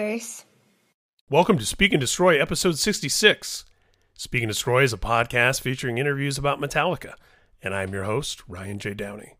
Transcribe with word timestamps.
Curse. 0.00 0.46
Welcome 1.28 1.58
to 1.58 1.66
Speak 1.66 1.92
and 1.92 2.00
Destroy, 2.00 2.40
episode 2.40 2.78
66. 2.78 3.66
Speak 4.14 4.42
and 4.42 4.50
Destroy 4.50 4.82
is 4.82 4.94
a 4.94 4.96
podcast 4.96 5.60
featuring 5.60 5.98
interviews 5.98 6.38
about 6.38 6.58
Metallica, 6.58 7.16
and 7.62 7.74
I'm 7.74 7.92
your 7.92 8.04
host, 8.04 8.42
Ryan 8.48 8.78
J. 8.78 8.94
Downey. 8.94 9.34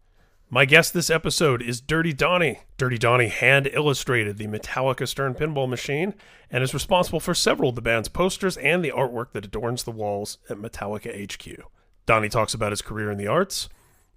My 0.51 0.67
guest 0.67 0.93
this 0.93 1.09
episode 1.09 1.63
is 1.63 1.81
Dirty 1.81 2.13
Donnie. 2.13 2.61
Dirty 2.77 2.99
Donnie 2.99 3.29
hand 3.29 3.71
illustrated 3.73 4.37
the 4.37 4.49
Metallica 4.49 5.09
Stern 5.09 5.35
pinball 5.35 5.67
machine 5.67 6.13
and 6.51 6.63
is 6.63 6.75
responsible 6.75 7.21
for 7.21 7.33
several 7.33 7.71
of 7.71 7.75
the 7.75 7.81
band's 7.81 8.09
posters 8.09 8.59
and 8.59 8.85
the 8.85 8.93
artwork 8.93 9.33
that 9.33 9.47
adorns 9.47 9.85
the 9.85 9.91
walls 9.91 10.37
at 10.51 10.59
Metallica 10.59 11.11
HQ. 11.25 11.65
Donnie 12.05 12.29
talks 12.29 12.53
about 12.53 12.73
his 12.73 12.83
career 12.83 13.11
in 13.11 13.17
the 13.17 13.29
arts, 13.29 13.71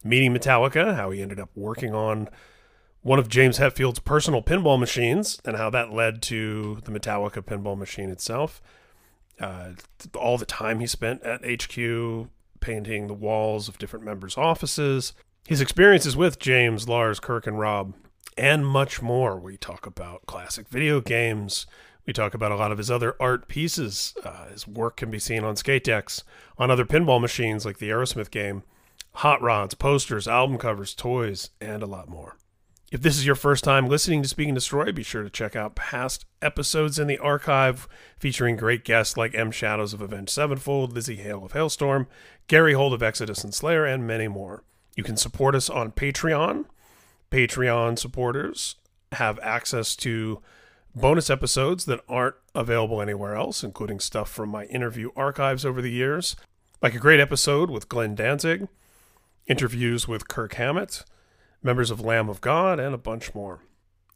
meeting 0.04 0.34
Metallica, 0.34 0.98
how 0.98 1.10
he 1.10 1.22
ended 1.22 1.40
up 1.40 1.52
working 1.56 1.96
on 1.96 2.28
one 3.04 3.20
of 3.20 3.28
James 3.28 3.58
Hetfield's 3.58 4.00
personal 4.00 4.42
pinball 4.42 4.80
machines, 4.80 5.40
and 5.46 5.58
how 5.58 5.70
that 5.70 5.94
led 5.94 6.22
to 6.24 6.80
the 6.86 6.92
Metallica 6.92 7.44
pinball 7.44 7.78
machine 7.78 8.10
itself. 8.10 8.62
Uh, 9.40 9.72
all 10.16 10.38
the 10.38 10.46
time 10.46 10.80
he 10.80 10.88
spent 10.88 11.22
at 11.24 11.42
HQ 11.44 12.30
painting 12.62 13.08
the 13.08 13.14
walls 13.14 13.68
of 13.68 13.78
different 13.78 14.06
members' 14.06 14.38
offices, 14.38 15.14
his 15.46 15.60
experiences 15.60 16.16
with 16.16 16.40
James, 16.40 16.88
Lars, 16.88 17.20
Kirk, 17.20 17.46
and 17.46 17.60
Rob, 17.60 17.94
and 18.38 18.66
much 18.66 19.02
more. 19.02 19.38
We 19.38 19.58
talk 19.58 19.86
about 19.86 20.26
classic 20.26 20.70
video 20.70 21.02
games. 21.02 21.68
We 22.06 22.14
talk 22.14 22.34
about 22.34 22.54
a 22.54 22.56
lot 22.56 22.72
of 22.72 22.78
his 22.78 22.90
other 22.90 23.18
art 23.20 23.50
pieces. 23.50 24.14
Uh, 24.24 24.48
his 24.48 24.66
work 24.66 24.98
can 24.98 25.12
be 25.12 25.20
seen 25.20 25.44
on 25.44 25.58
skate 25.58 25.84
decks, 25.84 26.24
on 26.58 26.72
other 26.72 26.86
pinball 26.86 27.20
machines 27.20 27.66
like 27.66 27.80
the 27.80 27.90
Aerosmith 27.90 28.32
game, 28.32 28.64
hot 29.16 29.42
rods, 29.42 29.74
posters, 29.74 30.28
album 30.28 30.58
covers, 30.58 30.94
toys, 30.94 31.50
and 31.60 31.84
a 31.84 31.88
lot 31.88 32.08
more. 32.08 32.38
If 32.94 33.02
this 33.02 33.18
is 33.18 33.26
your 33.26 33.34
first 33.34 33.64
time 33.64 33.88
listening 33.88 34.22
to 34.22 34.30
Speak 34.30 34.48
and 34.48 34.54
Destroy, 34.54 34.92
be 34.92 35.02
sure 35.02 35.24
to 35.24 35.30
check 35.32 35.56
out 35.56 35.74
past 35.74 36.28
episodes 36.44 37.00
in 37.00 37.08
the 37.08 37.18
archive 37.18 37.88
featuring 38.20 38.56
great 38.56 38.86
guests 38.86 39.18
like 39.18 39.34
M. 39.34 39.50
Shadows 39.50 39.96
of 39.96 40.02
Avenged 40.02 40.30
Sevenfold, 40.30 40.94
Lzzy 40.94 41.18
Hale 41.18 41.44
of 41.44 41.54
Halestorm, 41.54 42.06
Gary 42.46 42.74
Holt 42.74 42.94
of 42.94 43.02
Exodus 43.02 43.44
and 43.44 43.52
Slayer, 43.52 43.84
and 43.84 44.06
many 44.06 44.28
more. 44.28 44.64
You 44.96 45.04
can 45.04 45.18
support 45.18 45.56
us 45.56 45.72
on 45.72 45.92
Patreon. 45.92 46.66
Patreon 47.32 47.98
supporters 47.98 48.76
have 49.14 49.40
access 49.40 49.96
to 49.96 50.44
bonus 50.94 51.32
episodes 51.32 51.86
that 51.86 52.04
aren't 52.08 52.36
available 52.54 53.02
anywhere 53.02 53.34
else, 53.34 53.64
including 53.64 54.00
stuff 54.00 54.30
from 54.30 54.50
my 54.50 54.66
interview 54.66 55.10
archives 55.16 55.66
over 55.66 55.82
the 55.82 55.90
years, 55.90 56.36
like 56.80 56.94
a 56.94 57.00
great 57.00 57.20
episode 57.20 57.72
with 57.72 57.90
Glenn 57.90 58.14
Danzig, 58.14 58.68
interviews 59.48 60.08
with 60.08 60.28
Kirk 60.28 60.54
Hammett, 60.54 61.04
members 61.64 61.90
of 61.90 62.02
Lamb 62.02 62.30
of 62.30 62.42
God, 62.42 62.80
and 62.80 62.94
a 62.94 62.98
bunch 62.98 63.34
more. 63.34 63.62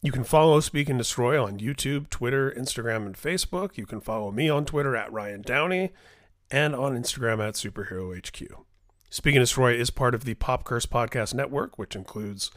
You 0.00 0.12
can 0.12 0.22
follow 0.22 0.60
Speak 0.60 0.88
and 0.88 0.98
Destroy 0.98 1.42
on 1.42 1.58
YouTube, 1.58 2.08
Twitter, 2.08 2.52
Instagram, 2.52 3.06
and 3.06 3.16
Facebook. 3.16 3.76
You 3.76 3.84
can 3.84 4.00
follow 4.00 4.30
me 4.30 4.48
on 4.48 4.64
Twitter 4.64 4.94
at 4.94 5.12
Ryan 5.12 5.42
Downey 5.42 5.90
and 6.50 6.74
on 6.74 6.96
Instagram 6.96 7.46
at 7.46 7.54
Superhero 7.54 8.16
HQ. 8.16 8.64
Speak 9.10 9.34
and 9.34 9.42
Destroy 9.42 9.74
is 9.74 9.90
part 9.90 10.14
of 10.14 10.24
the 10.24 10.34
Pop 10.34 10.64
Curse 10.64 10.86
Podcast 10.86 11.34
Network, 11.34 11.78
which 11.78 11.96
includes 11.96 12.50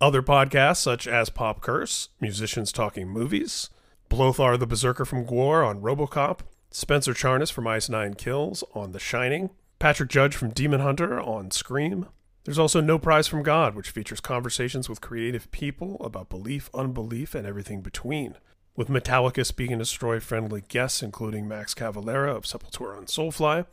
other 0.00 0.22
podcasts 0.22 0.78
such 0.78 1.06
as 1.06 1.30
Pop 1.30 1.62
Curse, 1.62 2.10
Musicians 2.20 2.72
Talking 2.72 3.08
Movies, 3.08 3.70
Blothar 4.10 4.58
the 4.58 4.66
Berserker 4.66 5.04
from 5.04 5.24
GWAR 5.24 5.66
on 5.66 5.80
Robocop, 5.80 6.40
Spencer 6.70 7.14
Charnas 7.14 7.52
from 7.52 7.66
Ice 7.66 7.88
Nine 7.88 8.14
Kills 8.14 8.62
on 8.74 8.92
The 8.92 8.98
Shining, 8.98 9.50
Patrick 9.78 10.10
Judge 10.10 10.36
from 10.36 10.50
Demon 10.50 10.80
Hunter 10.80 11.20
on 11.20 11.50
Scream, 11.50 12.06
there's 12.44 12.58
also 12.58 12.80
No 12.80 12.98
Prize 12.98 13.26
from 13.26 13.42
God, 13.42 13.74
which 13.74 13.90
features 13.90 14.20
conversations 14.20 14.88
with 14.88 15.00
creative 15.00 15.50
people 15.50 15.96
about 16.00 16.28
belief, 16.28 16.68
unbelief, 16.74 17.34
and 17.34 17.46
everything 17.46 17.80
between. 17.80 18.36
With 18.76 18.88
Metallica 18.88 19.46
speaking 19.46 19.74
and 19.74 19.80
Destroy 19.80 20.20
friendly 20.20 20.62
guests, 20.68 21.02
including 21.02 21.48
Max 21.48 21.74
Cavalera 21.74 22.36
of 22.36 22.44
Sepultura 22.44 22.98
and 22.98 23.06
Soulfly, 23.06 23.64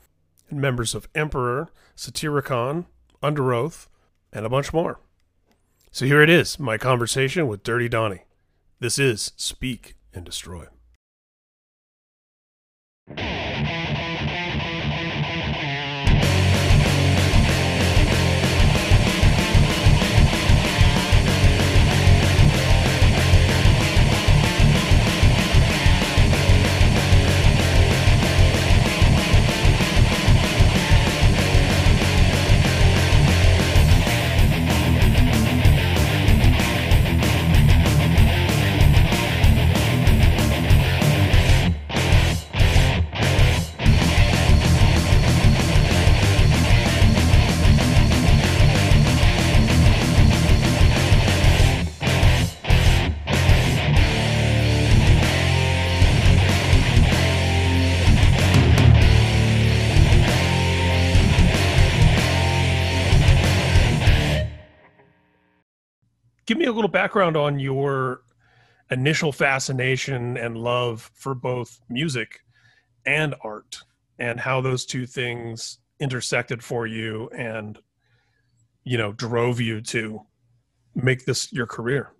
and 0.49 0.61
members 0.61 0.95
of 0.95 1.09
Emperor, 1.13 1.69
Satyricon, 1.95 2.85
Underoath, 3.21 3.87
and 4.31 4.45
a 4.45 4.49
bunch 4.49 4.71
more. 4.71 4.99
So 5.91 6.05
here 6.05 6.21
it 6.21 6.29
is, 6.29 6.57
my 6.57 6.77
conversation 6.77 7.47
with 7.47 7.63
Dirty 7.63 7.89
Donnie. 7.89 8.23
This 8.79 8.97
is 8.97 9.33
Speak 9.35 9.95
and 10.13 10.23
Destroy. 10.23 10.67
A 66.71 66.75
little 66.75 66.89
background 66.89 67.37
on 67.37 67.59
your 67.59 68.21
initial 68.89 69.31
fascination 69.31 70.37
and 70.37 70.57
love 70.57 71.09
for 71.13 71.33
both 71.33 71.79
music 71.89 72.41
and 73.05 73.35
art 73.43 73.77
and 74.19 74.39
how 74.39 74.61
those 74.61 74.85
two 74.85 75.05
things 75.05 75.79
intersected 75.99 76.63
for 76.63 76.85
you 76.87 77.29
and 77.35 77.79
you 78.83 78.97
know 78.97 79.11
drove 79.13 79.59
you 79.59 79.81
to 79.81 80.21
make 80.95 81.25
this 81.25 81.51
your 81.53 81.65
career? 81.65 82.11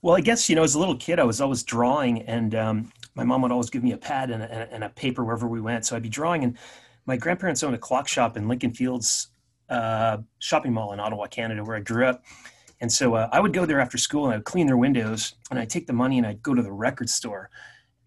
Well 0.00 0.16
i 0.16 0.20
guess 0.20 0.48
you 0.48 0.56
know 0.56 0.62
as 0.62 0.74
a 0.74 0.78
little 0.78 0.96
kid 0.96 1.18
i 1.18 1.24
was 1.24 1.40
always 1.40 1.62
drawing 1.62 2.22
and 2.22 2.54
um, 2.54 2.92
my 3.14 3.24
mom 3.24 3.42
would 3.42 3.52
always 3.52 3.70
give 3.70 3.84
me 3.84 3.92
a 3.92 3.96
pad 3.96 4.30
and 4.30 4.42
a, 4.42 4.72
and 4.72 4.84
a, 4.84 4.88
paper 4.88 5.24
wherever 5.24 5.46
we 5.46 5.60
went. 5.60 5.84
So 5.84 5.96
i'd 5.96 6.02
be 6.02 6.08
drawing 6.08 6.44
and 6.44 6.56
my 7.06 7.16
grandparents 7.16 7.62
owned 7.62 7.74
a 7.74 7.78
clock 7.78 8.08
shop 8.08 8.36
in 8.36 8.48
lincoln 8.48 8.72
fields 8.72 9.28
uh, 9.68 10.18
shopping 10.38 10.72
mall 10.72 10.92
in 10.92 11.00
ottawa 11.00 11.26
canada 11.26 11.64
where 11.64 11.76
i 11.76 11.80
grew 11.80 12.06
up 12.06 12.22
and 12.82 12.90
so 12.90 13.14
uh, 13.14 13.28
I 13.30 13.38
would 13.38 13.52
go 13.52 13.64
there 13.64 13.78
after 13.78 13.96
school 13.96 14.24
and 14.24 14.34
I 14.34 14.36
would 14.38 14.44
clean 14.44 14.66
their 14.66 14.76
windows 14.76 15.36
and 15.50 15.58
I'd 15.58 15.70
take 15.70 15.86
the 15.86 15.92
money 15.92 16.18
and 16.18 16.26
I'd 16.26 16.42
go 16.42 16.52
to 16.52 16.62
the 16.62 16.72
record 16.72 17.08
store 17.08 17.48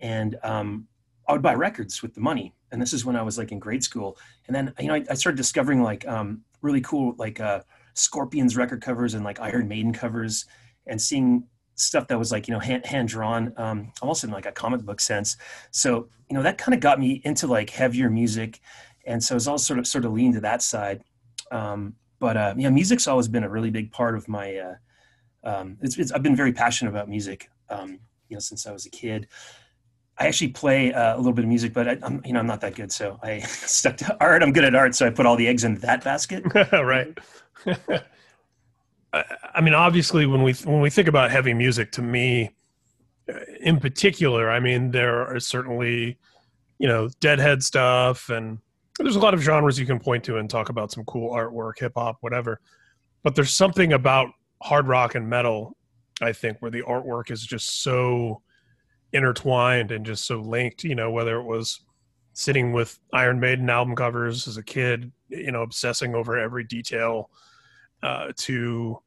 and 0.01 0.37
um, 0.43 0.85
I 1.29 1.31
would 1.31 1.41
buy 1.41 1.53
records 1.53 2.01
with 2.01 2.13
the 2.13 2.19
money. 2.19 2.53
And 2.73 2.81
this 2.81 2.91
is 2.91 3.05
when 3.05 3.15
I 3.15 3.21
was 3.21 3.37
like 3.37 3.53
in 3.53 3.59
grade 3.59 3.85
school. 3.85 4.17
And 4.47 4.55
then, 4.55 4.73
you 4.77 4.87
know, 4.87 4.95
I, 4.95 5.05
I 5.09 5.13
started 5.13 5.37
discovering 5.37 5.81
like 5.81 6.05
um, 6.05 6.41
really 6.61 6.81
cool, 6.81 7.15
like 7.17 7.39
uh, 7.39 7.61
Scorpions 7.93 8.57
record 8.57 8.81
covers 8.81 9.13
and 9.13 9.23
like 9.23 9.39
Iron 9.39 9.69
Maiden 9.69 9.93
covers 9.93 10.45
and 10.87 11.01
seeing 11.01 11.45
stuff 11.75 12.09
that 12.09 12.19
was 12.19 12.33
like, 12.33 12.49
you 12.49 12.53
know, 12.53 12.59
hand, 12.59 12.85
hand 12.85 13.07
drawn, 13.07 13.53
um, 13.55 13.93
almost 14.01 14.25
in 14.25 14.29
like 14.29 14.45
a 14.45 14.51
comic 14.51 14.81
book 14.81 14.99
sense. 14.99 15.37
So, 15.71 16.09
you 16.29 16.35
know, 16.35 16.43
that 16.43 16.57
kind 16.57 16.73
of 16.73 16.81
got 16.81 16.99
me 16.99 17.21
into 17.23 17.47
like 17.47 17.69
heavier 17.69 18.09
music. 18.09 18.59
And 19.05 19.23
so 19.23 19.35
I 19.35 19.37
was 19.37 19.47
all 19.47 19.57
sort 19.57 19.79
of, 19.79 19.87
sort 19.87 20.03
of 20.03 20.11
leaned 20.11 20.33
to 20.33 20.41
that 20.41 20.61
side. 20.61 21.01
Um, 21.49 21.95
but 22.19 22.37
uh, 22.37 22.53
yeah, 22.57 22.69
music's 22.69 23.07
always 23.07 23.27
been 23.27 23.43
a 23.43 23.49
really 23.49 23.69
big 23.69 23.91
part 23.91 24.15
of 24.15 24.27
my. 24.27 24.55
Uh, 24.55 24.75
um, 25.43 25.77
it's, 25.81 25.97
it's, 25.97 26.11
I've 26.11 26.23
been 26.23 26.35
very 26.35 26.53
passionate 26.53 26.89
about 26.89 27.07
music, 27.07 27.49
um, 27.69 27.99
you 28.29 28.35
know, 28.35 28.39
since 28.39 28.65
I 28.65 28.71
was 28.71 28.85
a 28.85 28.89
kid. 28.89 29.27
I 30.17 30.27
actually 30.27 30.49
play 30.49 30.93
uh, 30.93 31.15
a 31.15 31.17
little 31.17 31.33
bit 31.33 31.43
of 31.43 31.49
music, 31.49 31.73
but 31.73 31.87
I, 31.87 31.97
am 32.01 32.21
you 32.25 32.33
know 32.33 32.39
I'm 32.39 32.47
not 32.47 32.61
that 32.61 32.75
good, 32.75 32.91
so 32.91 33.19
I 33.21 33.39
stuck 33.41 33.97
to 33.97 34.17
art. 34.19 34.43
I'm 34.43 34.53
good 34.53 34.63
at 34.63 34.75
art, 34.75 34.95
so 34.95 35.05
I 35.05 35.09
put 35.09 35.25
all 35.25 35.35
the 35.35 35.47
eggs 35.47 35.63
in 35.63 35.75
that 35.79 36.03
basket. 36.03 36.43
right. 36.71 37.17
I 39.13 39.61
mean, 39.61 39.73
obviously, 39.73 40.25
when 40.25 40.43
we 40.43 40.53
when 40.53 40.81
we 40.81 40.89
think 40.89 41.07
about 41.07 41.31
heavy 41.31 41.53
music, 41.53 41.91
to 41.93 42.01
me, 42.01 42.51
uh, 43.33 43.39
in 43.61 43.79
particular, 43.79 44.49
I 44.49 44.59
mean, 44.59 44.91
there 44.91 45.25
are 45.27 45.39
certainly, 45.39 46.17
you 46.79 46.87
know, 46.87 47.09
Deadhead 47.19 47.63
stuff 47.63 48.29
and 48.29 48.59
there's 48.99 49.15
a 49.15 49.19
lot 49.19 49.33
of 49.33 49.41
genres 49.41 49.79
you 49.79 49.85
can 49.85 49.99
point 49.99 50.23
to 50.25 50.37
and 50.37 50.49
talk 50.49 50.69
about 50.69 50.91
some 50.91 51.03
cool 51.05 51.33
artwork, 51.33 51.79
hip 51.79 51.93
hop, 51.95 52.17
whatever. 52.21 52.61
But 53.23 53.35
there's 53.35 53.53
something 53.53 53.93
about 53.93 54.29
hard 54.61 54.87
rock 54.87 55.15
and 55.15 55.29
metal, 55.29 55.75
I 56.21 56.31
think, 56.31 56.61
where 56.61 56.71
the 56.71 56.83
artwork 56.83 57.31
is 57.31 57.45
just 57.45 57.83
so 57.83 58.41
intertwined 59.13 59.91
and 59.91 60.05
just 60.05 60.25
so 60.25 60.39
linked. 60.39 60.83
You 60.83 60.95
know, 60.95 61.11
whether 61.11 61.37
it 61.37 61.43
was 61.43 61.81
sitting 62.33 62.71
with 62.71 62.99
Iron 63.13 63.39
Maiden 63.39 63.69
album 63.69 63.95
covers 63.95 64.47
as 64.47 64.57
a 64.57 64.63
kid, 64.63 65.11
you 65.29 65.51
know, 65.51 65.61
obsessing 65.61 66.15
over 66.15 66.37
every 66.37 66.63
detail, 66.63 67.29
uh, 68.03 68.31
to 68.37 69.01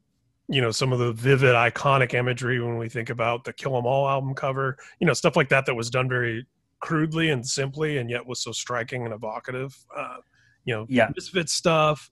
you 0.49 0.61
know 0.62 0.70
some 0.70 0.93
of 0.93 0.99
the 0.99 1.12
vivid 1.12 1.55
iconic 1.55 2.14
imagery 2.14 2.61
when 2.61 2.79
we 2.79 2.88
think 2.88 3.11
about 3.11 3.44
the 3.44 3.52
kill 3.52 3.76
'em 3.76 3.84
all 3.84 4.08
album 4.08 4.34
cover 4.34 4.79
you 4.99 5.06
know 5.06 5.12
stuff 5.12 5.37
like 5.37 5.50
that 5.50 5.67
that 5.67 5.75
was 5.75 5.91
done 5.91 6.08
very 6.08 6.46
crudely 6.81 7.31
and 7.31 7.47
simply 7.47 7.99
and 7.99 8.11
yet 8.11 8.27
was 8.27 8.41
so 8.43 8.53
striking 8.53 9.05
and 9.05 9.15
evocative 9.15 9.77
uh, 9.97 10.19
you 10.65 10.75
know 10.75 10.87
Yeah. 10.89 11.11
misfit 11.15 11.49
stuff 11.49 12.11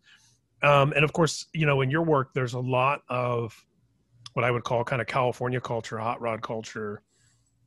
um, 0.63 0.93
and 0.95 1.05
of 1.05 1.13
course 1.13 1.47
you 1.53 1.67
know 1.67 1.81
in 1.83 1.91
your 1.91 2.03
work 2.03 2.33
there's 2.35 2.55
a 2.55 2.61
lot 2.61 3.03
of 3.09 3.55
what 4.35 4.45
i 4.45 4.51
would 4.51 4.65
call 4.65 4.85
kind 4.85 5.01
of 5.01 5.07
california 5.09 5.61
culture 5.61 5.99
hot 5.99 6.21
rod 6.21 6.43
culture 6.43 7.03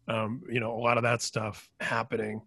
um, 0.08 0.42
you 0.50 0.60
know 0.60 0.76
a 0.76 0.82
lot 0.82 0.98
of 0.98 1.04
that 1.04 1.22
stuff 1.22 1.70
happening 1.80 2.42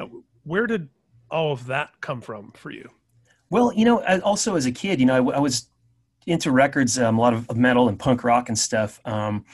Uh, 0.00 0.06
where 0.44 0.66
did 0.66 0.88
all 1.30 1.52
of 1.52 1.66
that 1.66 1.90
come 2.00 2.20
from 2.20 2.52
for 2.52 2.70
you 2.70 2.88
Well, 3.50 3.72
you 3.74 3.84
know, 3.84 4.02
also 4.22 4.56
as 4.56 4.66
a 4.66 4.72
kid, 4.72 5.00
you 5.00 5.06
know, 5.06 5.30
I, 5.30 5.36
I 5.36 5.38
was 5.38 5.68
into 6.26 6.50
records, 6.50 6.98
um, 6.98 7.18
a 7.18 7.20
lot 7.20 7.34
of, 7.34 7.48
of 7.48 7.56
metal 7.56 7.88
and 7.88 7.98
punk 7.98 8.24
rock 8.24 8.48
and 8.48 8.58
stuff. 8.58 9.00
Um, 9.04 9.44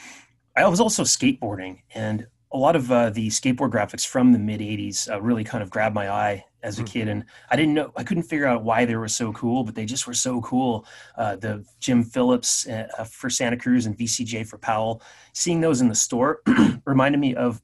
I 0.55 0.67
was 0.67 0.79
also 0.79 1.03
skateboarding, 1.03 1.81
and 1.93 2.27
a 2.53 2.57
lot 2.57 2.75
of 2.75 2.91
uh, 2.91 3.09
the 3.09 3.27
skateboard 3.29 3.71
graphics 3.71 4.05
from 4.05 4.31
the 4.31 4.39
mid 4.39 4.61
'80s 4.61 5.11
uh, 5.11 5.21
really 5.21 5.43
kind 5.43 5.63
of 5.63 5.69
grabbed 5.69 5.95
my 5.95 6.09
eye 6.09 6.45
as 6.61 6.79
a 6.79 6.81
Hmm. 6.81 6.85
kid. 6.85 7.07
And 7.09 7.25
I 7.51 7.55
didn't 7.57 7.73
know, 7.73 7.91
I 7.97 8.03
couldn't 8.03 8.23
figure 8.23 8.45
out 8.45 8.63
why 8.63 8.85
they 8.85 8.95
were 8.95 9.09
so 9.09 9.33
cool, 9.33 9.63
but 9.63 9.75
they 9.75 9.85
just 9.85 10.07
were 10.07 10.13
so 10.13 10.39
cool. 10.41 10.85
Uh, 11.17 11.35
the 11.35 11.65
Jim 11.79 12.03
Phillips 12.03 12.67
uh, 12.67 13.03
for 13.03 13.29
Santa 13.29 13.57
Cruz 13.57 13.85
and 13.85 13.97
VCJ 13.97 14.47
for 14.47 14.57
Powell, 14.57 15.01
seeing 15.33 15.59
those 15.59 15.81
in 15.81 15.89
the 15.89 15.95
store 15.95 16.41
reminded 16.85 17.19
me 17.19 17.35
of 17.35 17.61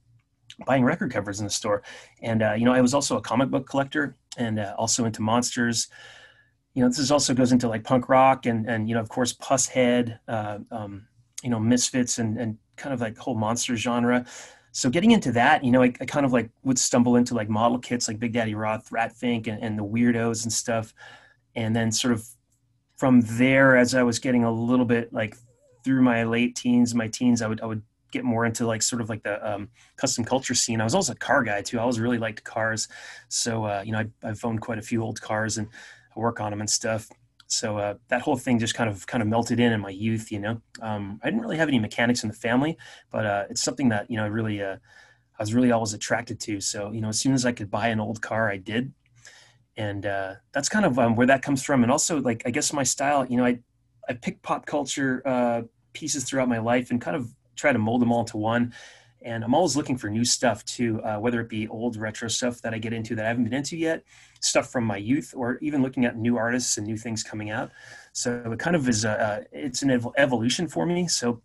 buying 0.65 0.83
record 0.83 1.11
covers 1.11 1.39
in 1.39 1.45
the 1.45 1.51
store. 1.51 1.83
And 2.21 2.43
uh, 2.43 2.53
you 2.53 2.65
know, 2.65 2.73
I 2.73 2.81
was 2.81 2.93
also 2.93 3.17
a 3.17 3.21
comic 3.21 3.49
book 3.49 3.67
collector 3.67 4.17
and 4.37 4.59
uh, 4.59 4.75
also 4.77 5.05
into 5.05 5.21
monsters 5.21 5.87
you 6.73 6.83
know, 6.83 6.89
this 6.89 6.99
is 6.99 7.11
also 7.11 7.33
goes 7.33 7.51
into 7.51 7.67
like 7.67 7.83
punk 7.83 8.09
rock 8.09 8.45
and 8.45 8.67
and 8.69 8.87
you 8.87 8.95
know, 8.95 9.01
of 9.01 9.09
course, 9.09 9.33
Pushead, 9.33 10.19
uh, 10.27 10.59
um, 10.71 11.07
you 11.43 11.49
know, 11.49 11.59
Misfits 11.59 12.19
and 12.19 12.37
and 12.37 12.57
kind 12.77 12.93
of 12.93 13.01
like 13.01 13.17
whole 13.17 13.35
monster 13.35 13.75
genre. 13.75 14.25
So 14.71 14.89
getting 14.89 15.11
into 15.11 15.31
that, 15.33 15.63
you 15.63 15.71
know, 15.71 15.81
I, 15.81 15.93
I 15.99 16.05
kind 16.05 16.25
of 16.25 16.33
like 16.33 16.49
would 16.63 16.79
stumble 16.79 17.15
into 17.15 17.33
like 17.33 17.49
model 17.49 17.79
kits 17.79 18.07
like 18.07 18.19
Big 18.19 18.33
Daddy 18.33 18.55
Roth, 18.55 18.91
Rat 18.91 19.15
Fink, 19.15 19.47
and, 19.47 19.61
and 19.63 19.77
the 19.77 19.83
weirdos 19.83 20.43
and 20.43 20.53
stuff, 20.53 20.93
and 21.55 21.75
then 21.75 21.91
sort 21.91 22.13
of 22.13 22.27
from 22.97 23.21
there, 23.21 23.77
as 23.77 23.95
I 23.95 24.03
was 24.03 24.19
getting 24.19 24.43
a 24.43 24.51
little 24.51 24.85
bit 24.85 25.11
like 25.13 25.35
through 25.83 26.01
my 26.01 26.23
late 26.23 26.55
teens, 26.55 26.93
my 26.93 27.07
teens, 27.07 27.41
I 27.41 27.47
would 27.47 27.61
I 27.61 27.65
would 27.65 27.81
get 28.11 28.23
more 28.23 28.45
into 28.45 28.65
like 28.65 28.81
sort 28.81 29.01
of 29.01 29.09
like 29.09 29.23
the 29.23 29.47
um, 29.47 29.69
custom 29.95 30.25
culture 30.25 30.55
scene. 30.55 30.81
I 30.81 30.83
was 30.83 30.95
also 30.95 31.13
a 31.13 31.15
car 31.15 31.43
guy 31.43 31.61
too. 31.61 31.77
I 31.77 31.81
always 31.81 31.99
really 31.99 32.17
liked 32.17 32.43
cars, 32.43 32.87
so 33.27 33.65
uh, 33.65 33.83
you 33.85 33.91
know, 33.91 33.99
I, 33.99 34.29
I've 34.29 34.43
owned 34.43 34.61
quite 34.61 34.79
a 34.79 34.83
few 34.83 35.01
old 35.01 35.21
cars 35.21 35.57
and 35.57 35.67
I 36.15 36.19
work 36.19 36.39
on 36.39 36.51
them 36.51 36.59
and 36.59 36.69
stuff. 36.69 37.09
So 37.51 37.77
uh, 37.79 37.95
that 38.09 38.21
whole 38.21 38.37
thing 38.37 38.59
just 38.59 38.75
kind 38.75 38.89
of 38.89 39.07
kind 39.07 39.21
of 39.21 39.27
melted 39.27 39.59
in 39.59 39.73
in 39.73 39.79
my 39.81 39.89
youth. 39.89 40.31
You 40.31 40.39
know, 40.39 40.61
um, 40.81 41.19
I 41.23 41.27
didn't 41.27 41.41
really 41.41 41.57
have 41.57 41.67
any 41.67 41.79
mechanics 41.79 42.23
in 42.23 42.29
the 42.29 42.35
family, 42.35 42.77
but 43.11 43.25
uh, 43.25 43.43
it's 43.49 43.63
something 43.63 43.89
that 43.89 44.09
you 44.09 44.17
know 44.17 44.23
I 44.23 44.27
really 44.27 44.61
uh, 44.61 44.75
I 44.75 45.43
was 45.43 45.53
really 45.53 45.71
always 45.71 45.93
attracted 45.93 46.39
to. 46.41 46.61
So 46.61 46.91
you 46.91 47.01
know, 47.01 47.09
as 47.09 47.19
soon 47.19 47.33
as 47.33 47.45
I 47.45 47.51
could 47.51 47.71
buy 47.71 47.87
an 47.87 47.99
old 47.99 48.21
car, 48.21 48.49
I 48.49 48.57
did, 48.57 48.93
and 49.75 50.05
uh, 50.05 50.35
that's 50.51 50.69
kind 50.69 50.85
of 50.85 50.99
um, 50.99 51.15
where 51.15 51.27
that 51.27 51.41
comes 51.41 51.63
from. 51.63 51.81
And 51.81 51.91
also, 51.91 52.21
like 52.21 52.43
I 52.45 52.51
guess 52.51 52.71
my 52.71 52.83
style, 52.83 53.25
you 53.25 53.37
know, 53.37 53.45
I 53.45 53.59
I 54.07 54.13
pick 54.13 54.43
pop 54.43 54.67
culture 54.67 55.23
uh, 55.25 55.63
pieces 55.93 56.25
throughout 56.25 56.49
my 56.49 56.59
life 56.59 56.91
and 56.91 57.01
kind 57.01 57.17
of 57.17 57.33
try 57.55 57.73
to 57.73 57.79
mold 57.79 58.01
them 58.01 58.11
all 58.11 58.21
into 58.21 58.37
one. 58.37 58.73
And 59.21 59.43
I'm 59.43 59.53
always 59.53 59.75
looking 59.75 59.97
for 59.97 60.09
new 60.09 60.23
stuff 60.23 60.63
too, 60.63 61.01
uh, 61.03 61.17
whether 61.17 61.41
it 61.41 61.49
be 61.49 61.67
old 61.67 61.97
retro 61.97 62.29
stuff 62.29 62.61
that 62.61 62.73
I 62.73 62.77
get 62.77 62.93
into 62.93 63.15
that 63.15 63.25
I 63.25 63.27
haven't 63.27 63.43
been 63.43 63.53
into 63.53 63.75
yet, 63.75 64.03
stuff 64.39 64.71
from 64.71 64.83
my 64.85 64.97
youth, 64.97 65.33
or 65.35 65.57
even 65.61 65.81
looking 65.81 66.05
at 66.05 66.17
new 66.17 66.37
artists 66.37 66.77
and 66.77 66.87
new 66.87 66.97
things 66.97 67.23
coming 67.23 67.49
out. 67.49 67.71
So 68.13 68.51
it 68.51 68.59
kind 68.59 68.75
of 68.75 68.87
is 68.87 69.05
a, 69.05 69.45
it's 69.51 69.81
an 69.81 69.91
ev- 69.91 70.07
evolution 70.17 70.67
for 70.67 70.85
me. 70.85 71.07
So, 71.07 71.41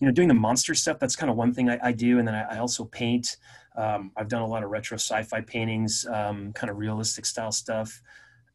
you 0.00 0.06
know, 0.06 0.12
doing 0.12 0.28
the 0.28 0.34
monster 0.34 0.74
stuff, 0.74 0.98
that's 0.98 1.16
kind 1.16 1.30
of 1.30 1.36
one 1.36 1.54
thing 1.54 1.68
I, 1.70 1.78
I 1.82 1.92
do. 1.92 2.18
And 2.18 2.26
then 2.26 2.34
I, 2.34 2.56
I 2.56 2.58
also 2.58 2.84
paint. 2.84 3.36
Um, 3.76 4.12
I've 4.16 4.28
done 4.28 4.42
a 4.42 4.46
lot 4.46 4.62
of 4.62 4.70
retro 4.70 4.96
sci-fi 4.96 5.40
paintings, 5.40 6.06
um, 6.06 6.52
kind 6.52 6.70
of 6.70 6.76
realistic 6.78 7.26
style 7.26 7.52
stuff, 7.52 8.02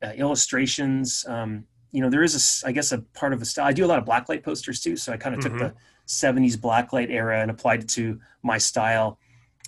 uh, 0.04 0.12
illustrations. 0.16 1.26
Um, 1.28 1.66
you 1.92 2.02
know, 2.02 2.10
there 2.10 2.24
is 2.24 2.64
a, 2.64 2.68
I 2.68 2.72
guess, 2.72 2.92
a 2.92 3.00
part 3.00 3.34
of 3.34 3.42
a 3.42 3.46
style. 3.46 3.66
I 3.66 3.74
do 3.74 3.86
a 3.86 3.88
lot 3.88 4.00
of 4.00 4.06
blacklight 4.06 4.44
posters 4.44 4.80
too. 4.80 4.96
So 4.96 5.12
I 5.12 5.18
kind 5.18 5.34
of 5.36 5.42
Mhm. 5.42 5.42
took 5.42 5.58
the 5.58 5.74
70s 6.06 6.58
blacklight 6.58 7.10
era 7.10 7.42
and 7.42 7.52
applied 7.52 7.82
it 7.84 7.90
to 7.90 8.20
my 8.44 8.58
style. 8.58 9.20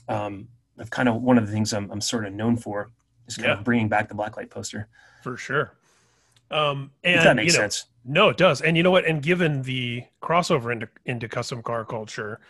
Um, 0.08 0.50
of 0.78 0.90
kind 0.90 1.08
of 1.10 1.22
one 1.22 1.38
of 1.38 1.46
the 1.46 1.54
things 1.54 1.74
I'm, 1.74 1.92
I'm 1.92 2.02
sort 2.02 2.26
of 2.26 2.34
known 2.34 2.58
for 2.58 2.92
is 3.32 3.38
kind 3.38 3.50
Yeah. 3.50 3.58
of 3.60 3.64
bringing 3.64 3.88
back 3.90 4.10
the 4.10 4.16
blacklight 4.16 4.50
poster. 4.50 4.88
for 5.24 5.38
sure 5.38 5.78
um 6.50 6.92
and 7.04 7.22
that 7.26 7.36
makes 7.36 7.54
you 7.54 7.60
know, 7.60 7.64
sense. 7.64 7.86
No, 8.04 8.30
it 8.30 8.38
does. 8.38 8.62
And 8.62 8.76
you 8.76 8.84
know 8.84 8.92
what? 8.92 9.06
And 9.06 9.22
given 9.22 9.62
the 9.62 10.04
crossover 10.22 10.72
into 10.74 10.90
into 11.06 11.30
custom 11.30 11.62
car 11.62 11.86
culture, 11.86 12.42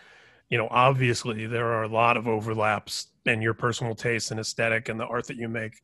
you 0.48 0.58
know, 0.58 0.66
obviously 0.70 1.46
there 1.46 1.66
are 1.66 1.82
a 1.84 1.88
lot 1.88 2.16
of 2.16 2.26
overlaps 2.26 3.08
in 3.26 3.42
your 3.42 3.54
personal 3.54 3.94
taste 3.94 4.30
and 4.30 4.40
aesthetic 4.40 4.88
and 4.88 4.98
the 4.98 5.06
art 5.06 5.26
that 5.28 5.36
you 5.36 5.48
make 5.48 5.74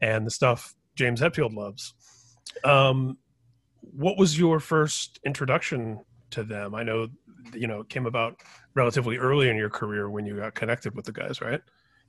and 0.00 0.26
the 0.26 0.30
stuff 0.30 0.74
James 0.96 1.20
Hetfield 1.20 1.54
loves. 1.54 1.94
Um, 2.64 3.18
what 3.82 4.18
was 4.18 4.36
your 4.38 4.58
first 4.60 5.20
introduction 5.24 6.00
to 6.30 6.42
them? 6.42 6.74
I 6.74 6.82
know, 6.82 7.08
you 7.54 7.66
know, 7.68 7.80
it 7.82 7.88
came 7.90 8.06
about 8.06 8.40
relatively 8.74 9.18
early 9.18 9.48
in 9.50 9.56
your 9.56 9.70
career 9.70 10.10
when 10.10 10.26
you 10.26 10.36
got 10.36 10.54
connected 10.54 10.94
with 10.96 11.04
the 11.04 11.12
guys, 11.12 11.40
right? 11.40 11.60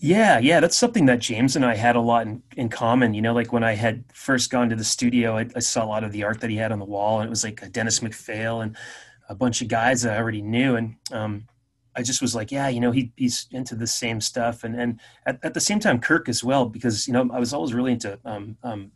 Yeah, 0.01 0.39
yeah, 0.39 0.61
that's 0.61 0.77
something 0.77 1.07
that 1.07 1.19
James 1.19 1.57
and 1.57 1.65
I 1.65 1.75
had 1.75 1.97
a 1.97 2.01
lot 2.01 2.25
in, 2.25 2.41
in 2.55 2.69
common. 2.69 3.13
You 3.13 3.21
know, 3.21 3.33
like 3.33 3.51
when 3.51 3.65
I 3.65 3.73
had 3.73 4.05
first 4.13 4.49
gone 4.49 4.69
to 4.69 4.75
the 4.75 4.83
studio, 4.83 5.37
I, 5.37 5.45
I 5.57 5.59
saw 5.59 5.83
a 5.83 5.87
lot 5.87 6.05
of 6.05 6.13
the 6.13 6.23
art 6.23 6.39
that 6.39 6.49
he 6.49 6.55
had 6.55 6.71
on 6.71 6.79
the 6.79 6.85
wall, 6.85 7.19
and 7.19 7.27
it 7.27 7.29
was 7.29 7.43
like 7.43 7.61
a 7.61 7.67
Dennis 7.67 7.99
McPhail 7.99 8.63
and 8.63 8.77
a 9.27 9.35
bunch 9.35 9.61
of 9.61 9.67
guys 9.67 10.01
that 10.03 10.13
I 10.15 10.17
already 10.17 10.41
knew. 10.41 10.77
And 10.77 10.95
um, 11.11 11.47
I 11.97 12.01
just 12.01 12.21
was 12.21 12.33
like, 12.33 12.49
yeah, 12.49 12.69
you 12.69 12.79
know, 12.79 12.91
he, 12.91 13.11
he's 13.17 13.47
into 13.51 13.75
the 13.75 13.87
same 13.87 14.21
stuff. 14.21 14.63
And 14.63 14.79
and 14.79 15.01
at, 15.25 15.43
at 15.43 15.53
the 15.53 15.59
same 15.59 15.81
time, 15.81 15.99
Kirk 15.99 16.29
as 16.29 16.45
well, 16.45 16.65
because 16.65 17.05
you 17.05 17.11
know 17.11 17.29
I 17.33 17.39
was 17.39 17.53
always 17.53 17.73
really 17.73 17.91
into 17.91 18.17
um, 18.23 18.55
um, 18.63 18.93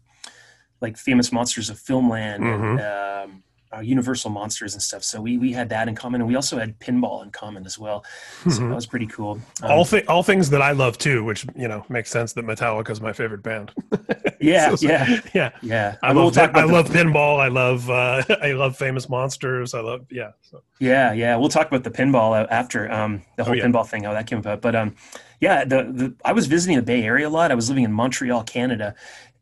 like 0.79 0.95
famous 0.95 1.33
monsters 1.33 1.69
of 1.69 1.77
filmland 1.77 2.43
and 2.45 2.79
um, 2.79 3.43
uh, 3.75 3.79
Universal 3.79 4.31
monsters 4.31 4.73
and 4.73 4.81
stuff. 4.81 5.03
So 5.03 5.21
we 5.21 5.37
we 5.37 5.51
had 5.53 5.69
that 5.69 5.87
in 5.87 5.95
common, 5.95 6.21
and 6.21 6.27
we 6.27 6.35
also 6.35 6.57
had 6.59 6.77
pinball 6.79 7.23
in 7.23 7.31
common 7.31 7.65
as 7.65 7.79
well. 7.79 8.03
So 8.43 8.49
Mhm. 8.49 8.69
that 8.69 8.75
was 8.75 8.85
pretty 8.85 9.07
cool. 9.07 9.39
Um, 9.61 9.71
all 9.71 9.87
all 10.07 10.23
things 10.23 10.49
that 10.51 10.61
I 10.61 10.71
love 10.71 10.97
too, 10.97 11.23
which 11.23 11.45
you 11.55 11.67
know 11.67 11.85
makes 11.89 12.09
sense 12.11 12.33
that 12.33 12.45
Metallica 12.45 12.91
is 12.91 13.01
my 13.01 13.13
favorite 13.13 13.41
band. 13.43 13.71
yeah, 14.39 14.75
So- 14.75 14.87
yeah, 14.87 15.19
yeah. 15.33 15.49
yeah. 15.61 15.95
I 16.03 16.13
We'll 16.13 16.25
love 16.25 16.35
pin- 16.35 16.55
I 16.55 16.61
the- 16.61 16.73
love 16.73 16.89
pinball. 16.89 17.39
I 17.39 17.47
love 17.47 17.89
uh, 17.89 18.23
I 18.41 18.51
love 18.51 18.77
famous 18.77 19.09
monsters. 19.09 19.73
I 19.73 19.79
love 19.81 20.05
yeah. 20.11 20.31
So. 20.41 20.61
Yeah, 20.79 21.13
yeah, 21.13 21.35
we'll 21.37 21.49
talk 21.49 21.67
about 21.67 21.83
the 21.83 21.91
pinball 21.91 22.39
uh, 22.39 22.45
after 22.49 22.91
um, 22.91 23.21
the 23.37 23.43
Oh, 23.43 23.45
whole 23.45 23.55
yeah. 23.55 23.65
pinball 23.65 23.87
thing, 23.87 24.03
how 24.03 24.11
that 24.13 24.27
came 24.27 24.39
about. 24.39 24.61
But 24.61 24.75
um, 24.75 24.95
yeah, 25.39 25.63
the, 25.63 25.83
the 25.91 26.13
I 26.25 26.33
was 26.33 26.47
visiting 26.47 26.75
the 26.75 26.83
Bay 26.83 27.03
Area 27.03 27.27
a 27.27 27.29
lot. 27.29 27.51
I 27.51 27.55
was 27.55 27.69
living 27.69 27.85
in 27.85 27.91
Montreal, 27.93 28.43
Canada, 28.43 28.93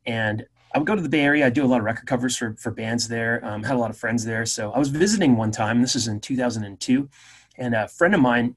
and 0.05 0.45
I 0.73 0.77
would 0.77 0.87
go 0.87 0.95
to 0.95 1.01
the 1.01 1.09
Bay 1.09 1.21
Area. 1.21 1.45
I 1.45 1.49
do 1.49 1.65
a 1.65 1.67
lot 1.67 1.79
of 1.79 1.85
record 1.85 2.05
covers 2.07 2.37
for 2.37 2.55
for 2.57 2.71
bands 2.71 3.07
there. 3.07 3.43
Um, 3.43 3.63
had 3.63 3.75
a 3.75 3.79
lot 3.79 3.89
of 3.89 3.97
friends 3.97 4.23
there, 4.25 4.45
so 4.45 4.71
I 4.71 4.79
was 4.79 4.89
visiting 4.89 5.35
one 5.35 5.51
time. 5.51 5.81
This 5.81 5.95
is 5.95 6.07
in 6.07 6.19
2002, 6.19 7.09
and 7.57 7.75
a 7.75 7.87
friend 7.87 8.15
of 8.15 8.21
mine, 8.21 8.55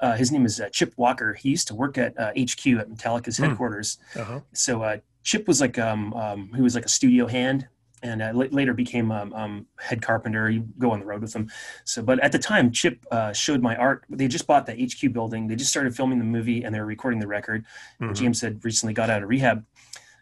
uh, 0.00 0.14
his 0.16 0.30
name 0.30 0.44
is 0.44 0.60
uh, 0.60 0.68
Chip 0.70 0.92
Walker. 0.96 1.32
He 1.34 1.48
used 1.50 1.68
to 1.68 1.74
work 1.74 1.96
at 1.96 2.18
uh, 2.18 2.32
HQ 2.32 2.66
at 2.78 2.88
Metallica's 2.90 3.38
Hmm. 3.38 3.44
headquarters. 3.44 3.98
Uh-huh. 4.14 4.40
So 4.52 4.82
uh, 4.82 4.98
Chip 5.22 5.48
was 5.48 5.60
like 5.60 5.78
um, 5.78 6.12
um, 6.14 6.50
he 6.54 6.60
was 6.60 6.74
like 6.74 6.84
a 6.84 6.88
studio 6.88 7.26
hand, 7.26 7.66
and 8.02 8.20
uh, 8.20 8.32
la- 8.34 8.46
later 8.50 8.74
became 8.74 9.10
um, 9.10 9.32
um, 9.32 9.66
head 9.78 10.02
carpenter. 10.02 10.50
You 10.50 10.68
go 10.78 10.90
on 10.90 11.00
the 11.00 11.06
road 11.06 11.22
with 11.22 11.34
him. 11.34 11.50
So, 11.84 12.02
but 12.02 12.20
at 12.20 12.32
the 12.32 12.38
time, 12.38 12.72
Chip 12.72 13.06
uh, 13.10 13.32
showed 13.32 13.62
my 13.62 13.74
art. 13.76 14.04
They 14.10 14.28
just 14.28 14.46
bought 14.46 14.66
the 14.66 14.74
HQ 14.74 15.14
building. 15.14 15.46
They 15.48 15.56
just 15.56 15.70
started 15.70 15.96
filming 15.96 16.18
the 16.18 16.26
movie, 16.26 16.62
and 16.62 16.74
they 16.74 16.80
were 16.80 16.84
recording 16.86 17.20
the 17.20 17.26
record. 17.26 17.64
Mhm. 18.02 18.14
James 18.14 18.42
had 18.42 18.62
recently 18.66 18.92
got 18.92 19.08
out 19.08 19.22
of 19.22 19.30
rehab. 19.30 19.64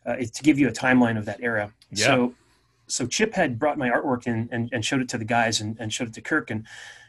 Uh, 0.04 0.16
to 0.16 0.42
give 0.42 0.58
you 0.58 0.68
a 0.68 0.72
timeline 0.72 1.16
of 1.16 1.24
that 1.24 1.40
era. 1.40 1.72
Yeah. 1.90 2.06
So, 2.06 2.34
so 2.88 3.06
Chip 3.06 3.34
had 3.34 3.58
brought 3.58 3.78
my 3.78 3.88
artwork 3.88 4.26
in 4.26 4.48
and, 4.50 4.68
and 4.72 4.84
showed 4.84 5.00
it 5.00 5.08
to 5.10 5.18
the 5.18 5.24
guys 5.24 5.60
and, 5.60 5.76
and 5.78 5.92
showed 5.92 6.08
it 6.08 6.14
to 6.14 6.20
Kirk. 6.20 6.50
And 6.50 6.66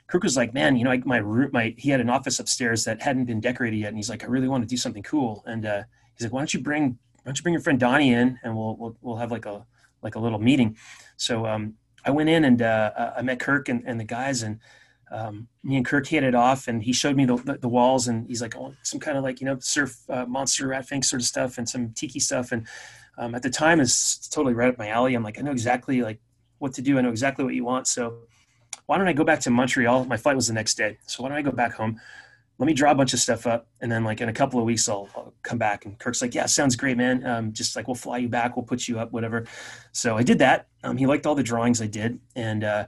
Kirk 0.07 0.23
was 0.23 0.37
like, 0.37 0.53
"Man, 0.53 0.75
you 0.75 0.83
know, 0.83 0.91
I, 0.91 1.01
my 1.05 1.17
room, 1.17 1.49
my 1.51 1.73
he 1.77 1.89
had 1.89 1.99
an 1.99 2.09
office 2.09 2.39
upstairs 2.39 2.83
that 2.85 3.01
hadn't 3.01 3.25
been 3.25 3.39
decorated 3.39 3.77
yet, 3.77 3.87
and 3.87 3.97
he's 3.97 4.09
like, 4.09 4.23
I 4.23 4.27
really 4.27 4.47
want 4.47 4.63
to 4.63 4.67
do 4.67 4.77
something 4.77 5.03
cool. 5.03 5.43
And 5.47 5.65
uh, 5.65 5.83
he's 6.15 6.25
like, 6.25 6.33
Why 6.33 6.39
don't 6.39 6.53
you 6.53 6.59
bring 6.59 6.83
Why 6.83 7.21
don't 7.25 7.37
you 7.37 7.43
bring 7.43 7.53
your 7.53 7.61
friend 7.61 7.79
Donnie 7.79 8.13
in, 8.13 8.39
and 8.43 8.55
we'll 8.55 8.75
we'll, 8.75 8.95
we'll 9.01 9.17
have 9.17 9.31
like 9.31 9.45
a 9.45 9.65
like 10.01 10.15
a 10.15 10.19
little 10.19 10.39
meeting. 10.39 10.77
So 11.17 11.45
um, 11.45 11.75
I 12.05 12.11
went 12.11 12.29
in 12.29 12.45
and 12.45 12.61
uh, 12.61 13.13
I 13.17 13.21
met 13.21 13.39
Kirk 13.39 13.69
and, 13.69 13.83
and 13.85 13.99
the 13.99 14.03
guys, 14.03 14.43
and 14.43 14.59
um, 15.13 15.47
me 15.63 15.77
and 15.77 15.85
Kirk 15.85 16.07
hit 16.07 16.23
it 16.23 16.33
off, 16.33 16.67
and 16.67 16.81
he 16.81 16.91
showed 16.91 17.15
me 17.15 17.25
the, 17.25 17.35
the, 17.35 17.57
the 17.59 17.69
walls, 17.69 18.07
and 18.07 18.27
he's 18.27 18.41
like, 18.41 18.55
oh, 18.55 18.73
some 18.81 18.99
kind 18.99 19.15
of 19.15 19.23
like 19.23 19.39
you 19.39 19.45
know 19.45 19.59
surf 19.59 19.95
uh, 20.09 20.25
monster 20.25 20.67
rat 20.67 20.87
fink 20.87 21.03
sort 21.05 21.21
of 21.21 21.27
stuff, 21.27 21.59
and 21.59 21.69
some 21.69 21.91
tiki 21.91 22.19
stuff, 22.19 22.51
and 22.51 22.67
um, 23.19 23.35
at 23.35 23.43
the 23.43 23.49
time 23.49 23.79
is 23.79 24.27
totally 24.31 24.55
right 24.55 24.69
up 24.69 24.77
my 24.79 24.89
alley. 24.89 25.13
I'm 25.13 25.23
like, 25.23 25.37
I 25.37 25.43
know 25.43 25.51
exactly 25.51 26.01
like 26.01 26.19
what 26.57 26.73
to 26.73 26.81
do. 26.81 26.97
I 26.97 27.01
know 27.01 27.09
exactly 27.09 27.45
what 27.45 27.53
you 27.53 27.63
want. 27.63 27.85
So 27.87 28.21
why 28.87 28.97
don't 28.97 29.07
I 29.07 29.13
go 29.13 29.23
back 29.23 29.39
to 29.41 29.51
Montreal? 29.51 30.05
My 30.05 30.17
flight 30.17 30.35
was 30.35 30.47
the 30.47 30.53
next 30.53 30.75
day, 30.75 30.97
so 31.05 31.21
why 31.21 31.29
don't 31.29 31.37
I 31.37 31.43
go 31.43 31.51
back 31.51 31.73
home? 31.73 32.01
Let 32.57 32.67
me 32.67 32.73
draw 32.73 32.91
a 32.91 32.95
bunch 32.95 33.13
of 33.13 33.19
stuff 33.19 33.45
up, 33.45 33.67
and 33.81 33.91
then 33.91 34.03
like 34.03 34.19
in 34.19 34.29
a 34.29 34.33
couple 34.33 34.59
of 34.59 34.65
weeks, 34.65 34.89
I'll, 34.89 35.09
I'll 35.15 35.33
come 35.43 35.59
back. 35.59 35.85
And 35.85 35.97
Kirk's 35.99 36.23
like, 36.23 36.33
"Yeah, 36.33 36.47
sounds 36.47 36.75
great, 36.75 36.97
man. 36.97 37.25
Um, 37.25 37.53
just 37.53 37.75
like 37.75 37.87
we'll 37.87 37.95
fly 37.95 38.17
you 38.17 38.29
back, 38.29 38.55
we'll 38.55 38.65
put 38.65 38.87
you 38.87 38.99
up, 38.99 39.11
whatever." 39.11 39.45
So 39.91 40.17
I 40.17 40.23
did 40.23 40.39
that. 40.39 40.67
Um, 40.83 40.97
he 40.97 41.05
liked 41.05 41.27
all 41.27 41.35
the 41.35 41.43
drawings 41.43 41.81
I 41.81 41.87
did, 41.87 42.19
and 42.35 42.63
uh, 42.63 42.85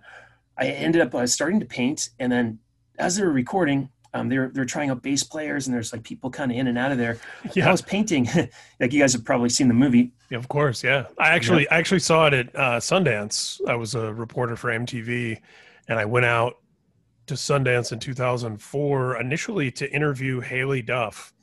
I 0.58 0.68
ended 0.68 1.02
up 1.02 1.14
uh, 1.14 1.28
starting 1.28 1.60
to 1.60 1.66
paint, 1.66 2.10
and 2.20 2.32
then 2.32 2.60
as 2.98 3.16
they 3.16 3.24
were 3.24 3.32
recording, 3.32 3.90
um, 4.14 4.30
they're 4.30 4.50
they're 4.54 4.66
trying 4.66 4.90
out 4.90 5.02
bass 5.02 5.24
players, 5.24 5.68
and 5.68 5.76
there's 5.76 5.92
like 5.92 6.04
people 6.04 6.30
kind 6.30 6.52
of 6.52 6.58
in 6.58 6.68
and 6.68 6.78
out 6.78 6.92
of 6.92 6.98
there. 6.98 7.20
Yeah. 7.54 7.68
I 7.68 7.72
was 7.72 7.82
painting, 7.82 8.28
like 8.80 8.94
you 8.94 9.00
guys 9.00 9.14
have 9.14 9.26
probably 9.26 9.50
seen 9.50 9.68
the 9.68 9.74
movie. 9.74 10.14
Yeah, 10.30 10.38
of 10.38 10.48
course, 10.48 10.84
yeah. 10.84 11.08
I 11.20 11.30
actually 11.30 11.64
yeah. 11.64 11.76
I 11.76 11.78
actually 11.78 12.00
saw 12.00 12.28
it 12.28 12.34
at 12.34 12.56
uh, 12.56 12.80
Sundance. 12.80 13.60
I 13.68 13.76
was 13.76 13.96
a 13.96 14.14
reporter 14.14 14.56
for 14.56 14.70
MTV, 14.70 15.38
and 15.90 16.00
I 16.00 16.06
went 16.06 16.26
out 16.26 16.56
to 17.28 17.34
Sundance 17.34 17.92
in 17.92 18.00
2004 18.00 19.20
initially 19.20 19.72
to 19.72 19.92
interview 19.92 20.42
Haylie 20.42 20.86
Duff. 20.86 21.34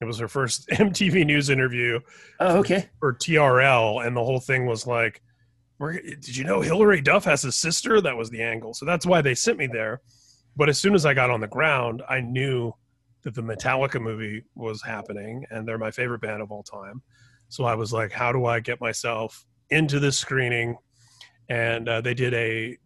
It 0.00 0.04
was 0.04 0.18
her 0.18 0.28
first 0.28 0.68
MTV 0.72 1.26
News 1.26 1.50
interview. 1.50 2.00
Oh, 2.40 2.58
okay. 2.58 2.88
For 2.98 3.14
TRL, 3.14 4.06
and 4.06 4.16
the 4.16 4.24
whole 4.24 4.40
thing 4.40 4.66
was 4.66 4.86
like, 4.86 5.22
"Did 5.90 6.36
you 6.36 6.44
know 6.44 6.60
Hilary 6.60 7.00
Duff 7.00 7.24
has 7.24 7.44
a 7.44 7.52
sister?" 7.52 8.00
That 8.00 8.16
was 8.16 8.30
the 8.30 8.42
angle. 8.42 8.74
So 8.74 8.86
that's 8.86 9.04
why 9.04 9.20
they 9.20 9.34
sent 9.34 9.58
me 9.58 9.66
there 9.66 10.00
but 10.56 10.68
as 10.68 10.78
soon 10.78 10.94
as 10.94 11.06
I 11.06 11.14
got 11.14 11.30
on 11.30 11.40
the 11.40 11.46
ground, 11.46 12.02
I 12.08 12.20
knew 12.20 12.72
that 13.22 13.34
the 13.34 13.42
Metallica 13.42 14.00
movie 14.00 14.44
was 14.54 14.82
happening, 14.82 15.44
and 15.50 15.66
they're 15.66 15.78
my 15.78 15.90
favorite 15.90 16.20
band 16.20 16.42
of 16.42 16.50
all 16.50 16.62
time. 16.62 17.02
So 17.48 17.64
I 17.64 17.74
was 17.74 17.92
like, 17.92 18.12
how 18.12 18.32
do 18.32 18.46
I 18.46 18.60
get 18.60 18.80
myself 18.80 19.44
into 19.70 20.00
this 20.00 20.18
screening? 20.18 20.76
And 21.48 21.88
uh, 21.88 22.00
they 22.00 22.14
did 22.14 22.34
a 22.34 22.78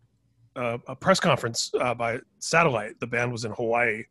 a, 0.56 0.96
press 0.96 1.20
conference 1.20 1.70
uh, 1.78 1.92
by 1.92 2.18
satellite. 2.38 2.98
The 2.98 3.06
band 3.06 3.30
was 3.30 3.44
in 3.44 3.52
Hawaii, 3.52 4.04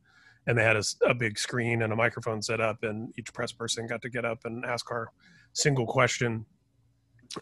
and 0.46 0.56
they 0.56 0.64
had 0.64 0.76
a, 0.76 0.84
a, 1.04 1.14
big 1.16 1.40
screen 1.40 1.82
and 1.82 1.92
a 1.92 1.96
microphone 1.96 2.40
set 2.40 2.62
up, 2.62 2.84
and 2.84 3.12
each 3.18 3.34
press 3.34 3.52
person 3.52 3.88
got 3.88 4.04
to 4.04 4.10
get 4.12 4.26
up 4.26 4.46
and 4.46 4.64
ask 4.64 4.92
our 4.92 5.12
single 5.54 5.88
question. 5.88 6.46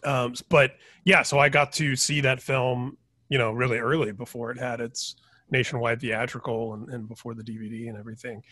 Um, 0.02 0.34
but 0.48 0.72
yeah, 1.04 1.22
so 1.22 1.38
I 1.38 1.48
got 1.48 1.72
to 1.74 1.96
see 1.96 2.20
that 2.22 2.40
film, 2.40 2.96
you 3.28 3.38
know, 3.38 3.52
really 3.52 3.78
early 3.78 4.12
before 4.12 4.50
it 4.50 4.58
had 4.58 4.80
its 4.80 5.16
nationwide 5.50 6.00
theatrical 6.00 6.74
and, 6.74 6.88
and 6.88 7.08
before 7.08 7.34
the 7.34 7.42
DVD 7.42 7.88
and 7.88 7.98
everything. 7.98 8.42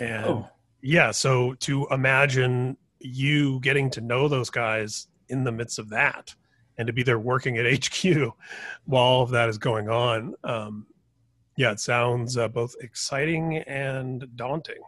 And 0.00 0.26
oh. 0.26 0.48
yeah, 0.82 1.10
so 1.10 1.54
to 1.60 1.86
imagine 1.90 2.76
you 3.00 3.60
getting 3.60 3.90
to 3.90 4.00
know 4.00 4.28
those 4.28 4.50
guys 4.50 5.08
in 5.28 5.44
the 5.44 5.52
midst 5.52 5.78
of 5.78 5.90
that 5.90 6.34
and 6.78 6.86
to 6.86 6.92
be 6.92 7.02
there 7.02 7.18
working 7.18 7.58
at 7.58 7.66
HQ 7.86 8.32
while 8.84 9.02
all 9.02 9.22
of 9.22 9.30
that 9.30 9.48
is 9.48 9.58
going 9.58 9.88
on. 9.88 10.34
Um, 10.42 10.86
yeah, 11.56 11.70
it 11.70 11.80
sounds 11.80 12.36
uh, 12.36 12.48
both 12.48 12.74
exciting 12.80 13.58
and 13.58 14.26
daunting 14.34 14.82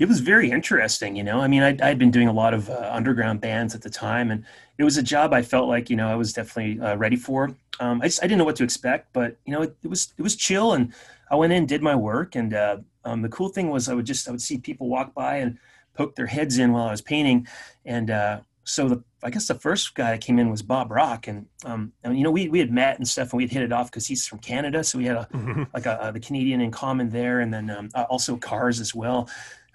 it 0.00 0.08
was 0.08 0.20
very 0.20 0.50
interesting. 0.50 1.14
You 1.14 1.22
know, 1.22 1.40
I 1.40 1.46
mean, 1.46 1.62
I'd, 1.62 1.80
I'd 1.82 1.98
been 1.98 2.10
doing 2.10 2.26
a 2.26 2.32
lot 2.32 2.54
of 2.54 2.70
uh, 2.70 2.90
underground 2.90 3.42
bands 3.42 3.74
at 3.74 3.82
the 3.82 3.90
time, 3.90 4.30
and 4.30 4.44
it 4.78 4.84
was 4.84 4.96
a 4.96 5.02
job 5.02 5.34
I 5.34 5.42
felt 5.42 5.68
like 5.68 5.90
you 5.90 5.96
know 5.96 6.08
I 6.08 6.14
was 6.16 6.32
definitely 6.32 6.80
uh, 6.80 6.96
ready 6.96 7.16
for. 7.16 7.54
Um, 7.78 8.00
I 8.00 8.06
just 8.06 8.20
I 8.22 8.26
didn't 8.26 8.38
know 8.38 8.44
what 8.44 8.56
to 8.56 8.64
expect, 8.64 9.12
but 9.12 9.36
you 9.44 9.52
know, 9.52 9.62
it, 9.62 9.76
it, 9.82 9.88
was 9.88 10.14
it 10.16 10.22
was 10.22 10.34
chill, 10.34 10.72
and 10.72 10.94
I 11.30 11.36
went 11.36 11.52
in, 11.52 11.66
did 11.66 11.82
my 11.82 11.94
work, 11.94 12.34
and 12.34 12.54
uh, 12.54 12.78
um, 13.04 13.20
the 13.20 13.28
cool 13.28 13.50
thing 13.50 13.68
was 13.68 13.90
I 13.90 13.94
would 13.94 14.06
just 14.06 14.26
I 14.26 14.30
would 14.30 14.40
see 14.40 14.56
people 14.56 14.88
walk 14.88 15.14
by 15.14 15.36
and 15.36 15.58
poke 15.94 16.16
their 16.16 16.26
heads 16.26 16.56
in 16.56 16.72
while 16.72 16.88
I 16.88 16.92
was 16.92 17.02
painting, 17.02 17.46
and 17.84 18.10
uh, 18.10 18.40
so 18.64 18.88
the 18.88 19.04
I 19.22 19.28
guess 19.28 19.48
the 19.48 19.54
first 19.54 19.94
guy 19.94 20.12
that 20.12 20.22
came 20.22 20.38
in 20.38 20.48
was 20.48 20.62
Bob 20.62 20.90
Rock, 20.90 21.26
and 21.26 21.44
um, 21.66 21.92
and 22.04 22.16
you 22.16 22.24
know 22.24 22.30
we 22.30 22.48
we 22.48 22.58
had 22.58 22.72
met 22.72 22.96
and 22.96 23.06
stuff, 23.06 23.32
and 23.32 23.36
we 23.36 23.44
had 23.44 23.52
hit 23.52 23.62
it 23.62 23.72
off 23.72 23.90
because 23.90 24.06
he's 24.06 24.26
from 24.26 24.38
Canada, 24.38 24.82
so 24.82 24.96
we 24.96 25.04
had 25.04 25.16
a 25.16 25.28
mm-hmm. 25.32 25.64
like 25.74 25.84
a, 25.84 25.98
a, 26.00 26.12
the 26.12 26.20
Canadian 26.20 26.62
in 26.62 26.70
common 26.70 27.10
there, 27.10 27.40
and 27.40 27.52
then 27.52 27.68
um, 27.68 27.90
also 28.08 28.38
cars 28.38 28.80
as 28.80 28.94
well. 28.94 29.28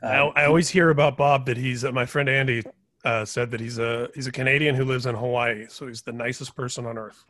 I, 0.05 0.19
um, 0.19 0.31
I, 0.35 0.45
always 0.45 0.69
hear 0.69 0.89
about 0.89 1.17
Bob 1.17 1.45
that 1.47 1.57
he's 1.57 1.83
uh, 1.83 1.91
my 1.91 2.05
friend 2.05 2.29
Andy 2.29 2.63
uh, 3.03 3.25
said 3.25 3.51
that 3.51 3.59
he's 3.59 3.79
a 3.79 4.09
he's 4.13 4.27
a 4.27 4.31
Canadian 4.31 4.75
who 4.75 4.85
lives 4.85 5.05
in 5.05 5.15
Hawaii, 5.15 5.65
so 5.69 5.88
he's 5.88 6.01
the 6.01 6.12
nicest 6.12 6.55
person 6.55 6.85
on 6.85 6.97
earth. 6.97 7.24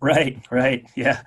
Right, 0.00 0.44
right, 0.50 0.86
yeah, 0.96 1.22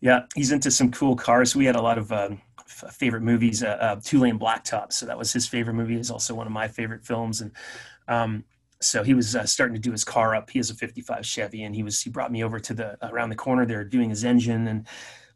yeah. 0.00 0.22
He's 0.34 0.52
into 0.52 0.70
some 0.70 0.90
cool 0.90 1.16
cars. 1.16 1.56
We 1.56 1.64
had 1.64 1.76
a 1.76 1.82
lot 1.82 1.98
of 1.98 2.12
um, 2.12 2.40
f- 2.60 2.94
favorite 2.94 3.22
movies. 3.22 3.62
Uh, 3.62 3.78
uh, 3.80 4.00
Two 4.02 4.20
Lane 4.20 4.38
Blacktop, 4.38 4.92
so 4.92 5.06
that 5.06 5.18
was 5.18 5.32
his 5.32 5.46
favorite 5.46 5.74
movie. 5.74 5.98
Is 5.98 6.10
also 6.10 6.34
one 6.34 6.46
of 6.46 6.52
my 6.52 6.68
favorite 6.68 7.04
films, 7.04 7.40
and 7.40 7.50
um, 8.08 8.44
so 8.80 9.02
he 9.02 9.14
was 9.14 9.34
uh, 9.34 9.44
starting 9.44 9.74
to 9.74 9.80
do 9.80 9.92
his 9.92 10.04
car 10.04 10.34
up. 10.34 10.50
He 10.50 10.58
has 10.58 10.70
a 10.70 10.74
'55 10.74 11.26
Chevy, 11.26 11.64
and 11.64 11.74
he 11.74 11.82
was 11.82 12.00
he 12.00 12.10
brought 12.10 12.30
me 12.30 12.44
over 12.44 12.60
to 12.60 12.74
the 12.74 12.98
around 13.02 13.30
the 13.30 13.36
corner 13.36 13.66
there 13.66 13.84
doing 13.84 14.10
his 14.10 14.24
engine 14.24 14.68
and. 14.68 14.86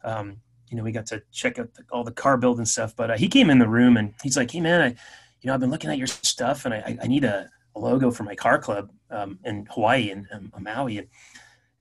Um, 0.02 0.38
you 0.70 0.76
know, 0.76 0.84
we 0.84 0.92
got 0.92 1.06
to 1.06 1.22
check 1.32 1.58
out 1.58 1.74
the, 1.74 1.84
all 1.90 2.04
the 2.04 2.12
car 2.12 2.36
build 2.36 2.58
and 2.58 2.68
stuff. 2.68 2.94
But 2.94 3.10
uh, 3.10 3.16
he 3.16 3.28
came 3.28 3.50
in 3.50 3.58
the 3.58 3.68
room 3.68 3.96
and 3.96 4.14
he's 4.22 4.36
like, 4.36 4.50
"Hey, 4.52 4.60
man, 4.60 4.80
I, 4.80 4.86
you 4.86 5.46
know, 5.46 5.54
I've 5.54 5.60
been 5.60 5.70
looking 5.70 5.90
at 5.90 5.98
your 5.98 6.06
stuff 6.06 6.64
and 6.64 6.72
I, 6.72 6.96
I 7.02 7.06
need 7.06 7.24
a, 7.24 7.50
a 7.74 7.80
logo 7.80 8.10
for 8.10 8.22
my 8.22 8.34
car 8.34 8.58
club 8.58 8.90
um, 9.10 9.38
in 9.44 9.66
Hawaii 9.70 10.10
and 10.10 10.26
um, 10.32 10.52
Maui." 10.58 10.98
And, 10.98 11.08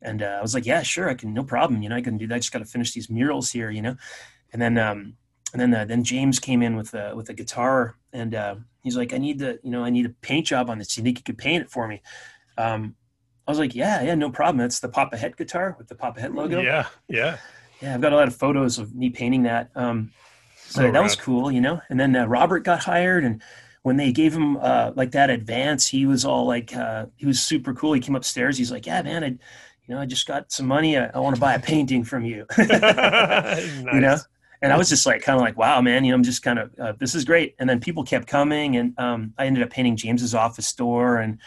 and 0.02 0.24
uh, 0.24 0.38
I 0.40 0.42
was 0.42 0.56
like, 0.56 0.66
"Yeah, 0.66 0.82
sure, 0.82 1.08
I 1.08 1.14
can, 1.14 1.34
no 1.34 1.44
problem. 1.44 1.84
You 1.84 1.90
know, 1.90 1.96
I 1.96 2.02
can 2.02 2.18
do 2.18 2.28
that. 2.28 2.36
I 2.36 2.40
just 2.40 2.52
got 2.52 2.60
to 2.60 2.66
finish 2.66 2.94
these 2.94 3.10
murals 3.10 3.52
here, 3.52 3.70
you 3.70 3.82
know." 3.82 3.96
And 4.52 4.62
then, 4.62 4.78
um, 4.80 5.14
and 5.54 5.62
then, 5.62 5.74
uh, 5.74 5.86
then 5.86 6.04
James 6.04 6.40
came 6.40 6.64
in 6.64 6.76
with 6.76 6.94
a 6.96 7.16
with 7.16 7.30
a 7.30 7.34
guitar 7.34 7.96
and 8.12 8.34
uh, 8.34 8.56
he's 8.82 8.98
like, 8.98 9.14
"I 9.14 9.20
need 9.20 9.38
the, 9.40 9.60
you 9.64 9.70
know, 9.70 9.84
I 9.84 9.92
need 9.92 10.08
a 10.08 10.16
paint 10.22 10.48
job 10.48 10.70
on 10.70 10.80
this. 10.80 10.98
You 10.98 11.04
think 11.04 11.20
you 11.20 11.24
could 11.24 11.38
paint 11.38 11.64
it 11.64 11.70
for 11.70 11.88
me?" 11.88 12.02
Um, 12.58 12.96
I 13.48 13.52
was 13.52 13.60
like, 13.60 13.76
"Yeah, 13.76 14.02
yeah, 14.02 14.16
no 14.16 14.32
problem. 14.32 14.58
That's 14.58 14.80
the 14.80 14.90
Papa 14.90 15.18
Het 15.18 15.38
guitar 15.38 15.76
with 15.78 15.90
the 15.90 15.96
Papa 15.96 16.22
Het 16.22 16.34
logo." 16.34 16.60
Yeah, 16.62 16.88
yeah 17.08 17.38
yeah, 17.82 17.94
I've 17.94 18.02
got 18.02 18.14
a 18.14 18.16
lot 18.16 18.28
of 18.28 18.36
photos 18.36 18.78
of 18.78 18.94
me 18.96 19.10
painting 19.10 19.44
that. 19.44 19.70
Um, 19.76 20.12
so, 20.68 20.82
that 20.82 20.94
rad. 20.94 21.02
was 21.02 21.16
cool, 21.16 21.52
you 21.52 21.62
know. 21.62 21.82
And 21.90 22.00
then 22.00 22.16
uh, 22.16 22.26
Robert 22.26 22.64
got 22.64 22.80
hired, 22.80 23.24
and 23.24 23.42
when 23.82 23.98
they 23.98 24.12
gave 24.12 24.34
him 24.34 24.58
uh, 24.58 24.92
like 24.96 25.12
that 25.12 25.30
advance, 25.30 25.88
he 25.88 26.06
was 26.06 26.26
all 26.26 26.46
like, 26.46 26.76
uh, 26.76 27.08
he 27.16 27.26
was 27.26 27.42
super 27.42 27.74
cool. 27.74 27.94
He 27.94 28.02
came 28.02 28.16
upstairs. 28.16 28.58
He's 28.58 28.72
like, 28.72 28.86
"Yeah, 28.86 29.02
man, 29.02 29.24
I, 29.24 29.28
you 29.28 29.96
know, 29.96 30.00
I 30.00 30.06
just 30.06 30.28
got 30.28 30.52
some 30.52 30.68
money. 30.68 30.98
I, 30.98 31.08
I 31.08 31.20
want 31.20 31.36
to 31.36 31.40
buy 31.40 31.54
a 31.54 31.60
painting 31.60 32.04
from 32.04 32.26
you." 32.26 32.46
nice. 32.58 33.66
You 33.76 34.00
know. 34.00 34.18
And 34.62 34.74
I 34.74 34.78
was 34.78 34.90
just 34.90 35.06
like, 35.06 35.22
kind 35.22 35.38
of 35.38 35.42
like, 35.42 35.58
wow, 35.58 35.80
man, 35.80 36.04
you 36.04 36.12
know, 36.12 36.16
I'm 36.16 36.24
just 36.24 36.44
kind 36.44 36.60
of, 36.60 36.78
uh, 36.78 36.92
this 37.00 37.16
is 37.16 37.24
great. 37.24 37.56
And 37.60 37.70
then 37.70 37.80
people 37.80 38.04
kept 38.04 38.28
coming, 38.28 38.76
and 38.76 38.94
um, 39.00 39.34
I 39.38 39.46
ended 39.46 39.64
up 39.64 39.70
painting 39.70 39.96
James's 39.96 40.36
office 40.36 40.74
door, 40.74 41.18
and 41.18 41.40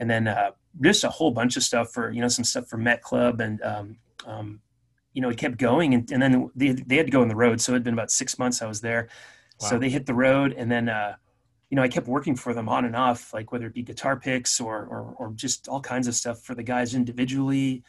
and 0.00 0.10
then 0.10 0.26
uh, 0.26 0.50
just 0.80 1.04
a 1.04 1.10
whole 1.10 1.30
bunch 1.30 1.56
of 1.56 1.62
stuff 1.62 1.92
for, 1.92 2.10
you 2.10 2.20
know, 2.20 2.28
some 2.28 2.44
stuff 2.44 2.66
for 2.68 2.76
Met 2.76 3.02
Club 3.02 3.40
and 3.40 3.62
um, 3.62 3.96
um, 4.26 4.60
you 5.20 5.26
know, 5.26 5.28
it 5.28 5.36
kept 5.36 5.58
going 5.58 5.92
and, 5.92 6.10
and 6.10 6.22
then 6.22 6.50
they, 6.56 6.72
they 6.72 6.96
had 6.96 7.04
to 7.04 7.12
go 7.12 7.20
on 7.20 7.28
the 7.28 7.36
road. 7.36 7.60
So 7.60 7.72
it 7.72 7.74
had 7.74 7.84
been 7.84 7.92
about 7.92 8.10
six 8.10 8.38
months 8.38 8.62
I 8.62 8.66
was 8.66 8.80
there. 8.80 9.08
Wow. 9.60 9.68
So 9.68 9.78
they 9.78 9.90
hit 9.90 10.06
the 10.06 10.14
road 10.14 10.54
and 10.54 10.72
then, 10.72 10.88
uh, 10.88 11.16
you 11.68 11.76
know, 11.76 11.82
I 11.82 11.88
kept 11.88 12.08
working 12.08 12.34
for 12.34 12.54
them 12.54 12.70
on 12.70 12.86
and 12.86 12.96
off, 12.96 13.34
like 13.34 13.52
whether 13.52 13.66
it 13.66 13.74
be 13.74 13.82
guitar 13.82 14.18
picks 14.18 14.62
or, 14.62 14.86
or, 14.86 15.14
or 15.18 15.32
just 15.34 15.68
all 15.68 15.82
kinds 15.82 16.08
of 16.08 16.14
stuff 16.14 16.40
for 16.40 16.54
the 16.54 16.62
guys 16.62 16.94
individually, 16.94 17.82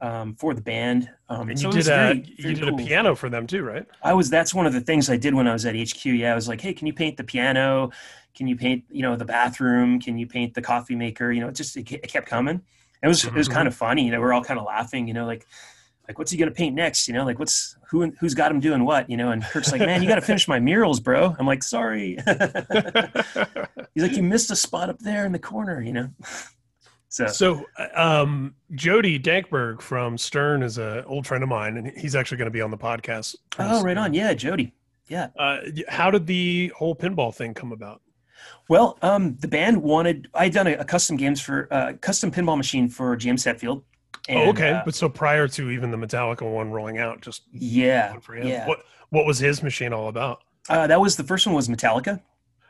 um, 0.00 0.34
for 0.34 0.52
the 0.52 0.60
band. 0.60 1.08
Um, 1.28 1.48
and 1.48 1.50
you 1.50 1.70
so 1.70 1.70
did, 1.70 1.82
a, 1.82 1.84
very, 1.84 2.14
very 2.40 2.54
you 2.54 2.54
did 2.56 2.68
cool. 2.68 2.80
a 2.80 2.84
piano 2.84 3.14
for 3.14 3.30
them 3.30 3.46
too, 3.46 3.62
right? 3.62 3.86
I 4.02 4.12
was, 4.12 4.28
that's 4.28 4.52
one 4.52 4.66
of 4.66 4.72
the 4.72 4.80
things 4.80 5.08
I 5.08 5.16
did 5.16 5.32
when 5.32 5.46
I 5.46 5.52
was 5.52 5.64
at 5.66 5.76
HQ. 5.76 6.04
Yeah. 6.06 6.32
I 6.32 6.34
was 6.34 6.48
like, 6.48 6.60
Hey, 6.60 6.74
can 6.74 6.88
you 6.88 6.92
paint 6.92 7.16
the 7.16 7.24
piano? 7.24 7.92
Can 8.34 8.48
you 8.48 8.56
paint, 8.56 8.82
you 8.90 9.02
know, 9.02 9.14
the 9.14 9.24
bathroom? 9.24 10.00
Can 10.00 10.18
you 10.18 10.26
paint 10.26 10.54
the 10.54 10.62
coffee 10.62 10.96
maker? 10.96 11.30
You 11.30 11.42
know, 11.42 11.48
it 11.50 11.54
just, 11.54 11.76
it, 11.76 11.88
it 11.92 12.08
kept 12.08 12.26
coming. 12.26 12.62
It 13.00 13.06
was, 13.06 13.20
mm-hmm. 13.20 13.36
it 13.36 13.38
was 13.38 13.46
kind 13.46 13.68
of 13.68 13.76
funny. 13.76 14.04
You 14.04 14.10
know, 14.10 14.20
we're 14.20 14.32
all 14.32 14.42
kind 14.42 14.58
of 14.58 14.66
laughing, 14.66 15.06
you 15.06 15.14
know, 15.14 15.24
like, 15.24 15.46
like 16.08 16.18
what's 16.18 16.30
he 16.30 16.36
gonna 16.36 16.50
paint 16.50 16.74
next? 16.74 17.08
You 17.08 17.14
know, 17.14 17.24
like 17.24 17.38
what's 17.38 17.76
who 17.88 18.10
who's 18.20 18.34
got 18.34 18.50
him 18.50 18.60
doing 18.60 18.84
what? 18.84 19.08
You 19.08 19.16
know, 19.16 19.30
and 19.30 19.42
Kirk's 19.42 19.72
like, 19.72 19.80
man, 19.80 20.02
you 20.02 20.08
got 20.08 20.16
to 20.16 20.20
finish 20.20 20.48
my 20.48 20.60
murals, 20.60 21.00
bro. 21.00 21.34
I'm 21.38 21.46
like, 21.46 21.62
sorry. 21.62 22.18
He's 23.94 24.02
like, 24.02 24.16
you 24.16 24.22
missed 24.22 24.50
a 24.50 24.56
spot 24.56 24.90
up 24.90 24.98
there 24.98 25.24
in 25.24 25.32
the 25.32 25.38
corner. 25.38 25.80
You 25.80 25.92
know. 25.92 26.10
So, 27.08 27.28
so 27.28 27.64
um, 27.94 28.56
Jody 28.74 29.20
Dankberg 29.20 29.80
from 29.80 30.18
Stern 30.18 30.64
is 30.64 30.78
an 30.78 31.04
old 31.04 31.28
friend 31.28 31.44
of 31.44 31.48
mine, 31.48 31.76
and 31.76 31.96
he's 31.96 32.16
actually 32.16 32.38
going 32.38 32.46
to 32.46 32.50
be 32.50 32.60
on 32.60 32.72
the 32.72 32.76
podcast. 32.76 33.36
Oh, 33.56 33.84
right 33.84 33.96
on. 33.96 34.14
Yeah, 34.14 34.34
Jody. 34.34 34.74
Yeah. 35.06 35.28
Uh, 35.38 35.58
how 35.86 36.10
did 36.10 36.26
the 36.26 36.72
whole 36.76 36.96
pinball 36.96 37.32
thing 37.32 37.54
come 37.54 37.70
about? 37.70 38.00
Well, 38.68 38.98
um, 39.00 39.36
the 39.36 39.46
band 39.46 39.80
wanted. 39.80 40.28
I 40.34 40.44
had 40.44 40.54
done 40.54 40.66
a, 40.66 40.72
a 40.72 40.84
custom 40.84 41.16
games 41.16 41.40
for 41.40 41.68
uh, 41.72 41.92
custom 42.00 42.32
pinball 42.32 42.56
machine 42.56 42.88
for 42.88 43.14
James 43.14 43.44
Hetfield, 43.44 43.84
and, 44.28 44.38
oh, 44.38 44.50
okay. 44.50 44.72
Uh, 44.72 44.82
but 44.84 44.94
so 44.94 45.08
prior 45.08 45.46
to 45.48 45.70
even 45.70 45.90
the 45.90 45.96
Metallica 45.96 46.50
one 46.50 46.70
rolling 46.70 46.98
out, 46.98 47.20
just 47.20 47.42
yeah, 47.52 48.16
yeah. 48.42 48.66
What 48.66 48.84
what 49.10 49.26
was 49.26 49.38
his 49.38 49.62
machine 49.62 49.92
all 49.92 50.08
about? 50.08 50.42
Uh, 50.68 50.86
that 50.86 51.00
was 51.00 51.16
the 51.16 51.24
first 51.24 51.46
one 51.46 51.54
was 51.54 51.68
Metallica. 51.68 52.20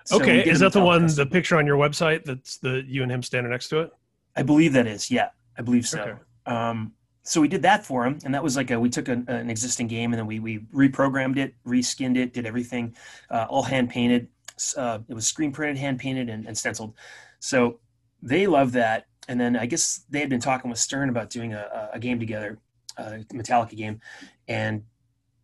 So 0.04 0.16
okay, 0.16 0.44
is 0.44 0.60
that 0.60 0.72
the 0.72 0.80
one? 0.80 1.06
The 1.06 1.26
picture 1.26 1.56
on 1.56 1.66
your 1.66 1.78
website 1.78 2.24
that's 2.24 2.58
the 2.58 2.84
you 2.86 3.02
and 3.02 3.10
him 3.10 3.22
standing 3.22 3.50
next 3.50 3.68
to 3.68 3.80
it. 3.80 3.92
I 4.36 4.42
believe 4.42 4.72
that 4.72 4.86
is. 4.86 5.10
Yeah, 5.10 5.28
I 5.56 5.62
believe 5.62 5.86
so. 5.86 6.00
Okay. 6.00 6.14
Um, 6.46 6.92
so 7.22 7.40
we 7.40 7.48
did 7.48 7.62
that 7.62 7.86
for 7.86 8.04
him, 8.04 8.18
and 8.24 8.34
that 8.34 8.42
was 8.42 8.56
like 8.56 8.70
a, 8.70 8.78
we 8.78 8.90
took 8.90 9.08
a, 9.08 9.12
an 9.28 9.48
existing 9.48 9.86
game 9.86 10.12
and 10.12 10.18
then 10.18 10.26
we 10.26 10.40
we 10.40 10.58
reprogrammed 10.74 11.38
it, 11.38 11.54
reskinned 11.66 12.18
it, 12.18 12.34
did 12.34 12.46
everything, 12.46 12.94
uh, 13.30 13.46
all 13.48 13.62
hand 13.62 13.88
painted. 13.88 14.28
Uh, 14.76 14.98
it 15.08 15.14
was 15.14 15.26
screen 15.26 15.52
printed, 15.52 15.78
hand 15.78 15.98
painted, 15.98 16.28
and, 16.28 16.46
and 16.46 16.56
stenciled. 16.56 16.94
So 17.38 17.80
they 18.22 18.46
love 18.46 18.72
that 18.72 19.06
and 19.28 19.40
then 19.40 19.56
I 19.56 19.66
guess 19.66 20.04
they 20.10 20.20
had 20.20 20.28
been 20.30 20.40
talking 20.40 20.70
with 20.70 20.78
Stern 20.78 21.08
about 21.08 21.30
doing 21.30 21.54
a, 21.54 21.90
a 21.92 21.98
game 21.98 22.18
together, 22.18 22.58
a 22.96 23.24
Metallica 23.32 23.76
game, 23.76 24.00
and 24.48 24.82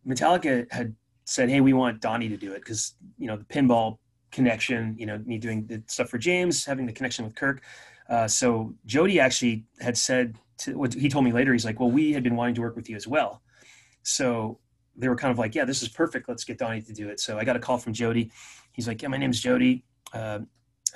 Metallica 0.07 0.71
had 0.71 0.95
said, 1.25 1.49
"Hey, 1.49 1.61
we 1.61 1.73
want 1.73 2.01
Donnie 2.01 2.29
to 2.29 2.37
do 2.37 2.51
it 2.53 2.59
because 2.59 2.93
you 3.17 3.27
know 3.27 3.37
the 3.37 3.45
pinball 3.45 3.97
connection, 4.31 4.95
you 4.97 5.05
know, 5.05 5.17
me 5.25 5.37
doing 5.37 5.65
the 5.65 5.83
stuff 5.87 6.09
for 6.09 6.17
James, 6.17 6.65
having 6.65 6.85
the 6.85 6.93
connection 6.93 7.25
with 7.25 7.35
Kirk." 7.35 7.61
Uh, 8.09 8.27
so 8.27 8.73
Jody 8.85 9.19
actually 9.19 9.65
had 9.79 9.97
said 9.97 10.35
to 10.59 10.77
what 10.77 10.93
he 10.93 11.09
told 11.09 11.25
me 11.25 11.31
later. 11.31 11.53
He's 11.53 11.65
like, 11.65 11.79
"Well, 11.79 11.91
we 11.91 12.13
had 12.13 12.23
been 12.23 12.35
wanting 12.35 12.55
to 12.55 12.61
work 12.61 12.75
with 12.75 12.89
you 12.89 12.95
as 12.95 13.07
well." 13.07 13.41
so 14.03 14.59
they 14.95 15.07
were 15.07 15.15
kind 15.15 15.31
of 15.31 15.39
like, 15.39 15.55
yeah, 15.55 15.65
this 15.65 15.81
is 15.81 15.89
perfect. 15.89 16.27
Let's 16.27 16.43
get 16.43 16.57
Donnie 16.57 16.81
to 16.81 16.93
do 16.93 17.09
it. 17.09 17.19
So 17.19 17.37
I 17.37 17.43
got 17.43 17.55
a 17.55 17.59
call 17.59 17.77
from 17.77 17.93
Jody. 17.93 18.31
He's 18.73 18.87
like, 18.87 19.01
yeah, 19.01 19.07
my 19.07 19.17
name's 19.17 19.39
Jody. 19.39 19.83
Uh, 20.13 20.39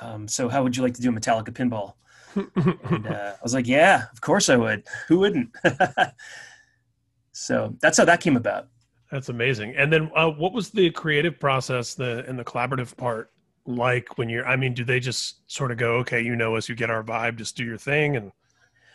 um, 0.01 0.27
so 0.27 0.49
how 0.49 0.63
would 0.63 0.75
you 0.75 0.83
like 0.83 0.93
to 0.95 1.01
do 1.01 1.09
a 1.09 1.13
Metallica 1.13 1.49
pinball? 1.49 1.93
And 2.35 3.07
uh, 3.07 3.33
I 3.33 3.43
was 3.43 3.53
like, 3.53 3.67
yeah, 3.67 4.05
of 4.11 4.21
course 4.21 4.49
I 4.49 4.55
would. 4.55 4.83
Who 5.07 5.19
wouldn't? 5.19 5.49
so 7.31 7.75
that's 7.81 7.97
how 7.97 8.05
that 8.05 8.21
came 8.21 8.37
about. 8.37 8.67
That's 9.11 9.29
amazing. 9.29 9.75
And 9.75 9.91
then, 9.91 10.11
uh, 10.15 10.29
what 10.29 10.53
was 10.53 10.69
the 10.69 10.89
creative 10.91 11.39
process, 11.39 11.95
the 11.95 12.25
and 12.27 12.37
the 12.37 12.43
collaborative 12.43 12.95
part 12.97 13.31
like 13.65 14.17
when 14.17 14.29
you're? 14.29 14.47
I 14.47 14.55
mean, 14.55 14.73
do 14.73 14.83
they 14.83 14.99
just 14.99 15.49
sort 15.51 15.71
of 15.71 15.77
go, 15.77 15.95
okay, 15.97 16.21
you 16.21 16.35
know 16.35 16.55
us, 16.55 16.67
you 16.67 16.75
get 16.75 16.89
our 16.89 17.03
vibe, 17.03 17.37
just 17.37 17.55
do 17.55 17.63
your 17.63 17.77
thing, 17.77 18.17
and 18.17 18.31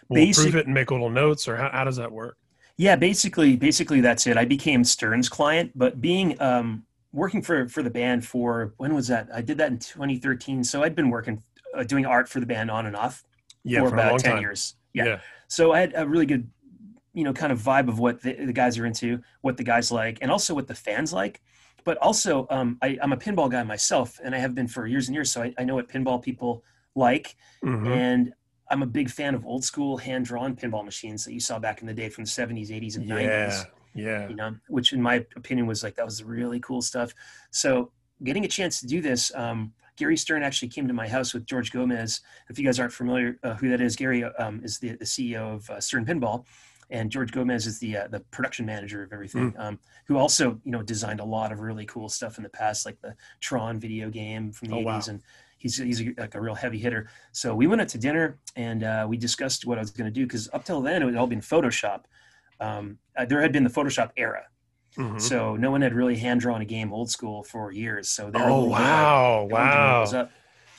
we'll 0.09 0.25
Basic- 0.25 0.43
approve 0.43 0.57
it 0.57 0.67
and 0.67 0.75
make 0.75 0.91
little 0.91 1.11
notes, 1.11 1.49
or 1.49 1.57
how, 1.57 1.71
how 1.71 1.85
does 1.85 1.97
that 1.97 2.11
work? 2.11 2.37
Yeah, 2.77 2.97
basically, 2.97 3.57
basically 3.57 4.01
that's 4.01 4.27
it. 4.27 4.37
I 4.37 4.47
became 4.47 4.85
Stern's 4.85 5.29
client, 5.29 5.73
but 5.75 6.01
being 6.01 6.41
um, 6.41 6.85
working 7.13 7.43
for 7.43 7.69
for 7.69 7.83
the 7.83 7.91
band 7.91 8.27
for 8.27 8.75
when 8.79 8.95
was 8.95 9.09
that? 9.09 9.29
I 9.33 9.43
did 9.43 9.59
that 9.59 9.71
in 9.71 9.79
2013. 9.79 10.65
So 10.65 10.83
I'd 10.83 10.95
been 10.95 11.11
working 11.11 11.43
uh, 11.75 11.85
doing 11.85 12.07
art 12.07 12.29
for 12.29 12.41
the 12.41 12.47
band 12.47 12.71
on 12.71 12.87
and 12.87 12.97
off 12.97 13.25
yeah, 13.65 13.81
for, 13.81 13.91
for 13.91 13.95
about 13.95 14.21
10 14.21 14.33
time. 14.33 14.41
years. 14.41 14.77
Yeah. 14.93 15.05
yeah. 15.05 15.21
So 15.49 15.73
I 15.73 15.81
had 15.81 15.93
a 15.97 16.07
really 16.07 16.27
good, 16.27 16.51
you 17.13 17.25
know, 17.25 17.33
kind 17.33 17.53
of 17.53 17.59
vibe 17.59 17.89
of 17.89 17.99
what 17.99 18.23
the, 18.23 18.33
the, 18.33 18.53
guys 18.53 18.79
are 18.79 18.87
into, 18.87 19.21
what 19.41 19.57
the 19.57 19.65
guys 19.65 19.91
like, 19.91 20.19
and 20.23 20.31
also 20.31 20.55
what 20.55 20.67
the 20.67 20.75
fans 20.75 21.13
like. 21.13 21.41
But 21.85 21.97
also, 21.99 22.47
um, 22.51 22.79
I, 22.83 22.99
am 23.03 23.13
a 23.13 23.17
pinball 23.17 23.51
guy 23.51 23.63
myself, 23.63 24.21
and 24.23 24.35
I 24.35 24.39
have 24.39 24.55
been 24.55 24.69
for 24.69 24.87
years 24.87 25.09
and 25.09 25.15
years. 25.15 25.31
So 25.31 25.43
I, 25.43 25.55
I 25.59 25.65
know 25.65 25.75
what 25.75 25.89
pinball 25.89 26.23
people 26.23 26.63
like, 26.95 27.37
mm-hmm. 27.65 27.87
and 27.87 28.33
I'm 28.71 28.83
a 28.83 28.87
big 28.87 29.11
fan 29.11 29.35
of 29.35 29.45
old 29.45 29.65
school 29.65 29.97
hand 29.97 30.27
drawn 30.27 30.55
pinball 30.55 30.85
machines 30.85 31.25
that 31.25 31.33
you 31.33 31.41
saw 31.41 31.59
back 31.59 31.81
in 31.81 31.87
the 31.87 31.95
day 31.95 32.09
from 32.09 32.25
the 32.25 32.31
70s, 32.31 32.69
80s, 32.69 32.97
and 32.97 33.09
90s. 33.09 33.67
Yeah. 33.95 34.29
You 34.29 34.37
know, 34.37 34.55
which 34.69 34.93
in 34.93 35.03
my 35.03 35.27
opinion 35.37 35.67
was 35.67 35.83
like 35.83 35.97
that 35.97 36.05
was 36.05 36.23
really 36.23 36.61
cool 36.61 36.81
stuff. 36.81 37.13
So 37.51 37.91
getting 38.23 38.45
a 38.45 38.49
chance 38.49 38.81
to 38.81 38.87
do 38.87 39.01
this, 39.01 39.35
um, 39.35 39.73
Gary 40.01 40.17
Stern 40.17 40.43
actually 40.43 40.69
came 40.69 40.89
to 40.89 40.95
my 40.95 41.07
house 41.07 41.35
with 41.35 41.45
George 41.45 41.73
Gomez. 41.73 42.23
If 42.49 42.59
you 42.59 42.65
guys 42.65 42.81
aren't 42.81 42.95
familiar 42.95 43.39
uh, 43.43 43.53
who 43.57 43.69
that 43.69 43.83
is, 43.83 43.97
Gary 43.97 44.25
um, 44.25 44.63
is 44.65 44.79
the, 44.79 44.97
the 44.97 45.05
CEO 45.05 45.57
of 45.57 45.69
uh, 45.69 45.79
Stern 45.79 46.07
Pinball, 46.07 46.47
and 46.89 47.11
George 47.11 47.33
Gomez 47.33 47.67
is 47.67 47.79
the 47.81 47.99
uh, 47.99 48.09
the 48.09 48.21
production 48.31 48.65
manager 48.65 49.03
of 49.03 49.13
everything. 49.13 49.53
Mm. 49.53 49.61
Um, 49.61 49.79
who 50.07 50.17
also 50.17 50.59
you 50.65 50.73
know 50.73 50.83
designed 50.83 51.21
a 51.21 51.25
lot 51.25 51.53
of 51.53 51.61
really 51.61 51.85
cool 51.85 52.09
stuff 52.09 52.39
in 52.39 52.43
the 52.43 52.49
past, 52.49 52.87
like 52.87 52.99
the 53.03 53.15
Tron 53.41 53.79
video 53.79 54.09
game 54.09 54.53
from 54.53 54.69
the 54.69 54.77
oh, 54.77 54.79
80s, 54.79 54.85
wow. 54.87 55.03
and 55.09 55.23
he's 55.59 55.77
he's 55.77 56.01
a, 56.01 56.15
like 56.17 56.35
a 56.35 56.41
real 56.41 56.55
heavy 56.55 56.79
hitter. 56.79 57.11
So 57.33 57.55
we 57.55 57.67
went 57.67 57.83
out 57.83 57.89
to 57.89 57.99
dinner 57.99 58.39
and 58.57 58.83
uh, 58.83 59.05
we 59.07 59.19
discussed 59.19 59.67
what 59.67 59.77
I 59.77 59.83
was 59.83 59.91
going 59.91 60.07
to 60.07 60.11
do 60.11 60.25
because 60.25 60.49
up 60.55 60.65
till 60.65 60.81
then 60.81 61.03
it 61.03 61.07
had 61.07 61.17
all 61.17 61.27
been 61.27 61.43
Photoshop. 61.43 62.05
Um, 62.59 62.97
uh, 63.19 63.27
there 63.27 63.43
had 63.43 63.53
been 63.53 63.65
the 63.65 63.71
Photoshop 63.71 64.13
era, 64.17 64.45
mm-hmm. 64.97 65.19
so 65.19 65.57
no 65.57 65.71
one 65.71 65.83
had 65.83 65.95
really 65.95 66.17
hand 66.17 66.41
drawn 66.41 66.61
a 66.61 66.65
game 66.65 66.93
old 66.93 67.11
school 67.11 67.43
for 67.43 67.73
years. 67.73 68.11
So 68.11 68.31
oh 68.35 68.65
wow, 68.65 69.45
wow, 69.51 70.29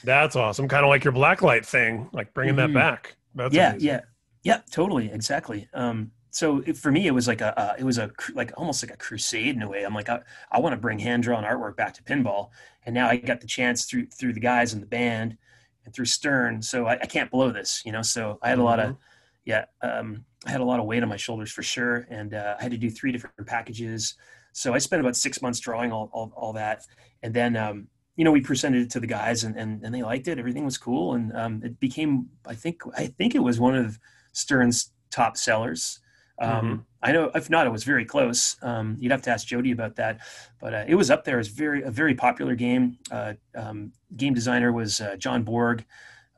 that's 0.03 0.35
awesome. 0.35 0.67
Kind 0.67 0.83
of 0.83 0.89
like 0.89 1.03
your 1.03 1.13
blacklight 1.13 1.65
thing, 1.65 2.09
like 2.11 2.33
bringing 2.33 2.55
mm-hmm. 2.55 2.73
that 2.73 2.79
back. 2.79 3.15
That's 3.35 3.53
yeah, 3.53 3.71
amazing. 3.71 3.87
yeah, 3.87 4.01
yeah, 4.43 4.61
totally, 4.71 5.11
exactly. 5.11 5.67
Um, 5.73 6.11
so 6.31 6.59
it, 6.65 6.77
for 6.77 6.91
me, 6.91 7.07
it 7.07 7.11
was 7.11 7.27
like 7.27 7.41
a, 7.41 7.57
uh, 7.59 7.75
it 7.77 7.83
was 7.83 7.97
a 7.97 8.09
like 8.33 8.53
almost 8.57 8.83
like 8.83 8.93
a 8.93 8.97
crusade 8.97 9.55
in 9.55 9.61
a 9.61 9.69
way. 9.69 9.83
I'm 9.83 9.93
like, 9.93 10.09
I, 10.09 10.21
I 10.51 10.59
want 10.59 10.73
to 10.73 10.77
bring 10.77 10.97
hand 10.99 11.23
drawn 11.23 11.43
artwork 11.43 11.75
back 11.75 11.93
to 11.95 12.03
pinball, 12.03 12.49
and 12.85 12.95
now 12.95 13.09
I 13.09 13.17
got 13.17 13.41
the 13.41 13.47
chance 13.47 13.85
through 13.85 14.07
through 14.07 14.33
the 14.33 14.39
guys 14.39 14.73
in 14.73 14.79
the 14.79 14.85
band 14.85 15.37
and 15.85 15.93
through 15.93 16.05
Stern. 16.05 16.61
So 16.61 16.85
I, 16.85 16.93
I 16.93 17.05
can't 17.05 17.29
blow 17.29 17.51
this, 17.51 17.81
you 17.85 17.91
know. 17.91 18.01
So 18.01 18.39
I 18.41 18.49
had 18.49 18.59
a 18.59 18.63
lot 18.63 18.79
of, 18.79 18.91
mm-hmm. 18.91 19.01
yeah, 19.45 19.65
um, 19.81 20.25
I 20.45 20.51
had 20.51 20.61
a 20.61 20.65
lot 20.65 20.79
of 20.79 20.85
weight 20.85 21.03
on 21.03 21.09
my 21.09 21.17
shoulders 21.17 21.51
for 21.51 21.63
sure, 21.63 22.07
and 22.09 22.33
uh, 22.33 22.55
I 22.59 22.63
had 22.63 22.71
to 22.71 22.77
do 22.77 22.89
three 22.89 23.11
different 23.11 23.45
packages. 23.45 24.15
So 24.53 24.73
I 24.73 24.79
spent 24.79 24.99
about 24.99 25.15
six 25.15 25.41
months 25.41 25.59
drawing 25.59 25.91
all 25.91 26.09
all, 26.13 26.31
all 26.35 26.53
that, 26.53 26.83
and 27.21 27.33
then 27.33 27.55
um, 27.55 27.87
you 28.15 28.25
know 28.25 28.31
we 28.31 28.41
presented 28.41 28.81
it 28.81 28.89
to 28.91 28.99
the 28.99 29.07
guys, 29.07 29.43
and, 29.43 29.55
and 29.55 29.83
and 29.83 29.93
they 29.93 30.03
liked 30.03 30.27
it. 30.27 30.39
Everything 30.39 30.65
was 30.65 30.77
cool, 30.77 31.13
and 31.13 31.35
um, 31.35 31.61
it 31.63 31.79
became 31.79 32.27
I 32.45 32.55
think 32.55 32.81
I 32.97 33.07
think 33.07 33.35
it 33.35 33.39
was 33.39 33.59
one 33.59 33.75
of 33.75 33.99
Stern's 34.33 34.91
top 35.11 35.37
sellers. 35.37 35.99
Um, 36.39 36.51
mm-hmm. 36.51 36.81
I 37.03 37.11
know, 37.11 37.31
if 37.35 37.49
not, 37.49 37.67
it 37.67 37.69
was 37.69 37.83
very 37.83 38.03
close. 38.03 38.57
Um, 38.63 38.97
you'd 38.99 39.11
have 39.11 39.21
to 39.23 39.29
ask 39.29 39.45
Jody 39.45 39.71
about 39.71 39.95
that, 39.97 40.21
but 40.59 40.73
uh, 40.73 40.85
it 40.87 40.95
was 40.95 41.11
up 41.11 41.23
there 41.23 41.37
as 41.37 41.47
very 41.47 41.83
a 41.83 41.91
very 41.91 42.15
popular 42.15 42.55
game. 42.55 42.97
Uh, 43.11 43.33
um, 43.55 43.91
game 44.17 44.33
designer 44.33 44.71
was 44.71 45.01
uh, 45.01 45.15
John 45.17 45.43
Borg, 45.43 45.85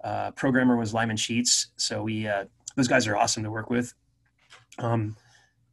uh, 0.04 0.32
programmer 0.32 0.76
was 0.76 0.94
Lyman 0.94 1.18
Sheats. 1.18 1.68
So 1.78 2.04
we 2.04 2.28
uh, 2.28 2.46
those 2.76 2.88
guys 2.88 3.08
are 3.08 3.16
awesome 3.16 3.44
to 3.44 3.52
work 3.52 3.70
with. 3.70 3.94
Um, 4.80 5.16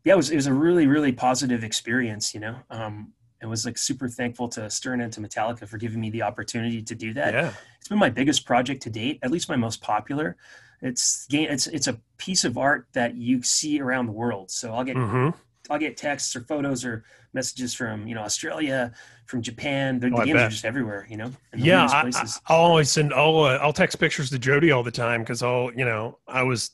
yeah, 0.05 0.15
it 0.15 0.17
was 0.17 0.31
it 0.31 0.37
was 0.37 0.47
a 0.47 0.55
really 0.55 0.87
really 0.87 1.13
positive 1.13 1.65
experience. 1.65 2.35
You 2.35 2.41
know, 2.41 2.57
um, 2.71 3.13
I 3.43 3.47
was 3.47 3.65
like 3.65 3.79
super 3.79 4.09
thankful 4.09 4.49
to 4.51 4.71
Stern 4.71 5.01
and 5.01 5.13
to 5.13 5.21
Metallica 5.21 5.69
for 5.69 5.79
giving 5.79 6.01
me 6.01 6.11
the 6.11 6.23
opportunity 6.23 6.83
to 6.83 6.95
do 6.95 7.13
that. 7.15 7.35
Yeah. 7.35 7.53
It's 7.79 7.89
been 7.89 7.99
my 7.99 8.11
biggest 8.11 8.45
project 8.47 8.83
to 8.83 8.91
date, 8.91 9.19
at 9.23 9.31
least 9.31 9.49
my 9.49 9.57
most 9.57 9.81
popular 9.81 10.37
it's 10.83 11.27
it's 11.31 11.67
it's 11.67 11.89
a 11.89 12.01
piece 12.17 12.45
of 12.45 12.57
art 12.57 12.87
that 12.93 13.17
you 13.17 13.43
see 13.43 13.81
around 13.81 14.07
the 14.07 14.13
world. 14.13 14.51
So 14.51 14.73
I'll 14.73 14.85
get 14.85 14.97
mm-hmm. 14.97 15.37
I'll 15.71 15.79
get 15.79 15.97
texts 15.97 16.35
or 16.35 16.41
photos 16.41 16.85
or 16.85 17.05
messages 17.33 17.75
from 17.75 18.07
you 18.07 18.15
know 18.15 18.23
Australia, 18.23 18.93
from 19.27 19.43
Japan. 19.43 20.01
The, 20.01 20.09
oh, 20.09 20.21
the 20.21 20.27
games 20.27 20.41
are 20.41 20.49
just 20.49 20.65
everywhere, 20.65 21.07
you 21.11 21.17
know. 21.17 21.33
Yeah, 21.55 21.87
I, 21.87 22.05
will 22.05 22.13
always 22.49 22.91
send. 22.91 23.13
I'll 23.13 23.39
uh, 23.41 23.59
I'll 23.59 23.73
text 23.73 23.99
pictures 23.99 24.31
to 24.31 24.39
Jody 24.39 24.71
all 24.71 24.83
the 24.83 24.91
time 24.91 25.21
because 25.21 25.43
I'll 25.43 25.71
you 25.75 25.85
know 25.85 26.19
I 26.27 26.43
was 26.43 26.71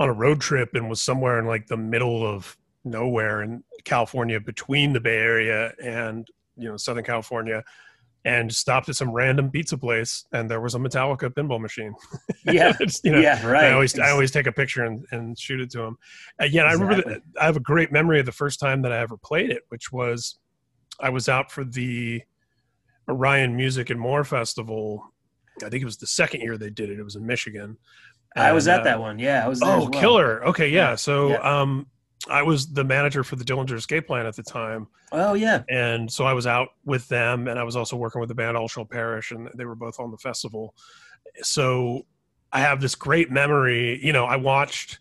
on 0.00 0.08
a 0.08 0.12
road 0.12 0.40
trip 0.40 0.74
and 0.74 0.88
was 0.88 1.00
somewhere 1.00 1.38
in 1.38 1.46
like 1.46 1.66
the 1.66 1.76
middle 1.76 2.26
of 2.26 2.56
nowhere 2.84 3.42
in 3.42 3.62
California 3.84 4.40
between 4.40 4.94
the 4.94 5.00
Bay 5.00 5.18
Area 5.18 5.72
and 5.80 6.26
you 6.56 6.68
know 6.68 6.76
Southern 6.76 7.04
California 7.04 7.62
and 8.24 8.52
stopped 8.52 8.88
at 8.88 8.96
some 8.96 9.10
random 9.10 9.50
pizza 9.50 9.78
place 9.78 10.24
and 10.32 10.50
there 10.50 10.60
was 10.60 10.74
a 10.74 10.78
Metallica 10.78 11.30
pinball 11.30 11.60
machine. 11.60 11.94
Yeah. 12.44 12.72
you 13.04 13.12
know, 13.12 13.20
yeah, 13.20 13.46
right. 13.46 13.66
I 13.66 13.72
always, 13.72 13.98
I 13.98 14.10
always 14.10 14.30
take 14.30 14.46
a 14.46 14.52
picture 14.52 14.84
and, 14.84 15.06
and 15.10 15.38
shoot 15.38 15.60
it 15.60 15.70
to 15.72 15.82
him. 15.82 15.98
Uh, 16.40 16.46
Again, 16.46 16.64
exactly. 16.64 16.68
I 16.68 16.72
remember 16.72 17.10
that 17.10 17.22
I 17.40 17.44
have 17.44 17.56
a 17.56 17.60
great 17.60 17.92
memory 17.92 18.18
of 18.18 18.26
the 18.26 18.32
first 18.32 18.58
time 18.58 18.80
that 18.82 18.92
I 18.92 18.98
ever 18.98 19.18
played 19.18 19.50
it, 19.50 19.64
which 19.68 19.92
was 19.92 20.38
I 20.98 21.10
was 21.10 21.28
out 21.28 21.52
for 21.52 21.64
the 21.64 22.22
Orion 23.08 23.54
Music 23.56 23.90
and 23.90 24.00
More 24.00 24.24
Festival. 24.24 25.12
I 25.58 25.68
think 25.68 25.82
it 25.82 25.84
was 25.84 25.98
the 25.98 26.06
second 26.06 26.40
year 26.40 26.56
they 26.56 26.70
did 26.70 26.88
it. 26.88 26.98
It 26.98 27.04
was 27.04 27.16
in 27.16 27.26
Michigan. 27.26 27.76
I 28.36 28.52
was 28.52 28.68
at 28.68 28.80
uh, 28.80 28.84
that 28.84 29.00
one. 29.00 29.18
Yeah, 29.18 29.44
I 29.44 29.48
was. 29.48 29.62
oh, 29.62 29.80
well. 29.80 29.88
killer! 29.88 30.44
Okay, 30.46 30.68
yeah. 30.68 30.94
So, 30.94 31.30
yeah. 31.30 31.60
um, 31.60 31.86
I 32.28 32.42
was 32.42 32.72
the 32.72 32.84
manager 32.84 33.24
for 33.24 33.36
the 33.36 33.44
Dillinger 33.44 33.74
Escape 33.74 34.06
Plan 34.06 34.26
at 34.26 34.36
the 34.36 34.42
time. 34.42 34.88
Oh 35.12 35.34
yeah. 35.34 35.62
And 35.68 36.10
so 36.10 36.24
I 36.24 36.32
was 36.32 36.46
out 36.46 36.68
with 36.84 37.08
them, 37.08 37.48
and 37.48 37.58
I 37.58 37.62
was 37.62 37.76
also 37.76 37.96
working 37.96 38.20
with 38.20 38.28
the 38.28 38.34
band 38.34 38.56
All 38.56 38.68
Shall 38.68 38.84
Perish, 38.84 39.30
and 39.30 39.48
they 39.56 39.64
were 39.64 39.74
both 39.74 39.98
on 39.98 40.10
the 40.10 40.18
festival. 40.18 40.74
So 41.42 42.06
I 42.52 42.60
have 42.60 42.80
this 42.80 42.94
great 42.94 43.30
memory. 43.30 44.04
You 44.04 44.12
know, 44.12 44.26
I 44.26 44.36
watched 44.36 44.98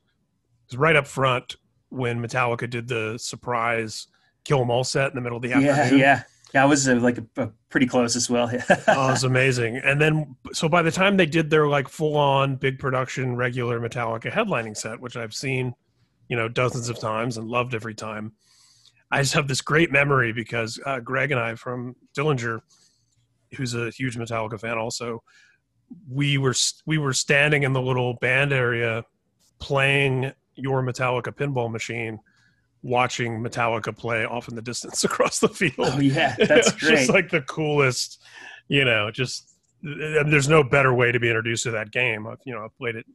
right 0.74 0.96
up 0.96 1.08
front 1.08 1.58
when 1.90 2.22
Metallica 2.22 2.70
did 2.70 2.88
the 2.88 3.18
surprise 3.18 4.08
Kill 4.46 4.62
'Em 4.62 4.72
All 4.72 4.84
set 4.84 5.10
in 5.10 5.16
the 5.16 5.22
middle 5.22 5.38
of 5.38 5.44
the 5.44 5.54
afternoon. 5.54 6.00
Yeah, 6.00 6.06
yeah. 6.06 6.24
Yeah, 6.54 6.64
I 6.64 6.66
was 6.66 6.88
uh, 6.88 6.96
like 6.96 7.20
a, 7.20 7.44
a 7.44 7.52
pretty 7.70 7.86
close 7.86 8.16
as 8.16 8.30
well. 8.30 8.50
oh, 8.70 8.74
it 8.80 8.88
was 8.88 9.24
amazing. 9.24 9.78
And 9.78 10.02
then, 10.02 10.36
so 10.52 10.68
by 10.68 10.82
the 10.82 10.92
time 10.92 11.18
they 11.18 11.28
did 11.28 11.50
their 11.50 11.68
like 11.68 11.88
full 11.88 12.18
on 12.18 12.56
big 12.56 12.80
production 12.80 13.36
regular 13.36 13.80
Metallica 13.80 14.32
headlining 14.32 14.76
set, 14.76 15.00
which 15.00 15.18
I've 15.18 15.34
seen– 15.34 15.74
you 16.30 16.38
know, 16.38 16.48
dozens 16.48 16.88
of 16.88 17.00
times 17.00 17.38
and 17.38 17.48
loved 17.48 17.76
every 17.76 17.96
time. 17.96 18.32
I 19.12 19.22
just 19.22 19.34
have 19.34 19.48
this 19.48 19.62
great 19.62 19.92
memory 19.92 20.32
because 20.32 20.80
uh, 20.86 21.00
Greg 21.00 21.32
and 21.32 21.40
I 21.40 21.56
from 21.56 21.96
Dillinger, 22.16 22.62
who's 23.56 23.74
a 23.74 23.90
huge 23.90 24.16
Metallica 24.16 24.60
fan, 24.60 24.78
also, 24.78 25.24
we 26.08 26.38
were 26.38 26.54
we 26.86 27.00
were 27.00 27.14
standing 27.14 27.64
in 27.64 27.74
the 27.74 27.82
little 27.82 28.14
band 28.22 28.54
area, 28.54 29.04
playing 29.58 30.32
your 30.54 30.84
Metallica 30.84 31.36
pinball 31.36 31.72
machine, 31.72 32.20
watching 32.82 33.42
Metallica 33.42 33.96
play 33.96 34.26
off 34.26 34.48
in 34.48 34.56
the 34.56 34.62
distance 34.62 35.04
across 35.04 35.40
the 35.40 35.50
field. 35.50 35.74
Oh 35.80 36.00
yeah, 36.00 36.36
that's 36.48 36.72
great. 36.72 36.98
Just 36.98 37.10
like 37.10 37.30
the 37.30 37.42
coolest, 37.42 38.22
you 38.68 38.86
know. 38.86 39.12
Just 39.12 39.46
there's 39.82 40.50
no 40.50 40.64
better 40.64 40.94
way 40.94 41.12
to 41.12 41.20
be 41.20 41.28
introduced 41.28 41.64
to 41.64 41.72
that 41.72 41.92
game. 41.92 42.28
I've, 42.28 42.40
you 42.46 42.54
know, 42.54 42.66
I've 42.66 42.78
played 42.78 42.96
it 42.96 43.06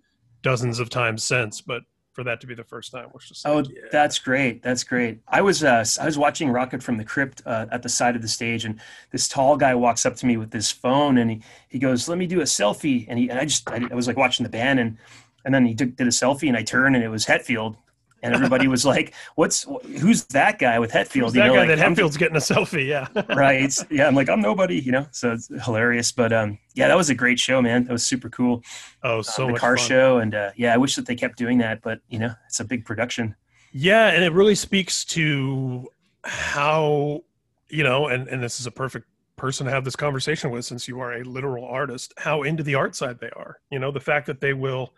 dozens 0.42 0.79
of 0.79 0.88
times 0.88 1.24
since, 1.24 1.61
but 1.61 1.83
for 2.14 2.22
that 2.22 2.40
to 2.40 2.46
be 2.46 2.55
the 2.55 2.64
first 2.64 2.92
time 2.92 3.09
was 3.12 3.27
just 3.27 3.46
oh 3.46 3.57
like, 3.57 3.68
yeah. 3.68 3.83
that's 3.90 4.20
great 4.20 4.62
that's 4.62 4.85
great 4.85 5.20
i 5.27 5.40
was 5.40 5.64
uh, 5.64 5.85
i 6.00 6.07
was 6.07 6.16
watching 6.16 6.48
rocket 6.48 6.81
from 6.81 6.96
the 6.96 7.05
crypt 7.05 7.42
uh, 7.44 7.66
at 7.72 7.83
the 7.83 7.88
side 7.88 8.14
of 8.14 8.22
the 8.22 8.29
stage 8.29 8.64
and 8.64 8.81
this 9.11 9.27
tall 9.27 9.57
guy 9.57 9.74
walks 9.74 10.07
up 10.07 10.14
to 10.14 10.24
me 10.24 10.37
with 10.37 10.53
his 10.53 10.70
phone 10.70 11.18
and 11.18 11.29
he, 11.29 11.42
he 11.68 11.79
goes 11.79 12.09
let 12.09 12.16
me 12.16 12.27
do 12.27 12.40
a 12.40 12.44
selfie 12.44 13.05
and 13.09 13.18
he 13.18 13.29
and 13.29 13.38
i 13.38 13.44
just 13.44 13.68
i, 13.68 13.85
I 13.90 13.94
was 13.94 14.07
like 14.07 14.16
watching 14.16 14.44
the 14.44 14.50
band 14.50 14.79
and 14.79 14.96
and 15.44 15.53
then 15.53 15.66
he 15.66 15.74
took, 15.74 15.96
did 15.96 16.07
a 16.07 16.11
selfie 16.11 16.46
and 16.46 16.57
i 16.57 16.62
turned 16.62 16.94
and 16.94 17.05
it 17.05 17.09
was 17.09 17.27
hetfield 17.27 17.77
and 18.24 18.34
everybody 18.34 18.66
was 18.66 18.84
like, 18.84 19.14
"What's 19.34 19.66
who's 20.00 20.24
that 20.26 20.58
guy 20.58 20.78
with 20.78 20.90
Hetfield?" 20.90 21.26
Who's 21.26 21.34
you 21.34 21.42
that 21.42 21.48
know, 21.48 21.54
guy 21.54 21.66
like, 21.66 21.68
that 21.68 21.78
Hetfield's 21.78 22.16
getting 22.16 22.37
a 22.37 22.40
selfie, 22.40 22.88
yeah, 22.88 23.06
right. 23.37 23.72
Yeah, 23.90 24.06
I'm 24.06 24.14
like, 24.14 24.30
I'm 24.30 24.40
nobody, 24.40 24.80
you 24.80 24.92
know. 24.92 25.06
So 25.10 25.32
it's 25.32 25.48
hilarious, 25.64 26.10
but 26.10 26.32
um, 26.32 26.58
yeah, 26.74 26.88
that 26.88 26.96
was 26.96 27.10
a 27.10 27.14
great 27.14 27.38
show, 27.38 27.60
man. 27.60 27.84
That 27.84 27.92
was 27.92 28.06
super 28.06 28.30
cool. 28.30 28.62
Oh, 29.02 29.20
so 29.22 29.44
uh, 29.44 29.46
the 29.46 29.52
much 29.52 29.60
car 29.60 29.76
fun. 29.76 29.87
show, 29.87 30.18
and 30.18 30.34
uh, 30.34 30.50
yeah, 30.56 30.72
I 30.72 30.78
wish 30.78 30.96
that 30.96 31.06
they 31.06 31.14
kept 31.14 31.37
doing 31.37 31.58
that, 31.58 31.82
but 31.82 32.00
you 32.08 32.18
know, 32.18 32.32
it's 32.46 32.60
a 32.60 32.64
big 32.64 32.84
production. 32.84 33.37
Yeah, 33.72 34.08
and 34.08 34.24
it 34.24 34.32
really 34.32 34.54
speaks 34.54 35.04
to 35.06 35.88
how 36.24 37.24
you 37.68 37.84
know, 37.84 38.08
and 38.08 38.26
and 38.28 38.42
this 38.42 38.58
is 38.58 38.66
a 38.66 38.70
perfect 38.70 39.06
person 39.37 39.66
to 39.66 39.72
have 39.72 39.84
this 39.84 39.96
conversation 39.96 40.50
with 40.50 40.64
since 40.64 40.88
you 40.88 41.00
are 41.00 41.14
a 41.14 41.24
literal 41.24 41.66
artist, 41.66 42.14
how 42.16 42.42
into 42.42 42.62
the 42.62 42.74
art 42.74 42.96
side 42.96 43.18
they 43.20 43.30
are. 43.30 43.58
You 43.70 43.78
know, 43.78 43.90
the 43.90 44.00
fact 44.00 44.26
that 44.26 44.40
they 44.40 44.54
will 44.54 44.94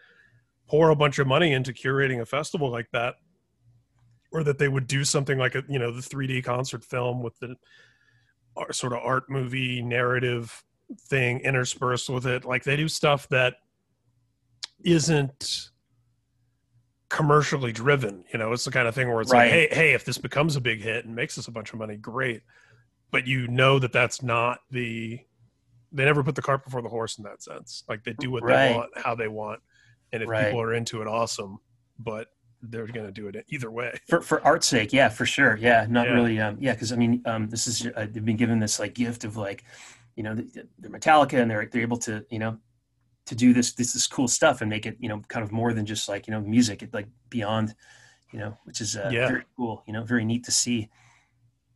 pour 0.69 0.91
a 0.91 0.97
bunch 0.97 1.19
of 1.19 1.27
money 1.27 1.53
into 1.53 1.73
curating 1.73 2.21
a 2.21 2.27
festival 2.27 2.71
like 2.71 2.91
that 2.93 3.15
or 4.33 4.43
that 4.45 4.59
they 4.59 4.69
would 4.69 4.87
do 4.87 5.05
something 5.05 5.39
like 5.39 5.55
a 5.55 5.63
you 5.69 5.79
know 5.79 5.93
the 5.93 6.01
3D 6.01 6.43
concert 6.45 6.85
film 6.85 7.23
with 7.23 7.39
the 7.39 7.55
uh, 8.57 8.73
sort 8.73 8.93
of 8.93 8.99
art 9.03 9.31
movie 9.31 9.83
narrative 9.83 10.63
thing 11.09 11.41
interspersed 11.41 12.09
with 12.09 12.27
it. 12.27 12.45
Like 12.45 12.65
they 12.65 12.77
do 12.77 12.89
stuff 12.89 13.29
that 13.29 13.55
isn't 14.85 15.71
commercially 17.09 17.73
driven 17.73 18.25
you 18.33 18.39
know? 18.39 18.53
It's 18.53 18.65
the 18.65 18.71
kind 18.73 18.89
of 18.89 18.95
thing 18.95 19.09
where 19.09 19.21
it's 19.21 19.31
Right. 19.31 19.45
like 19.45 19.53
hey 19.53 19.69
hey 19.71 19.95
if 19.95 20.05
this 20.05 20.19
becomes 20.19 20.57
a 20.57 20.61
big 20.61 20.81
hit 20.83 21.05
and 21.05 21.15
makes 21.15 21.39
us 21.39 21.47
a 21.49 21.53
bunch 21.53 21.73
of 21.73 21.79
money 21.79 21.97
great. 21.97 22.43
But 23.13 23.27
you 23.27 23.47
know 23.47 23.79
that 23.79 23.93
that's 23.93 24.23
not 24.23 24.59
the 24.71 25.21
they 25.93 26.05
never 26.05 26.25
put 26.25 26.35
the 26.35 26.43
cart 26.43 26.65
before 26.65 26.83
the 26.83 26.89
horse 26.89 27.17
in 27.17 27.25
that 27.25 27.43
sense. 27.43 27.85
Like 27.89 28.03
they 28.03 28.13
do 28.15 28.31
what 28.33 28.43
Right. 28.43 28.67
they 28.69 28.75
want 28.75 28.91
how 28.99 29.15
they 29.15 29.29
want 29.29 29.61
and 30.13 30.23
if 30.23 30.29
Right. 30.29 30.45
people 30.47 30.61
are 30.61 30.75
into 30.75 31.01
it 31.03 31.09
awesome 31.09 31.59
but 31.99 32.29
they're 32.63 32.87
going 32.87 33.07
to 33.07 33.13
do 33.13 33.29
it 33.29 33.45
either 33.49 33.71
way 33.71 33.99
for 34.09 34.21
for 34.21 34.41
art's 34.45 34.67
sake 34.67 34.93
yeah 34.93 35.09
for 35.09 35.27
sure 35.27 35.57
yeah 35.57 35.87
not 35.89 36.07
Yeah. 36.07 36.13
really 36.15 36.41
um 36.41 36.57
yeah 36.61 36.73
because 36.73 36.93
i 36.93 36.97
mean 36.97 37.23
um 37.27 37.49
this 37.49 37.67
is 37.67 37.87
uh, 37.87 38.07
they've 38.11 38.25
been 38.25 38.37
given 38.37 38.59
this 38.59 38.79
like 38.81 38.95
gift 38.95 39.25
of 39.25 39.37
like 39.37 39.65
you 40.17 40.23
know 40.23 40.35
they're 40.35 40.91
metallica 40.91 41.41
and 41.41 41.51
they're 41.51 41.67
they're 41.67 41.83
able 41.83 41.99
to 41.99 42.25
you 42.31 42.39
know 42.39 42.59
to 43.27 43.35
do 43.35 43.53
this 43.53 43.73
this 43.75 43.93
this 43.93 44.07
cool 44.07 44.27
stuff 44.29 44.61
and 44.63 44.71
make 44.71 44.87
it 44.87 44.97
you 45.01 45.09
know 45.09 45.21
kind 45.29 45.45
of 45.45 45.53
more 45.53 45.73
than 45.73 45.85
just 45.87 46.09
like 46.09 46.27
you 46.27 46.33
know 46.33 46.41
music 46.41 46.83
it 46.83 46.93
like 46.95 47.09
beyond 47.29 47.75
you 48.33 48.39
know 48.39 48.57
which 48.65 48.81
is 48.81 48.97
uh, 48.97 49.11
Yeah. 49.13 49.29
very 49.29 49.45
cool 49.57 49.83
you 49.87 49.93
know 49.93 50.03
very 50.05 50.25
neat 50.25 50.45
to 50.45 50.51
see 50.53 50.89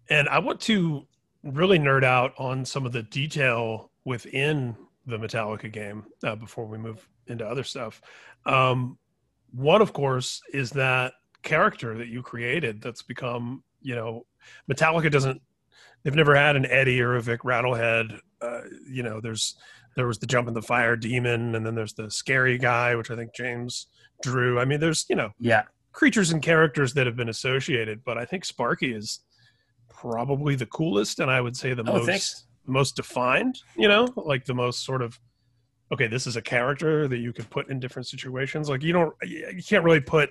And 0.09 0.29
I 0.29 0.39
want 0.39 0.61
to 0.63 1.07
really 1.45 1.79
nerd 1.79 2.05
out 2.05 2.33
on 2.39 2.65
some 2.65 2.85
of 2.87 2.93
the 2.93 3.03
detail 3.03 3.91
within 4.05 4.77
the 5.07 5.19
Metallica 5.19 5.71
game 5.71 6.05
uh, 6.25 6.37
before 6.37 6.67
we 6.67 6.79
move 6.79 7.09
into 7.31 7.47
other 7.47 7.65
stuff. 7.65 8.01
Um, 8.47 8.99
one, 9.53 9.83
of 9.83 9.93
course, 9.93 10.41
is 10.53 10.71
that 10.71 11.13
character 11.43 11.97
that 11.99 12.09
you 12.09 12.23
created 12.23 12.83
that's 12.83 13.03
become, 13.03 13.63
you 13.83 13.95
know, 13.95 14.27
Metallica 14.71 15.11
doesn't, 15.11 15.41
they've 16.03 16.15
never 16.15 16.35
had 16.37 16.57
an 16.57 16.67
Eddie 16.67 17.01
or 17.01 17.17
a 17.17 17.23
Vic 17.23 17.43
Rattlehead. 17.43 18.19
Uh, 18.41 18.61
you 18.89 19.03
know, 19.03 19.21
there's, 19.21 19.57
there 19.97 20.07
was 20.07 20.19
the 20.19 20.27
jump 20.27 20.49
in 20.49 20.55
the 20.55 20.63
fire 20.63 20.97
demon, 20.97 21.55
and 21.55 21.67
then 21.67 21.75
there's 21.75 21.95
the 21.95 22.11
scary 22.11 22.59
guy, 22.59 22.95
which 22.95 23.11
I 23.11 23.17
think 23.17 23.35
James 23.35 23.87
drew. 24.23 24.61
I 24.61 24.65
mean, 24.65 24.81
there's, 24.81 25.07
you 25.09 25.17
know, 25.17 25.31
yeah 25.39 25.63
creatures 25.93 26.33
and 26.33 26.43
characters 26.43 26.95
that 26.95 27.07
have 27.07 27.17
been 27.17 27.29
associated, 27.29 28.05
but 28.05 28.19
I 28.19 28.25
think 28.25 28.45
Sparky 28.45 28.93
is 28.93 29.21
probably 29.89 30.55
the 30.55 30.67
coolest, 30.67 31.21
and 31.21 31.31
I 31.31 31.41
would 31.41 31.57
say 31.57 31.75
the 31.75 31.83
oh 31.83 31.95
most 31.95 32.07
thanks 32.07 32.47
most 32.67 32.97
defined. 32.97 33.61
You 33.77 33.89
know, 33.89 34.09
like 34.17 34.45
the 34.45 34.55
most 34.55 34.85
sort 34.85 35.03
of 35.03 35.19
okay, 35.93 36.07
this 36.07 36.27
is 36.27 36.37
a 36.37 36.43
character 36.43 37.09
that 37.09 37.19
you 37.19 37.33
could 37.33 37.49
put 37.51 37.69
in 37.71 37.81
different 37.81 38.07
situations. 38.09 38.69
Like 38.69 38.83
you 38.83 38.93
don't, 38.93 39.15
you 39.25 39.63
can't 39.67 39.85
really 39.85 40.01
put 40.01 40.31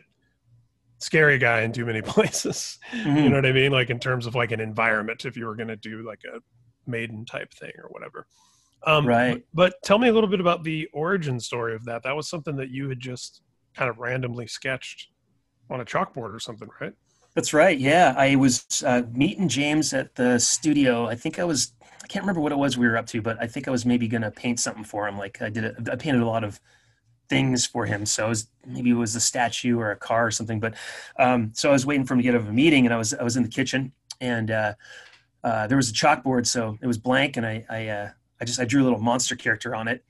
scary 0.99 1.37
guy 1.37 1.61
in 1.61 1.71
too 1.71 1.85
many 1.85 2.01
places. 2.13 2.77
You 2.93 2.99
Mhm. 3.11 3.29
know 3.29 3.37
what 3.37 3.45
I 3.45 3.51
mean? 3.51 3.71
Like 3.71 3.89
in 3.89 3.99
terms 3.99 4.25
of 4.25 4.35
like 4.35 4.51
an 4.51 4.59
environment, 4.59 5.25
if 5.25 5.37
you 5.37 5.45
were 5.45 5.55
going 5.55 5.67
to 5.69 5.75
do 5.75 6.05
like 6.05 6.21
a 6.25 6.39
maiden 6.89 7.25
type 7.25 7.53
thing 7.53 7.71
or 7.77 7.89
whatever. 7.89 8.27
Um, 8.85 9.05
Right. 9.05 9.43
But 9.53 9.73
tell 9.83 9.99
me 9.99 10.07
a 10.07 10.13
little 10.13 10.29
bit 10.29 10.39
about 10.39 10.63
the 10.63 10.87
origin 10.93 11.39
story 11.39 11.75
of 11.75 11.85
that. 11.85 12.03
That 12.03 12.15
was 12.15 12.29
something 12.29 12.55
that 12.57 12.69
you 12.69 12.89
had 12.89 12.99
just 12.99 13.41
kind 13.75 13.89
of 13.89 13.99
randomly 13.99 14.47
sketched 14.47 15.09
on 15.69 15.81
a 15.81 15.85
chalkboard 15.85 16.33
or 16.33 16.39
something, 16.39 16.69
right? 16.81 16.93
That's 17.39 17.53
right. 17.53 17.79
Yeah, 17.79 18.13
I 18.17 18.35
was 18.35 18.83
uh, 18.85 19.03
meeting 19.13 19.47
James 19.47 19.93
at 19.93 20.13
the 20.15 20.37
studio. 20.39 21.07
I 21.07 21.15
think 21.15 21.39
I 21.39 21.45
was. 21.45 21.71
I 22.03 22.07
can't 22.07 22.21
remember 22.23 22.41
what 22.41 22.51
it 22.51 22.57
was 22.57 22.77
we 22.77 22.85
were 22.85 22.97
up 22.97 23.05
to, 23.07 23.21
but 23.21 23.41
I 23.41 23.47
think 23.47 23.65
I 23.65 23.71
was 23.71 23.85
maybe 23.85 24.09
gonna 24.09 24.29
paint 24.29 24.59
something 24.59 24.83
for 24.83 25.07
him. 25.07 25.17
Like 25.17 25.41
I 25.41 25.47
did. 25.47 25.63
A, 25.63 25.93
I 25.93 25.95
painted 25.95 26.21
a 26.21 26.25
lot 26.25 26.43
of 26.43 26.59
things 27.29 27.65
for 27.65 27.85
him. 27.85 28.05
So 28.05 28.25
it 28.25 28.29
was, 28.29 28.49
maybe 28.67 28.89
it 28.89 28.95
was 28.95 29.15
a 29.15 29.21
statue 29.21 29.79
or 29.79 29.91
a 29.91 29.95
car 29.95 30.27
or 30.27 30.31
something. 30.31 30.59
But 30.59 30.73
um, 31.17 31.51
so 31.55 31.69
I 31.69 31.71
was 31.71 31.85
waiting 31.85 32.05
for 32.05 32.15
him 32.15 32.19
to 32.19 32.23
get 32.23 32.35
out 32.35 32.41
of 32.41 32.49
a 32.49 32.51
meeting, 32.51 32.85
and 32.85 32.93
I 32.93 32.97
was 32.97 33.13
I 33.13 33.23
was 33.23 33.37
in 33.37 33.43
the 33.43 33.49
kitchen, 33.49 33.93
and 34.19 34.51
uh, 34.51 34.73
uh, 35.45 35.67
there 35.67 35.77
was 35.77 35.89
a 35.89 35.93
chalkboard, 35.93 36.45
so 36.45 36.77
it 36.81 36.87
was 36.87 36.97
blank, 36.97 37.37
and 37.37 37.45
I 37.45 37.65
I 37.69 37.87
uh, 37.87 38.09
I 38.41 38.43
just 38.43 38.59
I 38.59 38.65
drew 38.65 38.81
a 38.81 38.83
little 38.83 38.99
monster 38.99 39.37
character 39.37 39.73
on 39.73 39.87
it, 39.87 40.03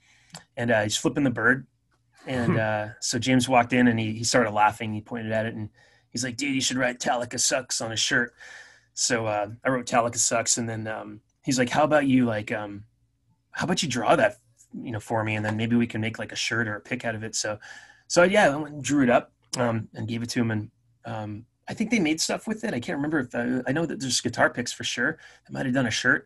and 0.58 0.72
uh, 0.72 0.82
he's 0.82 0.98
flipping 0.98 1.26
the 1.26 1.30
bird, 1.30 1.68
and 2.26 2.58
uh, 2.68 2.88
so 3.02 3.20
James 3.20 3.48
walked 3.48 3.72
in 3.72 3.88
and 3.88 4.00
he 4.00 4.14
he 4.14 4.24
started 4.24 4.50
laughing. 4.50 4.96
He 4.96 5.02
pointed 5.02 5.32
at 5.32 5.46
it 5.46 5.54
and 5.54 5.70
he's 6.10 6.24
like, 6.24 6.38
dude, 6.38 6.56
you 6.56 6.62
should 6.62 6.78
write 6.78 7.00
Talica 7.00 7.40
sucks 7.40 7.82
on 7.82 7.92
a 7.92 7.96
shirt. 7.96 8.34
So 8.94 9.26
uh, 9.28 9.50
I 9.64 9.70
wrote 9.70 9.86
Talica 9.86 10.18
sucks, 10.18 10.58
and 10.58 10.68
then 10.68 10.88
um, 10.88 11.22
he's 11.44 11.58
like, 11.58 11.70
how 11.70 11.84
about 11.84 12.08
you 12.08 12.26
like, 12.26 12.52
um, 12.52 12.84
how 13.52 13.66
about 13.66 13.82
you 13.82 13.90
draw 13.90 14.16
that, 14.16 14.38
you 14.74 14.92
know, 14.92 15.00
for 15.00 15.24
me, 15.24 15.36
and 15.36 15.46
then 15.46 15.58
maybe 15.58 15.76
we 15.76 15.88
can 15.88 16.02
make 16.02 16.20
like 16.20 16.32
a 16.32 16.36
shirt 16.36 16.68
or 16.68 16.76
a 16.76 16.82
pick 16.82 17.06
out 17.06 17.16
of 17.16 17.24
it. 17.24 17.36
So, 17.36 17.60
so 18.08 18.24
yeah, 18.24 18.46
I 18.50 18.56
went 18.56 18.76
and 18.76 18.84
drew 18.84 19.04
it 19.04 19.10
up 19.10 19.32
um, 19.58 19.88
and 19.94 20.08
gave 20.08 20.22
it 20.22 20.30
to 20.30 20.42
him, 20.42 20.52
and 20.52 20.72
um, 21.06 21.46
I 21.68 21.74
think 21.74 21.92
they 21.92 22.00
made 22.00 22.20
stuff 22.20 22.48
with 22.48 22.64
it. 22.64 22.74
I 22.74 22.80
can't 22.80 22.98
remember 22.98 23.20
if 23.20 23.36
uh, 23.36 23.64
I 23.68 23.72
know 23.72 23.86
that 23.86 24.00
there's 24.00 24.20
guitar 24.22 24.50
picks 24.50 24.74
for 24.74 24.84
sure. 24.84 25.20
I 25.48 25.52
might 25.52 25.66
have 25.66 25.76
done 25.76 25.88
a 25.88 25.92
shirt. 25.92 26.26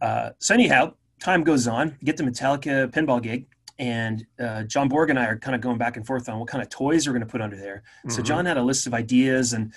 Uh, 0.00 0.30
so 0.38 0.54
anyhow, 0.54 0.92
time 1.18 1.42
goes 1.42 1.66
on. 1.66 1.96
Get 2.04 2.16
the 2.18 2.22
Metallica 2.22 2.92
pinball 2.92 3.22
gig. 3.22 3.46
And 3.78 4.26
uh, 4.40 4.62
John 4.62 4.88
Borg 4.88 5.10
and 5.10 5.18
I 5.18 5.26
are 5.26 5.36
kind 5.38 5.54
of 5.54 5.60
going 5.60 5.76
back 5.78 5.96
and 5.96 6.06
forth 6.06 6.28
on 6.28 6.38
what 6.38 6.48
kind 6.48 6.62
of 6.62 6.70
toys 6.70 7.06
we're 7.06 7.12
going 7.12 7.20
to 7.26 7.30
put 7.30 7.40
under 7.42 7.56
there. 7.56 7.82
So 8.08 8.22
Mhm. 8.22 8.24
John 8.24 8.46
had 8.46 8.56
a 8.56 8.62
list 8.62 8.86
of 8.86 8.94
ideas, 8.94 9.52
and 9.52 9.72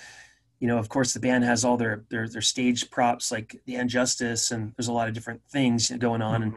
you 0.59 0.67
know, 0.67 0.77
of 0.77 0.87
course, 0.89 1.13
the 1.13 1.19
band 1.19 1.43
has 1.43 1.65
all 1.65 1.75
their 1.77 2.03
their 2.09 2.27
their 2.29 2.41
stage 2.41 2.89
props, 2.91 3.31
like 3.31 3.59
the 3.65 3.75
Injustice, 3.75 4.51
and 4.51 4.73
there's 4.77 4.87
a 4.87 4.93
lot 4.93 5.07
of 5.09 5.13
different 5.13 5.41
things 5.49 5.89
going 5.99 6.21
on. 6.21 6.43
And 6.43 6.53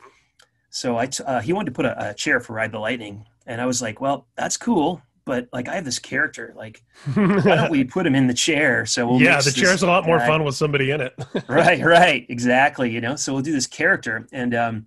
so 0.71 0.97
I, 0.97 1.07
t- 1.07 1.23
uh, 1.25 1.41
he 1.41 1.53
wanted 1.53 1.67
to 1.67 1.73
put 1.73 1.85
a, 1.85 2.11
a 2.11 2.15
chair 2.15 2.39
for 2.41 2.53
Ride 2.55 2.73
the 2.73 2.79
Lightning, 2.79 3.27
and 3.47 3.61
I 3.61 3.67
was 3.67 3.83
like, 3.83 4.01
well, 4.01 4.27
that's 4.37 4.57
cool, 4.57 5.03
but 5.25 5.49
like 5.53 5.69
I 5.69 5.75
have 5.75 5.85
this 5.85 5.99
character, 5.99 6.53
like 6.57 6.83
why 7.15 7.41
don't 7.43 7.71
we 7.71 7.85
put 7.97 8.07
him 8.07 8.15
in 8.15 8.27
the 8.29 8.35
chair? 8.35 8.87
So 8.87 9.07
we'll 9.09 9.21
yeah, 9.21 9.41
the 9.41 9.51
chair's 9.53 9.83
a 9.83 9.87
lot 9.87 10.07
more 10.07 10.19
guy- 10.19 10.27
fun 10.29 10.45
with 10.45 10.55
somebody 10.55 10.91
in 10.93 11.01
it. 11.01 11.15
right, 11.49 11.83
right, 11.85 12.25
exactly. 12.29 12.91
You 12.91 13.01
know, 13.01 13.17
so 13.17 13.33
we'll 13.33 13.43
do 13.43 13.53
this 13.53 13.67
character, 13.67 14.27
and 14.33 14.55
um, 14.55 14.87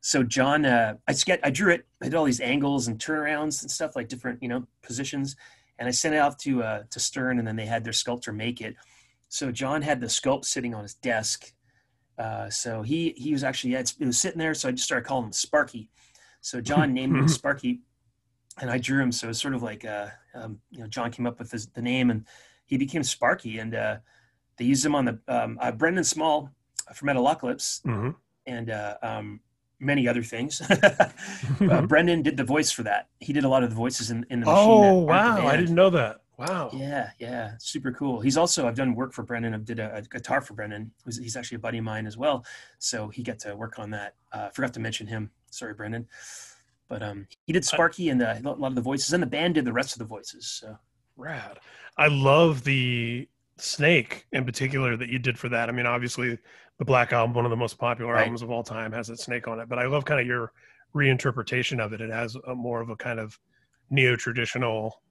so 0.00 0.22
John, 0.22 0.64
uh, 0.64 0.94
I 1.06 1.12
ske- 1.12 1.40
I 1.42 1.50
drew 1.50 1.72
it. 1.72 1.86
I 2.00 2.06
did 2.06 2.14
all 2.14 2.24
these 2.24 2.40
angles 2.40 2.88
and 2.88 2.98
turnarounds 2.98 3.62
and 3.62 3.70
stuff, 3.70 3.96
like 3.96 4.08
different, 4.08 4.42
you 4.42 4.48
know, 4.48 4.66
positions, 4.82 5.36
and 5.78 5.88
I 5.88 5.90
sent 5.90 6.14
it 6.14 6.18
off 6.18 6.36
to 6.38 6.62
uh, 6.62 6.82
to 6.90 7.00
Stern, 7.00 7.38
and 7.38 7.46
then 7.46 7.56
they 7.56 7.66
had 7.66 7.84
their 7.84 7.92
sculptor 7.92 8.32
make 8.32 8.60
it. 8.60 8.76
So 9.28 9.50
John 9.52 9.82
had 9.82 10.00
the 10.00 10.06
sculpt 10.06 10.44
sitting 10.46 10.74
on 10.74 10.82
his 10.82 10.94
desk. 10.94 11.52
Uh, 12.18 12.48
so 12.50 12.82
he 12.82 13.14
he 13.16 13.32
was 13.32 13.44
actually 13.44 13.72
yeah, 13.72 13.80
it's, 13.80 13.94
it 13.98 14.06
was 14.06 14.18
sitting 14.18 14.38
there. 14.38 14.54
So 14.54 14.68
I 14.68 14.72
just 14.72 14.84
started 14.84 15.06
calling 15.06 15.26
him 15.26 15.32
Sparky. 15.32 15.90
So 16.40 16.60
John 16.60 16.92
named 16.94 17.16
him 17.16 17.28
Sparky, 17.40 17.80
and 18.60 18.70
I 18.70 18.78
drew 18.78 19.02
him. 19.02 19.12
So 19.12 19.28
it's 19.28 19.40
sort 19.40 19.54
of 19.54 19.62
like 19.62 19.84
uh, 19.84 20.08
um, 20.34 20.60
you 20.70 20.80
know 20.80 20.86
John 20.86 21.10
came 21.10 21.26
up 21.26 21.38
with 21.38 21.50
his, 21.50 21.66
the 21.68 21.82
name, 21.82 22.10
and 22.10 22.24
he 22.66 22.76
became 22.76 23.02
Sparky, 23.02 23.58
and 23.58 23.74
uh, 23.74 23.96
they 24.56 24.64
used 24.64 24.84
him 24.84 24.94
on 24.94 25.04
the 25.04 25.18
um, 25.28 25.58
uh, 25.60 25.72
Brendan 25.72 26.04
Small 26.04 26.50
from 26.94 27.08
Metalocalypse 27.08 27.82
Mhm. 27.82 28.14
and 28.46 28.70
uh, 28.70 28.96
um, 29.02 29.40
many 29.80 30.08
other 30.08 30.22
things. 30.22 30.60
uh, 31.60 31.82
Brendan 31.86 32.22
did 32.22 32.36
the 32.36 32.44
voice 32.44 32.70
for 32.70 32.82
that. 32.84 33.08
He 33.20 33.32
did 33.32 33.44
a 33.44 33.48
lot 33.48 33.62
of 33.62 33.70
the 33.70 33.76
voices 33.76 34.10
in, 34.10 34.26
in 34.30 34.40
the 34.40 34.46
machine. 34.46 34.68
oh 34.68 35.06
that 35.06 35.12
aren't 35.12 35.36
the 35.36 35.42
wow, 35.42 35.48
I 35.48 35.56
didn't 35.56 35.74
know 35.74 35.90
that. 35.90 36.20
Wow. 36.38 36.70
Yeah, 36.72 37.10
yeah, 37.18 37.52
super 37.58 37.90
cool. 37.90 38.20
He's 38.20 38.36
also 38.36 38.68
I've 38.68 38.76
done 38.76 38.94
work 38.94 39.12
for 39.12 39.24
Brendan. 39.24 39.54
I 39.54 39.58
did 39.58 39.80
a, 39.80 39.96
a 39.96 40.02
guitar 40.02 40.40
for 40.40 40.54
Brendan. 40.54 40.92
Who's, 41.04 41.18
he's 41.18 41.36
actually 41.36 41.56
a 41.56 41.60
buddy 41.60 41.78
of 41.78 41.84
mine 41.84 42.06
as 42.06 42.16
well, 42.16 42.44
so 42.78 43.08
he 43.08 43.22
got 43.24 43.40
to 43.40 43.56
work 43.56 43.78
on 43.78 43.90
that. 43.90 44.14
Uh, 44.32 44.48
forgot 44.50 44.72
to 44.74 44.80
mention 44.80 45.06
him. 45.06 45.30
Sorry, 45.50 45.74
Brendan. 45.74 46.06
But 46.88 47.02
um, 47.02 47.26
he 47.44 47.52
did 47.52 47.64
Sparky 47.64 48.08
and 48.08 48.22
uh, 48.22 48.36
a 48.42 48.48
lot 48.48 48.68
of 48.68 48.74
the 48.76 48.80
voices, 48.80 49.12
and 49.12 49.22
the 49.22 49.26
band 49.26 49.54
did 49.54 49.64
the 49.64 49.72
rest 49.72 49.92
of 49.92 49.98
the 49.98 50.04
voices. 50.04 50.46
So 50.46 50.78
Rad. 51.16 51.58
I 51.96 52.06
love 52.06 52.62
the 52.62 53.28
snake 53.60 54.26
in 54.32 54.44
particular 54.44 54.96
that 54.96 55.08
you 55.08 55.18
did 55.18 55.38
for 55.38 55.48
that. 55.50 55.68
I 55.68 55.72
mean, 55.72 55.86
obviously, 55.86 56.38
the 56.78 56.84
Black 56.84 57.12
Album, 57.12 57.34
one 57.34 57.44
of 57.44 57.50
the 57.50 57.56
most 57.56 57.78
popular 57.78 58.12
Right. 58.12 58.22
albums 58.22 58.42
of 58.42 58.50
all 58.50 58.62
time, 58.62 58.92
has 58.92 59.08
that 59.08 59.18
snake 59.18 59.48
on 59.48 59.60
it. 59.60 59.68
But 59.68 59.78
I 59.78 59.86
love 59.86 60.04
kind 60.04 60.20
of 60.20 60.26
your 60.26 60.52
reinterpretation 60.94 61.84
of 61.84 61.92
it. 61.92 62.00
It 62.00 62.10
has 62.10 62.36
a 62.46 62.54
more 62.54 62.80
of 62.80 62.88
a 62.88 62.96
kind 62.96 63.18
of 63.20 63.38
neo-traditional 63.90 65.02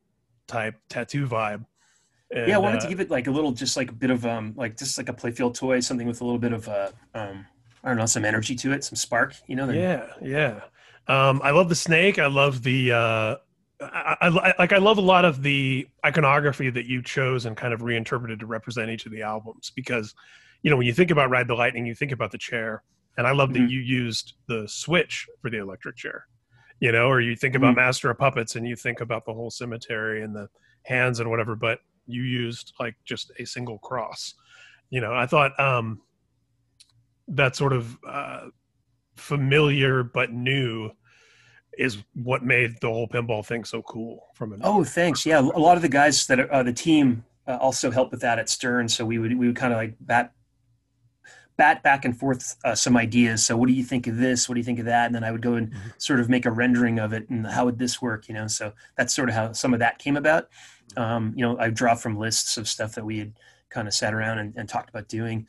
type 0.47 0.75
tattoo 0.89 1.27
vibe. 1.27 1.65
And, 2.31 2.49
yeah, 2.49 2.55
I 2.55 2.59
wanted 2.59 2.77
uh, 2.77 2.81
to 2.81 2.87
give 2.87 2.99
it 2.99 3.09
like 3.09 3.27
a 3.27 3.31
little, 3.31 3.51
just 3.51 3.77
like 3.77 3.89
a 3.89 3.93
bit 3.93 4.11
of 4.11 4.25
um, 4.25 4.53
like 4.55 4.77
just 4.77 4.97
like 4.97 5.09
a 5.09 5.13
playfield 5.13 5.55
toy, 5.55 5.79
something 5.79 6.07
with 6.07 6.21
a 6.21 6.25
little 6.25 6.39
bit 6.39 6.53
of 6.53 6.67
uh, 6.67 6.91
um, 7.13 7.45
I 7.83 7.89
don't 7.89 7.97
know, 7.97 8.05
some 8.05 8.25
energy 8.25 8.55
to 8.55 8.73
it, 8.73 8.83
some 8.83 8.95
spark. 8.95 9.35
You 9.47 9.55
know, 9.55 9.69
yeah 9.69 10.07
yeah 10.21 10.61
um 11.07 11.41
i 11.43 11.51
love 11.51 11.69
the 11.69 11.75
snake 11.75 12.19
i 12.19 12.27
love 12.27 12.63
the 12.63 12.91
uh 12.91 13.35
I, 13.79 14.15
I, 14.21 14.53
like 14.57 14.73
i 14.73 14.77
love 14.77 14.97
a 14.97 15.01
lot 15.01 15.23
of 15.23 15.43
the 15.43 15.87
iconography 16.03 16.71
that 16.71 16.87
you 16.87 17.03
chose 17.03 17.45
and 17.45 17.55
kind 17.55 17.73
of 17.73 17.83
reinterpreted 17.83 18.39
to 18.39 18.47
represent 18.47 18.89
each 18.89 19.05
of 19.05 19.11
the 19.11 19.21
albums 19.21 19.71
because 19.75 20.15
you 20.63 20.71
know 20.71 20.77
when 20.77 20.87
you 20.87 20.93
think 20.93 21.11
about 21.11 21.29
ride 21.29 21.47
the 21.47 21.53
lightning 21.53 21.85
you 21.85 21.93
think 21.93 22.11
about 22.11 22.31
the 22.31 22.39
chair 22.39 22.81
and 23.17 23.27
i 23.27 23.31
love 23.31 23.49
Mhm. 23.49 23.53
that 23.53 23.69
you 23.69 23.79
used 23.79 24.33
the 24.47 24.67
switch 24.67 25.27
for 25.41 25.51
the 25.51 25.59
electric 25.59 25.95
chair 25.95 26.25
you 26.79 26.91
know 26.91 27.07
or 27.07 27.21
you 27.21 27.35
think 27.35 27.53
about 27.53 27.73
Mhm. 27.73 27.77
master 27.77 28.09
of 28.09 28.17
puppets 28.17 28.55
and 28.55 28.67
you 28.67 28.75
think 28.75 28.99
about 28.99 29.25
the 29.25 29.33
whole 29.33 29.51
cemetery 29.51 30.23
and 30.23 30.35
the 30.35 30.47
hands 30.83 31.19
and 31.19 31.29
whatever 31.29 31.55
but 31.55 31.79
you 32.07 32.23
used 32.23 32.73
like 32.79 32.95
just 33.03 33.31
a 33.37 33.45
single 33.45 33.77
cross. 33.79 34.33
You 34.89 35.01
know, 35.01 35.13
I 35.13 35.25
thought 35.25 35.59
um, 35.59 36.01
that 37.27 37.55
sort 37.57 37.73
of 37.73 37.97
uh, 38.07 38.47
familiar 39.17 40.03
but 40.03 40.31
new 40.31 40.91
is 41.77 41.97
what 42.13 42.43
made 42.43 42.75
the 42.81 42.87
whole 42.87 43.07
pinball 43.07 43.45
thing 43.45 43.63
so 43.63 43.81
cool. 43.81 44.27
From 44.33 44.53
an 44.53 44.61
oh, 44.63 44.83
thanks. 44.83 45.25
Yeah, 45.25 45.39
a 45.39 45.59
lot 45.59 45.75
of 45.75 45.81
the 45.81 45.89
guys 45.89 46.27
that 46.27 46.39
are, 46.39 46.53
uh, 46.53 46.63
the 46.63 46.73
team 46.73 47.23
uh, 47.47 47.57
also 47.57 47.91
helped 47.91 48.11
with 48.11 48.21
that 48.21 48.39
at 48.39 48.49
Stern. 48.49 48.87
So 48.89 49.05
we 49.05 49.17
would 49.17 49.37
we 49.37 49.47
would 49.47 49.55
kind 49.55 49.73
of 49.73 49.77
like 49.77 49.95
bat 49.99 50.33
bat 51.57 51.81
back 51.83 52.05
and 52.05 52.17
forth 52.17 52.55
uh, 52.63 52.75
some 52.75 52.95
ideas. 52.95 53.45
So 53.45 53.57
what 53.57 53.67
do 53.67 53.73
you 53.73 53.83
think 53.83 54.07
of 54.07 54.17
this? 54.17 54.47
What 54.47 54.55
do 54.55 54.59
you 54.59 54.65
think 54.65 54.79
of 54.79 54.85
that? 54.85 55.07
And 55.07 55.15
then 55.15 55.23
I 55.23 55.31
would 55.31 55.41
go 55.41 55.55
and 55.55 55.69
mm-hmm. 55.69 55.89
sort 55.97 56.19
of 56.19 56.29
make 56.29 56.45
a 56.45 56.51
rendering 56.51 56.99
of 56.99 57.13
it 57.13 57.27
and 57.29 57.45
how 57.45 57.65
would 57.65 57.79
this 57.79 58.01
work? 58.01 58.27
You 58.27 58.35
know, 58.35 58.47
so 58.47 58.73
that's 58.95 59.13
sort 59.13 59.29
of 59.29 59.35
how 59.35 59.51
some 59.53 59.73
of 59.73 59.79
that 59.79 59.97
came 59.97 60.15
about. 60.15 60.49
Um, 60.95 61.33
you 61.35 61.43
know, 61.43 61.57
I 61.57 61.69
draw 61.69 61.95
from 61.95 62.17
lists 62.17 62.57
of 62.57 62.67
stuff 62.67 62.95
that 62.95 63.05
we 63.05 63.19
had 63.19 63.33
kind 63.69 63.87
of 63.87 63.93
sat 63.93 64.13
around 64.13 64.39
and, 64.39 64.53
and 64.55 64.69
talked 64.69 64.89
about 64.89 65.07
doing. 65.07 65.47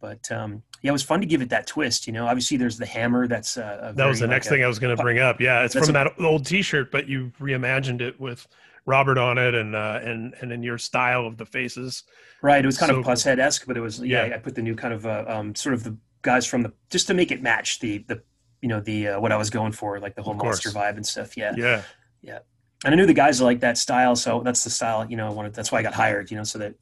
But 0.00 0.30
um, 0.32 0.62
yeah, 0.82 0.90
it 0.90 0.92
was 0.92 1.02
fun 1.02 1.20
to 1.20 1.26
give 1.26 1.42
it 1.42 1.50
that 1.50 1.66
twist. 1.66 2.06
You 2.06 2.12
know, 2.12 2.26
obviously 2.26 2.56
there's 2.56 2.78
the 2.78 2.86
hammer. 2.86 3.26
That's 3.26 3.56
uh, 3.56 3.92
that 3.94 4.06
was 4.06 4.20
the 4.20 4.26
next 4.26 4.48
thing 4.48 4.64
I 4.64 4.66
was 4.66 4.78
going 4.78 4.96
to 4.96 5.02
bring 5.02 5.18
up. 5.18 5.40
Yeah, 5.40 5.64
it's 5.64 5.74
from 5.74 5.90
a, 5.90 5.92
that 5.92 6.12
old 6.20 6.46
T-shirt, 6.46 6.90
but 6.90 7.06
you 7.06 7.32
reimagined 7.40 8.00
it 8.00 8.18
with 8.18 8.46
Robert 8.86 9.18
on 9.18 9.38
it 9.38 9.54
and 9.54 9.76
uh, 9.76 10.00
and 10.02 10.34
and 10.40 10.52
in 10.52 10.62
your 10.62 10.78
style 10.78 11.26
of 11.26 11.36
the 11.36 11.46
faces. 11.46 12.04
Right. 12.42 12.64
It 12.64 12.66
was 12.66 12.78
kind 12.78 12.90
so, 12.90 12.98
of 12.98 13.04
Pushead 13.04 13.38
esque, 13.38 13.66
but 13.66 13.76
it 13.76 13.80
was 13.80 14.00
yeah, 14.00 14.26
yeah. 14.26 14.34
I 14.34 14.38
put 14.38 14.54
the 14.54 14.62
new 14.62 14.74
kind 14.74 14.94
of 14.94 15.06
uh, 15.06 15.24
um, 15.28 15.54
sort 15.54 15.74
of 15.74 15.84
the 15.84 15.96
guys 16.22 16.46
from 16.46 16.62
the 16.62 16.72
just 16.90 17.06
to 17.08 17.14
make 17.14 17.30
it 17.30 17.42
match 17.42 17.80
the 17.80 17.98
the 18.08 18.22
you 18.62 18.68
know 18.68 18.80
the 18.80 19.08
uh, 19.08 19.20
what 19.20 19.32
I 19.32 19.36
was 19.36 19.50
going 19.50 19.72
for, 19.72 20.00
like 20.00 20.14
the 20.14 20.22
whole 20.22 20.34
monster 20.34 20.70
vibe 20.70 20.96
and 20.96 21.06
stuff. 21.06 21.36
Yeah. 21.36 21.52
Yeah. 21.56 21.82
Yeah. 22.22 22.38
And 22.84 22.94
I 22.94 22.96
knew 22.96 23.06
the 23.06 23.12
guys 23.12 23.42
like 23.42 23.60
that 23.60 23.76
style, 23.76 24.16
so 24.16 24.40
that's 24.42 24.64
the 24.64 24.70
style. 24.70 25.06
You 25.08 25.16
know, 25.16 25.26
I 25.26 25.30
wanted. 25.30 25.54
That's 25.54 25.70
why 25.70 25.80
I 25.80 25.82
got 25.82 25.94
hired. 25.94 26.30
You 26.30 26.38
know, 26.38 26.44
so 26.44 26.58
that 26.58 26.74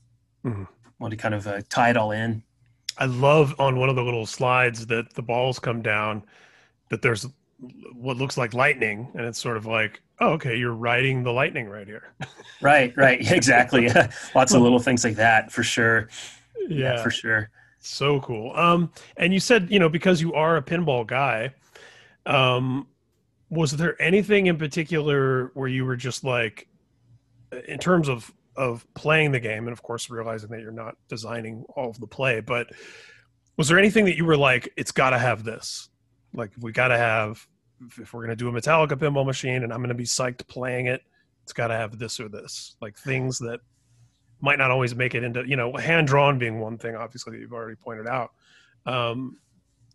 mm-hmm. 0.44 0.64
wanted 1.00 1.16
to 1.16 1.22
kind 1.22 1.34
of 1.34 1.46
uh, 1.46 1.60
tie 1.68 1.90
it 1.90 1.96
all 1.96 2.12
in. 2.12 2.44
I 2.98 3.06
love 3.06 3.54
on 3.58 3.78
one 3.78 3.88
of 3.88 3.96
the 3.96 4.02
little 4.02 4.26
slides 4.26 4.86
that 4.86 5.14
the 5.14 5.22
balls 5.22 5.58
come 5.58 5.82
down. 5.82 6.24
That 6.90 7.02
there's 7.02 7.26
what 7.92 8.16
looks 8.16 8.36
like 8.36 8.54
lightning, 8.54 9.08
and 9.14 9.26
it's 9.26 9.38
sort 9.38 9.56
of 9.56 9.66
like 9.66 10.00
oh, 10.20 10.30
okay, 10.30 10.56
you're 10.56 10.74
riding 10.74 11.22
the 11.22 11.32
lightning 11.32 11.68
right 11.68 11.86
here. 11.86 12.12
right, 12.60 12.92
right, 12.96 13.20
exactly. 13.32 13.88
Lots 14.34 14.54
of 14.54 14.62
little 14.62 14.78
things 14.78 15.04
like 15.04 15.16
that 15.16 15.52
for 15.52 15.62
sure. 15.62 16.08
Yeah. 16.68 16.94
yeah, 16.94 17.02
for 17.02 17.10
sure. 17.10 17.50
So 17.78 18.20
cool. 18.20 18.52
Um, 18.56 18.92
and 19.16 19.32
you 19.32 19.40
said 19.40 19.70
you 19.70 19.78
know 19.78 19.88
because 19.88 20.20
you 20.20 20.34
are 20.34 20.56
a 20.56 20.62
pinball 20.62 21.06
guy, 21.06 21.54
um, 22.26 22.86
was 23.50 23.72
there 23.72 24.00
anything 24.00 24.46
in 24.46 24.58
particular 24.58 25.50
where 25.54 25.68
you 25.68 25.84
were 25.84 25.96
just 25.96 26.24
like, 26.24 26.68
in 27.66 27.78
terms 27.78 28.08
of 28.08 28.32
of 28.58 28.86
playing 28.94 29.32
the 29.32 29.40
game, 29.40 29.66
and 29.66 29.72
of 29.72 29.82
course 29.82 30.10
realizing 30.10 30.50
that 30.50 30.60
you're 30.60 30.72
not 30.72 30.96
designing 31.08 31.64
all 31.76 31.88
of 31.88 31.98
the 32.00 32.06
play, 32.06 32.40
but 32.40 32.68
was 33.56 33.68
there 33.68 33.78
anything 33.78 34.04
that 34.04 34.16
you 34.16 34.24
were 34.24 34.36
like, 34.36 34.72
it's 34.76 34.92
got 34.92 35.10
to 35.10 35.18
have 35.18 35.44
this? 35.44 35.88
Like 36.34 36.50
we 36.60 36.72
got 36.72 36.88
to 36.88 36.98
have 36.98 37.46
if 37.98 38.12
we're 38.12 38.24
going 38.24 38.30
to 38.30 38.36
do 38.36 38.48
a 38.48 38.52
Metallica 38.52 38.92
pinball 38.92 39.24
machine 39.26 39.62
and 39.62 39.72
I'm 39.72 39.78
going 39.78 39.88
to 39.88 39.94
be 39.94 40.04
psyched 40.04 40.46
playing 40.48 40.86
it, 40.86 41.02
it's 41.44 41.52
got 41.52 41.68
to 41.68 41.74
have 41.74 41.98
this 41.98 42.20
or 42.20 42.28
this. 42.28 42.76
Like 42.80 42.96
things 42.96 43.38
that 43.38 43.60
might 44.40 44.58
not 44.58 44.70
always 44.70 44.94
make 44.94 45.14
it 45.14 45.24
into, 45.24 45.46
you 45.46 45.56
know, 45.56 45.74
hand 45.76 46.06
drawn 46.06 46.38
being 46.38 46.60
one 46.60 46.78
thing, 46.78 46.96
obviously, 46.96 47.32
that 47.32 47.40
you've 47.40 47.52
already 47.52 47.76
pointed 47.76 48.06
out. 48.06 48.32
Um, 48.86 49.38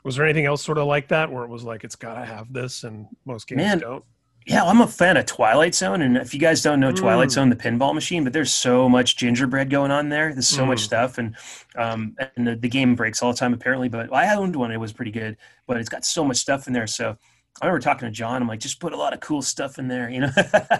was 0.03 0.15
there 0.15 0.25
anything 0.25 0.45
else 0.45 0.63
sort 0.63 0.77
of 0.77 0.87
like 0.87 1.09
that 1.09 1.31
where 1.31 1.43
it 1.43 1.49
was 1.49 1.63
like, 1.63 1.83
it's 1.83 1.95
got 1.95 2.15
to 2.15 2.25
have 2.25 2.51
this 2.51 2.83
and 2.83 3.07
most 3.25 3.47
games 3.47 3.57
Man, 3.57 3.79
don't? 3.79 4.03
Yeah, 4.45 4.63
I'm 4.63 4.81
a 4.81 4.87
fan 4.87 5.17
of 5.17 5.25
Twilight 5.25 5.73
Zone. 5.73 6.01
And 6.01 6.17
if 6.17 6.33
you 6.33 6.39
guys 6.39 6.61
don't 6.61 6.79
know 6.79 6.91
Twilight 6.91 7.29
mm. 7.29 7.33
Zone, 7.33 7.49
the 7.49 7.55
pinball 7.55 7.93
machine, 7.93 8.23
but 8.23 8.33
there's 8.33 8.53
so 8.53 8.89
much 8.89 9.15
gingerbread 9.15 9.69
going 9.69 9.91
on 9.91 10.09
there. 10.09 10.33
There's 10.33 10.47
so 10.47 10.63
mm. 10.63 10.67
much 10.67 10.81
stuff. 10.81 11.17
And 11.17 11.35
um, 11.75 12.15
and 12.35 12.47
the, 12.47 12.55
the, 12.55 12.69
game 12.69 12.95
breaks 12.95 13.23
all 13.23 13.31
the 13.31 13.37
time, 13.37 13.53
apparently. 13.53 13.89
But 13.89 14.13
I 14.13 14.35
owned 14.35 14.55
one, 14.55 14.71
it 14.71 14.79
was 14.79 14.93
pretty 14.93 15.11
good. 15.11 15.37
But 15.65 15.77
it's 15.77 15.89
got 15.89 16.05
so 16.05 16.23
much 16.23 16.37
stuff 16.37 16.67
in 16.67 16.73
there. 16.73 16.87
So 16.87 17.17
I 17.61 17.67
remember 17.67 17.83
talking 17.83 18.07
to 18.07 18.11
John. 18.11 18.41
I'm 18.41 18.47
like, 18.47 18.59
just 18.59 18.79
put 18.79 18.93
a 18.93 18.97
lot 18.97 19.13
of 19.13 19.19
cool 19.19 19.43
stuff 19.43 19.77
in 19.77 19.87
there, 19.87 20.09
you 20.09 20.21
know? 20.21 20.31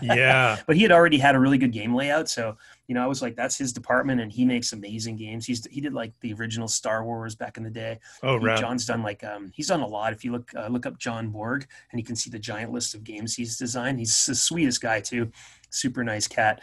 yeah. 0.02 0.58
But 0.66 0.76
he 0.76 0.82
had 0.82 0.92
already 0.92 1.20
had 1.20 1.36
a 1.36 1.40
really 1.40 1.60
good 1.60 1.72
game 1.72 1.94
layout. 1.94 2.30
So, 2.30 2.58
you 2.88 2.96
know, 2.96 3.04
I 3.04 3.08
was 3.08 3.22
like, 3.22 3.36
that's 3.36 3.58
his 3.58 3.72
department 3.72 4.22
and 4.22 4.32
he 4.32 4.44
makes 4.44 4.74
amazing 4.74 5.18
games. 5.18 5.46
He's, 5.46 5.66
he 5.68 5.82
did 5.82 5.94
like 5.94 6.14
the 6.22 6.34
original 6.34 6.68
Star 6.68 7.06
Wars 7.06 7.36
back 7.36 7.58
in 7.58 7.64
the 7.64 7.70
day. 7.70 8.00
Oh, 8.24 8.38
right. 8.38 8.60
John's 8.60 8.86
done 8.86 9.04
like, 9.04 9.24
um, 9.24 9.52
he's 9.54 9.68
done 9.68 9.82
a 9.82 9.88
lot. 9.88 10.14
If 10.14 10.26
you 10.26 10.32
look, 10.32 10.52
uh, 10.56 10.68
look 10.68 10.88
up 10.88 10.98
John 10.98 11.30
Borg 11.30 11.68
and 11.92 12.00
you 12.00 12.06
can 12.06 12.16
see 12.16 12.32
the 12.32 12.40
giant 12.40 12.72
list 12.72 12.96
of 12.96 13.04
games 13.04 13.36
he's 13.36 13.56
designed. 13.56 14.00
He's 14.00 14.26
the 14.26 14.36
sweetest 14.36 14.82
guy 14.82 15.00
too. 15.00 15.32
Super 15.70 16.04
nice 16.04 16.28
cat. 16.28 16.62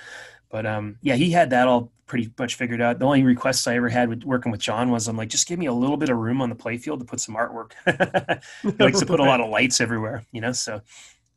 But 0.51 0.67
um, 0.67 0.99
yeah, 1.03 1.15
he 1.15 1.31
had 1.31 1.51
that 1.51 1.69
all 1.69 1.93
pretty 2.07 2.31
much 2.39 2.57
figured 2.57 2.81
out. 2.81 2.99
The 2.99 3.05
only 3.05 3.23
requests 3.23 3.67
I 3.69 3.77
ever 3.77 3.89
had 3.89 4.09
with 4.09 4.25
working 4.25 4.51
with 4.51 4.61
John 4.61 4.91
was 4.91 5.07
I'm 5.07 5.17
like, 5.17 5.29
just 5.29 5.47
give 5.47 5.59
me 5.59 5.67
a 5.67 5.73
little 5.73 5.97
bit 5.97 6.09
of 6.09 6.19
room 6.19 6.43
on 6.43 6.49
the 6.49 6.57
playfield 6.57 6.99
to 6.99 7.05
put 7.05 7.21
some 7.21 7.37
artwork. 7.37 7.73
he 8.63 8.83
likes 8.83 8.99
to 8.99 9.07
put 9.07 9.21
a 9.21 9.25
lot 9.25 9.41
of 9.41 9.49
lights 9.49 9.81
everywhere, 9.81 10.25
you 10.33 10.41
know. 10.41 10.51
So 10.51 10.75
I 10.75 10.81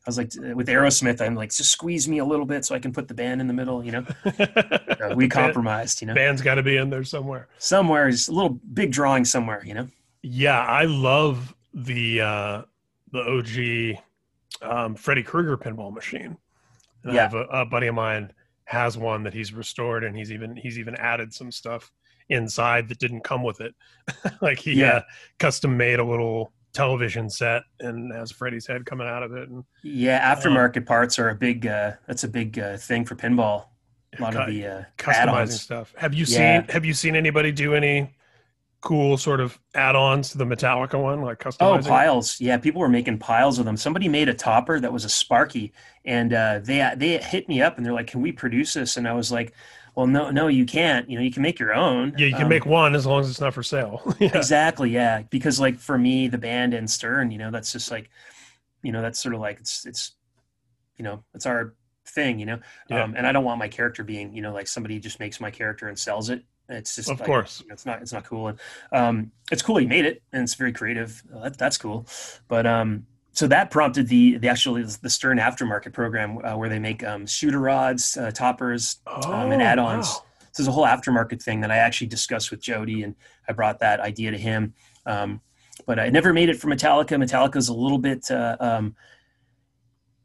was 0.08 0.17
like, 0.17 0.32
with 0.56 0.67
Aerosmith, 0.67 1.21
I'm 1.21 1.36
like, 1.36 1.52
just 1.52 1.71
squeeze 1.71 2.08
me 2.08 2.17
a 2.17 2.26
little 2.26 2.47
bit 2.47 2.65
so 2.65 2.73
I 2.73 2.80
can 2.80 2.91
put 2.91 3.08
the 3.08 3.13
band 3.13 3.39
in 3.39 3.47
the 3.47 3.54
middle, 3.54 3.86
you 3.86 3.91
know. 3.91 4.06
so 4.97 5.13
we 5.15 5.28
compromised, 5.30 6.02
you 6.02 6.08
know. 6.08 6.15
Band's 6.15 6.41
got 6.41 6.56
to 6.56 6.63
be 6.63 6.78
in 6.78 6.89
there 6.89 7.04
somewhere. 7.04 7.49
Somewhere, 7.60 8.10
just 8.10 8.30
a 8.30 8.32
little 8.32 8.60
big 8.73 8.91
drawing 8.91 9.26
somewhere, 9.26 9.63
you 9.63 9.76
know. 9.76 9.88
Yeah, 10.23 10.60
I 10.60 10.86
love 10.86 11.56
the 11.73 12.21
uh, 12.21 12.62
the 13.12 13.99
OG 14.62 14.67
um, 14.67 14.95
Freddy 14.95 15.21
Krueger 15.21 15.58
pinball 15.58 15.93
machine. 15.93 16.36
And 17.04 17.13
yeah. 17.13 17.19
I 17.19 17.23
have 17.23 17.34
a, 17.36 17.43
a 17.43 17.65
buddy 17.65 17.88
of 17.88 17.95
mine 17.95 18.34
has 18.65 18.97
one 18.97 19.23
that 19.23 19.34
he's 19.34 19.54
restored 19.54 20.04
and 20.04 20.15
he's 20.15 20.32
even 20.32 20.56
he's 20.56 20.80
even 20.80 20.95
added 20.95 21.34
some 21.34 21.52
stuff 21.52 21.91
inside 22.30 22.88
that 22.88 22.99
didn't 22.99 23.21
come 23.21 23.43
with 23.43 23.60
it 23.62 23.76
like 24.41 24.60
he 24.60 24.73
yeah. 24.73 24.97
uh, 24.97 25.02
custom 25.39 25.76
made 25.76 25.99
a 25.99 26.04
little 26.04 26.52
television 26.71 27.30
set 27.30 27.63
and 27.82 28.12
has 28.13 28.32
Freddy's 28.32 28.65
head 28.65 28.86
coming 28.86 29.08
out 29.08 29.21
of 29.21 29.34
it 29.34 29.49
and 29.49 29.63
yeah 29.84 30.34
aftermarket 30.34 30.78
um, 30.78 30.86
parts 30.86 31.19
are 31.19 31.30
a 31.30 31.36
big 31.36 31.67
uh 31.67 31.91
that's 32.08 32.23
a 32.23 32.28
big 32.28 32.58
uh, 32.58 32.78
thing 32.78 33.06
for 33.06 33.15
pinball 33.15 33.65
a 34.17 34.21
lot 34.21 34.36
of 34.36 34.47
the 34.47 34.65
uh 34.65 34.84
customizing 34.97 35.13
add-ons. 35.13 35.62
stuff 35.62 35.93
have 35.97 36.13
you 36.13 36.26
yeah. 36.28 36.62
seen 36.62 36.69
have 36.69 36.86
you 36.86 36.93
seen 36.93 37.15
anybody 37.15 37.52
do 37.52 37.76
any 37.76 38.15
cool 38.84 39.17
sort 39.17 39.39
of 39.39 39.58
add-ons 39.74 40.30
to 40.32 40.38
the 40.38 40.46
Metallica 40.46 41.02
one, 41.02 41.22
like 41.22 41.39
customizing? 41.39 41.86
Oh, 41.86 41.89
piles. 41.89 42.39
Yeah, 42.39 42.58
people 42.58 42.82
were 42.82 42.89
making 42.89 43.17
piles 43.17 43.58
of 43.58 43.65
them. 43.65 43.78
Somebody 43.78 44.08
made 44.10 44.30
a 44.30 44.34
topper 44.34 44.80
that 44.80 44.91
was 44.91 45.06
a 45.06 45.10
Sparky, 45.10 45.74
and 46.06 46.34
uh, 46.34 46.60
they 46.62 46.91
they 46.96 47.17
hit 47.17 47.48
me 47.48 47.62
up 47.62 47.78
and 47.78 47.86
they're 47.86 47.93
like, 47.93 48.08
"Can 48.08 48.22
we 48.22 48.32
produce 48.32 48.74
this?" 48.74 48.98
And 48.98 49.08
I 49.08 49.13
was 49.13 49.32
like, 49.32 49.54
"Well, 49.96 50.06
no, 50.06 50.30
no, 50.30 50.48
you 50.48 50.65
can't. 50.65 51.10
You 51.10 51.17
know, 51.17 51.24
you 51.24 51.32
can 51.32 51.41
make 51.41 51.60
your 51.60 51.74
own. 51.74 52.13
Yeah, 52.17 52.28
you 52.28 52.34
can 52.34 52.43
um, 52.43 52.50
make 52.50 52.65
one 52.65 52.93
as 52.93 53.06
long 53.06 53.22
as 53.22 53.30
it's 53.30 53.41
not 53.41 53.54
for 53.54 53.63
sale." 53.63 54.02
yeah. 54.19 54.38
Exactly. 54.38 54.91
Yeah, 54.91 55.24
because 55.24 55.60
like 55.60 55.80
for 55.80 55.98
me, 55.98 56.28
the 56.28 56.38
band 56.38 56.74
and 56.74 56.89
Stern, 56.89 57.32
you 57.32 57.38
know, 57.38 57.52
that's 57.52 57.72
just 57.72 57.89
like, 57.89 58.10
you 58.84 58.91
know, 58.91 59.02
that's 59.02 59.22
sort 59.22 59.34
of 59.34 59.41
like 59.41 59.60
it's 59.60 59.86
it's, 59.86 60.12
you 60.98 61.04
know, 61.04 61.24
it's 61.34 61.46
our 61.46 61.74
thing, 62.06 62.38
you 62.38 62.46
know. 62.46 62.60
Yeah. 62.89 63.04
Um, 63.04 63.15
and 63.15 63.26
I 63.26 63.32
don't 63.32 63.46
want 63.46 63.60
my 63.60 63.69
character 63.69 64.04
being, 64.04 64.34
you 64.34 64.41
know, 64.41 64.54
like 64.54 64.67
somebody 64.67 65.00
just 65.00 65.19
makes 65.19 65.39
my 65.39 65.52
character 65.52 65.88
and 65.88 65.98
sells 65.98 66.30
it. 66.30 66.43
It's 66.69 66.95
just 66.95 67.10
of 67.10 67.19
like, 67.19 67.28
course 67.28 67.62
you 67.62 67.67
know, 67.67 67.73
it's 67.73 67.86
not 67.86 68.02
it's 68.02 68.13
not 68.13 68.23
cool 68.23 68.47
and 68.47 68.60
um, 68.91 69.32
it's 69.52 69.62
cool 69.62 69.78
he 69.78 69.86
made 69.86 70.06
it 70.06 70.23
and 70.32 70.43
it's 70.43 70.56
very 70.56 70.71
creative. 70.71 71.21
Uh, 71.34 71.43
that, 71.43 71.58
that's 71.58 71.78
cool, 71.78 72.08
but 72.47 72.65
um, 72.65 73.06
so 73.34 73.47
that 73.47 73.71
prompted 73.71 74.08
the 74.08 74.38
the 74.38 74.47
actually 74.47 74.84
the 74.84 75.10
Stern 75.10 75.39
aftermarket 75.39 75.91
program 75.91 76.38
uh, 76.43 76.56
where 76.56 76.69
they 76.69 76.80
make 76.80 77.04
um, 77.04 77.26
shooter 77.26 77.60
rods, 77.60 78.15
uh, 78.15 78.32
toppers, 78.32 78.97
oh, 79.08 79.34
um, 79.34 79.52
and 79.52 79.62
oh, 79.62 79.65
add-ons. 79.65 80.08
Wow. 80.08 80.23
So 80.52 80.62
there's 80.62 80.67
a 80.67 80.71
whole 80.71 80.86
aftermarket 80.86 81.41
thing 81.41 81.62
that 81.62 81.71
I 81.71 81.78
actually 81.78 82.08
discussed 82.08 82.52
with 82.52 82.62
Jody, 82.62 83.02
and 83.02 83.15
I 83.47 83.54
brought 83.54 83.80
that 83.80 83.99
idea 83.99 84.30
to 84.30 84.38
him. 84.38 84.76
Um, 85.08 85.41
but 85.88 85.99
I 85.99 86.10
never 86.10 86.32
made 86.32 86.49
it 86.49 86.60
for 86.60 86.67
Metallica. 86.67 87.17
Metallica's 87.17 87.69
a 87.69 87.73
little 87.73 87.97
bit. 87.97 88.30
Uh, 88.30 88.56
um, 88.60 88.95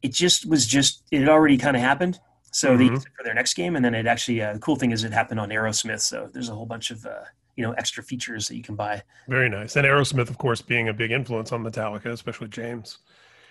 it 0.03 0.13
just 0.13 0.47
was 0.47 0.67
just 0.67 1.03
it 1.11 1.21
had 1.21 1.31
already 1.31 1.57
kind 1.57 1.77
of 1.77 1.83
happened 1.83 2.21
so 2.51 2.69
mm-hmm. 2.69 2.79
they 2.79 2.85
used 2.85 3.07
it 3.07 3.13
for 3.17 3.25
their 3.25 3.35
next 3.35 3.55
game, 3.55 3.77
and 3.77 3.85
then 3.85 3.95
it 3.95 4.07
actually 4.07 4.43
uh, 4.43 4.55
the 4.55 4.59
cool 4.59 4.77
thing 4.77 4.91
is 4.91 5.05
it 5.05 5.13
happened 5.13 5.41
on 5.41 5.51
Aerosmith. 5.51 6.01
So 6.01 6.29
there's 6.33 6.49
a 6.49 6.55
whole 6.55 6.67
bunch 6.67 6.91
of 6.91 7.05
uh, 7.07 7.25
you 7.57 7.65
know 7.65 7.73
extra 7.73 8.03
features 8.03 8.49
that 8.49 8.57
you 8.57 8.63
can 8.63 8.75
buy. 8.75 9.03
Very 9.29 9.49
nice, 9.49 9.77
and 9.77 9.87
Aerosmith, 9.87 10.31
of 10.31 10.39
course, 10.39 10.63
being 10.63 10.89
a 10.89 10.95
big 10.95 11.11
influence 11.11 11.53
on 11.53 11.63
Metallica, 11.63 12.07
especially 12.07 12.49
James 12.49 12.99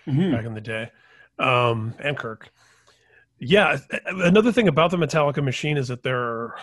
mm-hmm. 0.06 0.32
back 0.32 0.44
in 0.44 0.54
the 0.54 0.60
day, 0.60 0.90
um, 1.38 1.94
and 2.00 2.16
Kirk. 2.16 2.50
Yeah, 3.40 3.78
another 4.06 4.50
thing 4.50 4.66
about 4.66 4.90
the 4.90 4.96
Metallica 4.96 5.42
machine 5.42 5.76
is 5.76 5.88
that 5.88 6.02
there 6.02 6.18
are 6.18 6.56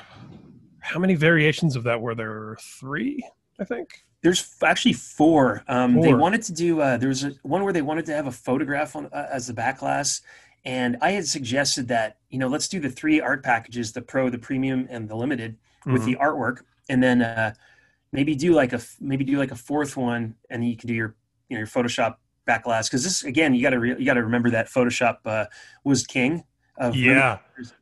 how 0.86 1.00
many 1.00 1.16
variations 1.16 1.76
of 1.76 1.84
that 1.84 2.00
were 2.00 2.16
there? 2.16 2.58
Three, 2.62 3.24
I 3.60 3.64
think. 3.64 4.04
There's 4.22 4.56
actually 4.64 4.94
four. 4.94 5.64
Um, 5.68 5.96
four. 5.96 6.04
They 6.04 6.14
wanted 6.14 6.42
to 6.44 6.54
do. 6.54 6.82
Uh, 6.82 6.98
there 6.98 7.10
was 7.10 7.24
a, 7.24 7.32
one 7.44 7.64
where 7.64 7.74
they 7.74 7.82
wanted 7.82 8.06
to 8.08 8.14
have 8.14 8.28
a 8.28 8.32
photograph 8.32 8.96
on 8.96 9.08
uh, 9.08 9.28
as 9.32 9.48
the 9.48 9.54
back 9.54 9.80
glass, 9.80 10.22
and 10.66 10.98
I 11.02 11.12
had 11.12 11.28
suggested 11.28 11.88
that, 11.90 12.18
you 12.30 12.40
know, 12.40 12.48
let's 12.48 12.68
do 12.68 12.80
the 12.80 12.90
three 12.90 13.22
art 13.22 13.44
packages, 13.44 13.94
the 13.94 14.02
pro, 14.02 14.30
the 14.30 14.40
premium, 14.40 14.88
and 14.90 15.08
the 15.08 15.16
limited 15.16 15.58
with 15.86 16.02
mm-hmm. 16.02 16.12
the 16.12 16.16
artwork. 16.18 16.64
And 16.90 17.02
then 17.02 17.22
uh, 17.22 17.54
maybe 18.12 18.36
do 18.36 18.54
like 18.54 18.74
a 18.74 18.82
maybe 19.00 19.24
do 19.24 19.38
like 19.38 19.52
a 19.52 19.56
fourth 19.56 19.96
one 19.96 20.36
and 20.50 20.68
you 20.68 20.76
can 20.76 20.88
do 20.88 20.94
your 20.94 21.16
you 21.50 21.56
know 21.56 21.60
your 21.60 21.68
Photoshop 21.68 22.16
back 22.46 22.64
glass. 22.64 22.90
Because 22.90 23.04
this 23.04 23.24
again, 23.24 23.54
you 23.54 23.62
gotta 23.62 23.80
re- 23.80 23.96
you 23.98 24.06
gotta 24.06 24.24
remember 24.24 24.50
that 24.52 24.68
Photoshop 24.68 25.18
uh, 25.26 25.46
was 25.84 26.06
king 26.06 26.44
of 26.78 26.96
Yeah. 26.96 27.40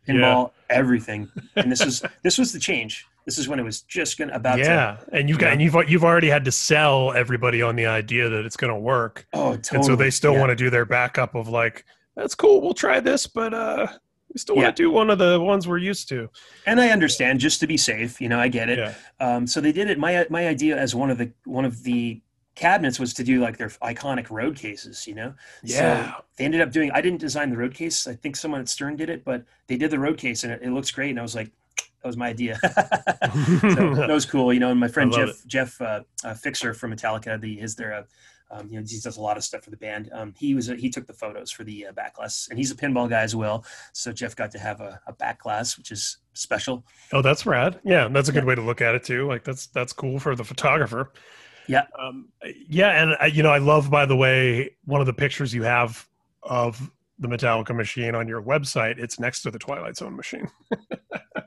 pinball, 0.08 0.52
everything. 0.70 1.32
And 1.56 1.72
this 1.72 1.82
is 1.82 2.04
this 2.24 2.38
was 2.38 2.52
the 2.52 2.60
change. 2.60 3.08
This 3.26 3.38
is 3.38 3.48
when 3.48 3.58
it 3.58 3.64
was 3.64 3.82
just 3.82 4.18
gonna 4.18 4.34
about 4.34 4.58
to. 4.58 4.64
Yeah, 4.64 4.98
and 5.14 5.30
you've 5.30 5.40
got 5.40 5.48
Yeah. 5.48 5.52
and 5.54 5.62
you've 5.62 5.90
you've 5.90 6.04
already 6.04 6.28
had 6.28 6.44
to 6.46 6.52
sell 6.52 7.14
everybody 7.14 7.62
on 7.62 7.78
the 7.78 7.86
idea 7.86 8.28
that 8.28 8.46
it's 8.46 8.58
going 8.58 8.74
to 8.74 8.80
work, 8.80 9.26
Oh, 9.32 9.56
totally. 9.56 9.78
and 9.78 9.86
so 9.86 9.96
they 9.96 10.10
still 10.10 10.34
yeah. 10.34 10.40
want 10.40 10.50
to 10.50 10.56
do 10.56 10.70
their 10.70 10.86
backup 10.86 11.34
of 11.34 11.48
like, 11.48 11.86
that's 12.16 12.36
cool, 12.36 12.62
we'll 12.62 12.74
try 12.74 13.00
this, 13.00 13.28
but 13.28 13.54
uh, 13.54 13.88
we 14.34 14.38
still 14.40 14.56
Yeah. 14.56 14.64
want 14.64 14.76
to 14.78 14.84
do 14.84 14.92
one 14.92 15.10
of 15.10 15.18
the 15.20 15.40
ones 15.40 15.68
we're 15.68 15.78
used 15.78 16.10
to. 16.10 16.30
And 16.66 16.80
I 16.80 16.90
understand, 16.90 17.40
just 17.40 17.60
to 17.62 17.68
be 17.68 17.78
safe, 17.78 18.20
you 18.22 18.30
know, 18.30 18.40
I 18.40 18.48
get 18.48 18.70
it. 18.70 18.78
Yeah, 18.80 18.94
Um, 19.20 19.48
so 19.48 19.62
they 19.62 19.72
did 19.72 19.90
it. 19.90 19.98
My 20.00 20.26
my 20.30 20.48
idea 20.48 20.78
as 20.78 20.94
one 20.96 21.10
of 21.10 21.18
the 21.18 21.32
one 21.46 21.66
of 21.66 21.84
the 21.84 22.22
cabinets 22.56 23.00
was 23.00 23.16
to 23.16 23.24
do 23.24 23.40
like 23.42 23.58
their 23.58 23.70
iconic 23.70 24.30
road 24.30 24.56
cases, 24.56 25.08
you 25.08 25.16
know. 25.16 25.34
yeah, 25.64 26.14
So 26.18 26.24
they 26.38 26.46
ended 26.46 26.62
up 26.62 26.72
doing. 26.72 26.92
I 26.92 27.02
didn't 27.02 27.20
design 27.20 27.50
the 27.50 27.58
road 27.58 27.74
case. 27.74 28.08
I 28.08 28.14
think 28.16 28.36
someone 28.36 28.62
at 28.62 28.70
Stern 28.70 28.96
did 28.96 29.10
it, 29.10 29.24
but 29.26 29.44
they 29.68 29.76
did 29.78 29.90
the 29.92 30.00
road 30.00 30.18
case, 30.18 30.44
and 30.44 30.54
it, 30.54 30.62
it 30.62 30.72
looks 30.72 30.92
great. 30.92 31.10
And 31.10 31.20
I 31.20 31.24
was 31.24 31.34
like, 31.36 31.50
that 31.78 32.08
was 32.08 32.18
my 32.18 32.28
idea. 32.30 32.58
so 32.64 32.70
that 33.96 34.10
was 34.10 34.26
cool, 34.26 34.54
you 34.54 34.60
know. 34.60 34.72
And 34.72 34.80
my 34.80 34.88
friend 34.88 35.14
I 35.14 35.18
love 35.20 35.28
Jeff 35.30 35.48
Jeff 35.48 35.82
uh, 35.82 36.02
uh, 36.24 36.34
Fixer 36.36 36.74
from 36.74 36.92
Metallica, 36.96 37.40
the 37.40 37.60
is 37.60 37.76
there. 37.76 37.94
Uh, 37.94 38.04
um, 38.52 38.68
you 38.70 38.80
know, 38.80 38.86
he 38.88 39.00
does 39.00 39.18
a 39.18 39.22
lot 39.22 39.38
of 39.38 39.44
stuff 39.44 39.64
for 39.64 39.70
the 39.70 39.78
band. 39.78 40.10
Um, 40.14 40.34
he 40.38 40.54
was 40.54 40.68
he 40.68 40.90
took 40.90 41.08
the 41.08 41.14
photos 41.14 41.52
for 41.52 41.64
the 41.64 41.88
uh, 41.88 41.92
back 41.92 42.16
glass, 42.16 42.48
and 42.50 42.60
he's 42.60 42.72
a 42.72 42.76
pinball 42.76 43.10
guy 43.10 43.22
as 43.22 43.36
well. 43.36 43.66
So 43.94 44.12
Jeff 44.12 44.36
got 44.36 44.52
to 44.52 44.60
have 44.60 44.82
a, 44.82 45.00
a 45.08 45.14
back 45.14 45.42
glass, 45.42 45.78
which 45.78 45.92
is 45.92 46.18
special. 46.34 46.84
oh, 47.12 47.22
that's 47.22 47.46
rad. 47.46 47.80
Yeah, 47.84 48.08
that's 48.10 48.30
a 48.30 48.32
good 48.32 48.46
way 48.46 48.56
to 48.56 48.62
look 48.62 48.82
at 48.82 48.96
it 48.96 49.04
too. 49.04 49.28
Like 49.28 49.44
that's 49.44 49.68
that's 49.68 49.94
cool 49.94 50.20
for 50.20 50.36
the 50.36 50.44
photographer. 50.44 51.12
Yeah. 51.68 51.84
um, 51.98 52.28
yeah, 52.68 53.02
and 53.02 53.16
uh, 53.22 53.26
you 53.26 53.42
know, 53.42 53.52
I 53.52 53.58
love 53.58 53.90
by 53.90 54.06
the 54.06 54.16
way 54.16 54.76
one 54.86 55.02
of 55.02 55.08
the 55.08 55.14
pictures 55.14 55.54
you 55.54 55.64
have 55.64 56.08
of 56.44 56.92
the 57.20 57.28
Metallica 57.28 57.76
machine 57.76 58.16
on 58.16 58.28
your 58.28 58.42
website. 58.42 59.00
It's 59.00 59.20
next 59.20 59.44
to 59.44 59.52
the 59.52 59.60
Twilight 59.60 59.98
Zone 59.98 60.16
machine. 60.16 60.50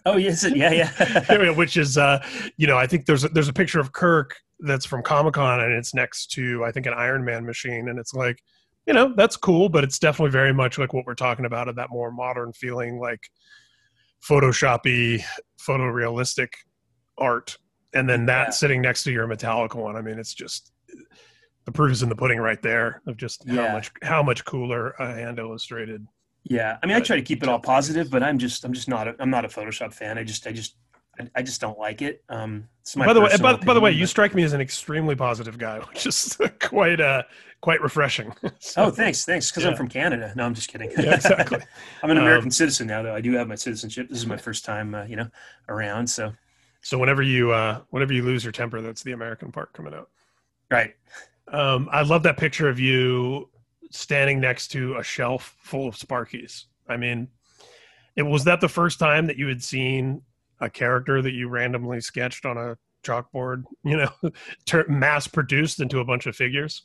Oh 0.07 0.17
yes, 0.17 0.47
yeah, 0.55 0.71
yeah. 0.71 1.51
which 1.51 1.77
is 1.77 1.99
uh 1.99 2.25
you 2.57 2.67
know 2.67 2.79
i 2.79 2.87
think 2.87 3.07
there's 3.07 3.25
a, 3.25 3.29
there's 3.29 3.49
a 3.49 3.53
picture 3.53 3.81
of 3.81 3.93
kirk 3.93 4.37
that's 4.61 4.87
from 4.87 5.03
comic-con 5.03 5.61
and 5.61 5.73
it's 5.73 5.95
next 5.95 6.31
to 6.33 6.64
i 6.64 6.71
think 6.73 6.87
an 6.87 6.95
iron 6.95 7.25
man 7.25 7.45
machine 7.45 7.88
and 7.88 7.99
it's 7.99 8.14
like 8.14 8.38
you 8.87 8.95
know 8.95 9.12
that's 9.16 9.37
cool 9.37 9.69
but 9.69 9.85
it's 9.85 9.99
definitely 9.99 10.31
very 10.31 10.53
much 10.53 10.79
like 10.79 10.92
what 10.95 11.05
we're 11.07 11.14
talking 11.14 11.45
about 11.45 11.69
of 11.69 11.77
that 11.77 11.90
more 11.90 12.11
modern 12.11 12.53
feeling 12.53 12.99
like 12.99 13.21
photoshoppy 14.27 15.23
photorealistic 15.61 16.49
art 17.19 17.57
and 17.95 18.09
then 18.09 18.27
that 18.27 18.47
Yeah. 18.49 18.51
sitting 18.51 18.83
next 18.83 19.05
to 19.05 19.12
your 19.12 19.27
metallic 19.27 19.75
one 19.75 19.97
i 19.97 20.01
mean 20.03 20.19
it's 20.19 20.35
just 20.35 20.73
the 21.64 21.73
proof 21.73 21.92
is 21.92 22.03
in 22.03 22.09
the 22.09 22.16
pudding 22.16 22.38
right 22.38 22.61
there 22.62 23.03
of 23.07 23.16
just 23.16 23.47
how 23.49 23.73
much 23.73 23.90
how 24.03 24.23
much 24.23 24.45
cooler 24.45 24.90
a 24.92 25.14
hand 25.14 25.38
illustrated 25.38 26.07
Yeah, 26.45 26.79
I 26.83 26.87
mean, 26.87 26.97
I 26.97 27.01
try 27.01 27.16
to 27.16 27.23
keep 27.23 27.42
it 27.42 27.49
all 27.49 27.59
positive, 27.59 28.09
but 28.09 28.23
I'm 28.23 28.38
just, 28.38 28.64
I'm 28.64 28.73
just 28.73 28.87
not, 28.88 29.09
a, 29.09 29.16
I'm 29.19 29.31
not 29.31 29.45
a 29.45 29.49
Photoshop 29.49 29.92
fan. 29.92 30.16
I 30.16 30.23
just, 30.23 30.47
I 30.47 30.53
just, 30.53 30.77
I, 31.19 31.29
I 31.37 31.43
just 31.43 31.61
don't 31.61 31.79
like 31.79 32.03
it. 32.03 32.23
Um, 32.29 32.69
it's 32.83 32.97
my 32.97 33.07
by 33.07 33.13
the 33.13 33.21
way, 33.21 33.31
by, 33.41 33.57
by 33.57 33.75
the 33.75 33.81
way, 33.81 33.91
opinion, 33.91 34.01
you 34.01 34.07
strike 34.07 34.35
me 34.35 34.43
as 34.43 34.53
an 34.53 34.61
extremely 34.61 35.15
positive 35.17 35.59
guy, 35.59 35.79
which 35.89 36.07
is 36.07 36.37
quite 36.61 37.01
uh 37.01 37.23
quite 37.61 37.81
refreshing. 37.81 38.33
So- 38.59 38.85
Oh, 38.85 38.91
thanks, 38.91 39.25
thanks, 39.25 39.51
because 39.51 39.65
Yeah. 39.65 39.71
I'm 39.71 39.77
from 39.77 39.89
Canada. 39.89 40.33
No, 40.37 40.45
I'm 40.45 40.55
just 40.55 40.69
kidding. 40.69 40.91
Yeah, 40.93 41.15
exactly. 41.15 41.59
I'm 42.03 42.11
an 42.11 42.19
American 42.19 42.49
Um, 42.49 42.51
citizen 42.51 42.87
now, 42.87 43.03
though. 43.03 43.15
I 43.15 43.21
do 43.21 43.33
have 43.33 43.49
my 43.49 43.55
citizenship. 43.55 44.09
This 44.09 44.19
is 44.19 44.27
my 44.27 44.37
first 44.37 44.65
time, 44.65 44.95
uh, 44.95 45.05
you 45.05 45.17
know, 45.17 45.29
around. 45.69 46.07
So, 46.09 46.33
So 46.83 46.99
whenever 46.99 47.23
you 47.23 47.51
uh 47.53 47.81
whenever 47.91 48.13
you 48.13 48.23
lose 48.23 48.45
your 48.45 48.53
temper, 48.53 48.81
that's 48.83 49.03
the 49.03 49.13
American 49.13 49.51
part 49.53 49.73
coming 49.73 49.95
out. 49.95 50.11
right. 50.71 50.95
Um, 51.49 51.89
I 51.93 52.03
love 52.03 52.25
that 52.25 52.37
picture 52.39 52.69
of 52.69 52.81
you 52.81 53.49
standing 53.93 54.41
next 54.41 54.69
to 54.73 54.97
a 54.97 55.03
shelf 55.05 55.57
full 55.61 55.87
of 55.87 55.95
Sparkies. 55.95 56.65
I 56.89 56.97
mean, 56.97 57.29
it 58.17 58.23
was 58.25 58.43
that 58.45 58.61
the 58.61 58.69
first 58.69 58.99
time 58.99 59.27
that 59.29 59.37
you 59.37 59.47
had 59.47 59.63
seen 59.63 60.23
a 60.61 60.71
character 60.71 61.23
that 61.23 61.33
you 61.33 61.49
randomly 61.49 62.01
sketched 62.01 62.47
on 62.47 62.57
a 62.57 62.77
chalkboard, 63.05 63.64
you 63.85 63.97
know, 63.97 64.31
mass 64.88 65.27
produced 65.27 65.81
into 65.81 66.01
a 66.01 66.05
bunch 66.05 66.27
of 66.27 66.37
figures. 66.37 66.83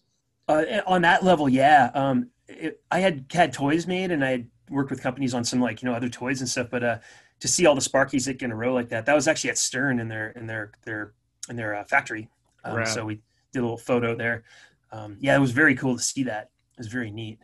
Uh, 0.47 0.81
on 0.86 1.01
that 1.03 1.23
level, 1.23 1.47
yeah. 1.47 1.91
Um, 1.93 2.29
it, 2.47 2.81
I 2.91 2.99
had 2.99 3.25
had 3.31 3.53
toys 3.53 3.88
made, 3.88 4.12
and 4.12 4.23
I 4.23 4.31
had 4.31 4.47
worked 4.69 4.89
with 4.89 5.01
companies 5.01 5.34
on 5.34 5.43
some 5.43 5.62
like 5.62 5.81
you 5.81 5.89
know 5.89 5.95
other 5.95 6.10
toys 6.10 6.41
and 6.41 6.49
stuff. 6.49 6.67
But 6.69 6.84
uh, 6.84 6.97
to 7.39 7.47
see 7.47 7.65
all 7.65 7.75
the 7.75 7.81
Sparkies 7.81 8.27
in 8.41 8.51
a 8.51 8.55
row 8.55 8.73
like 8.73 8.89
that, 8.89 9.05
that 9.05 9.15
was 9.15 9.27
actually 9.27 9.51
at 9.51 9.57
Stern 9.57 9.99
in 9.99 10.07
their 10.07 10.31
in 10.31 10.47
their 10.47 10.71
their 10.84 11.13
in 11.49 11.55
their 11.55 11.75
uh, 11.75 11.84
factory. 11.86 12.29
Um, 12.63 12.77
Rad. 12.77 12.88
so 12.88 13.05
we 13.05 13.21
did 13.53 13.60
a 13.60 13.62
little 13.62 13.77
photo 13.77 14.15
there. 14.15 14.43
Um, 14.91 15.17
yeah, 15.19 15.36
it 15.36 15.39
was 15.39 15.51
very 15.51 15.75
cool 15.75 15.95
to 15.95 16.03
see 16.03 16.23
that. 16.23 16.49
It 16.73 16.79
was 16.79 16.88
very 16.88 17.12
neat. 17.12 17.39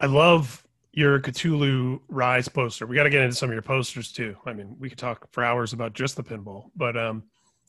I 0.00 0.06
love 0.06 0.66
your 0.92 1.20
Cthulhu 1.20 2.00
Rise 2.08 2.48
poster. 2.48 2.86
We 2.86 2.96
got 2.96 3.04
to 3.04 3.10
get 3.10 3.22
into 3.22 3.36
some 3.36 3.48
of 3.48 3.54
your 3.54 3.62
posters 3.62 4.12
too. 4.12 4.36
I 4.46 4.52
mean, 4.52 4.76
we 4.78 4.88
could 4.88 4.98
talk 4.98 5.28
for 5.32 5.44
hours 5.44 5.72
about 5.72 5.92
just 5.92 6.16
the 6.16 6.24
pinball, 6.24 6.70
but 6.76 6.96
um, 6.96 7.22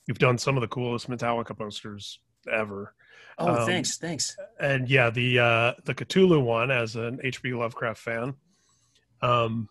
you've 0.08 0.20
done 0.20 0.38
some 0.38 0.58
of 0.58 0.62
the 0.62 0.68
coolest 0.68 1.10
Metallica 1.10 1.58
posters 1.58 2.20
ever. 2.52 2.96
Oh, 3.38 3.62
Um, 3.62 3.66
thanks, 3.66 3.98
thanks. 3.98 4.36
And 4.60 4.90
yeah, 4.90 5.10
the 5.10 5.40
uh, 5.40 5.74
the 5.86 5.94
Cthulhu 5.94 6.44
one, 6.44 6.72
as 6.72 6.96
an 6.96 7.20
H.P. 7.24 7.54
Lovecraft 7.54 8.00
fan, 8.02 8.34
um, 9.22 9.70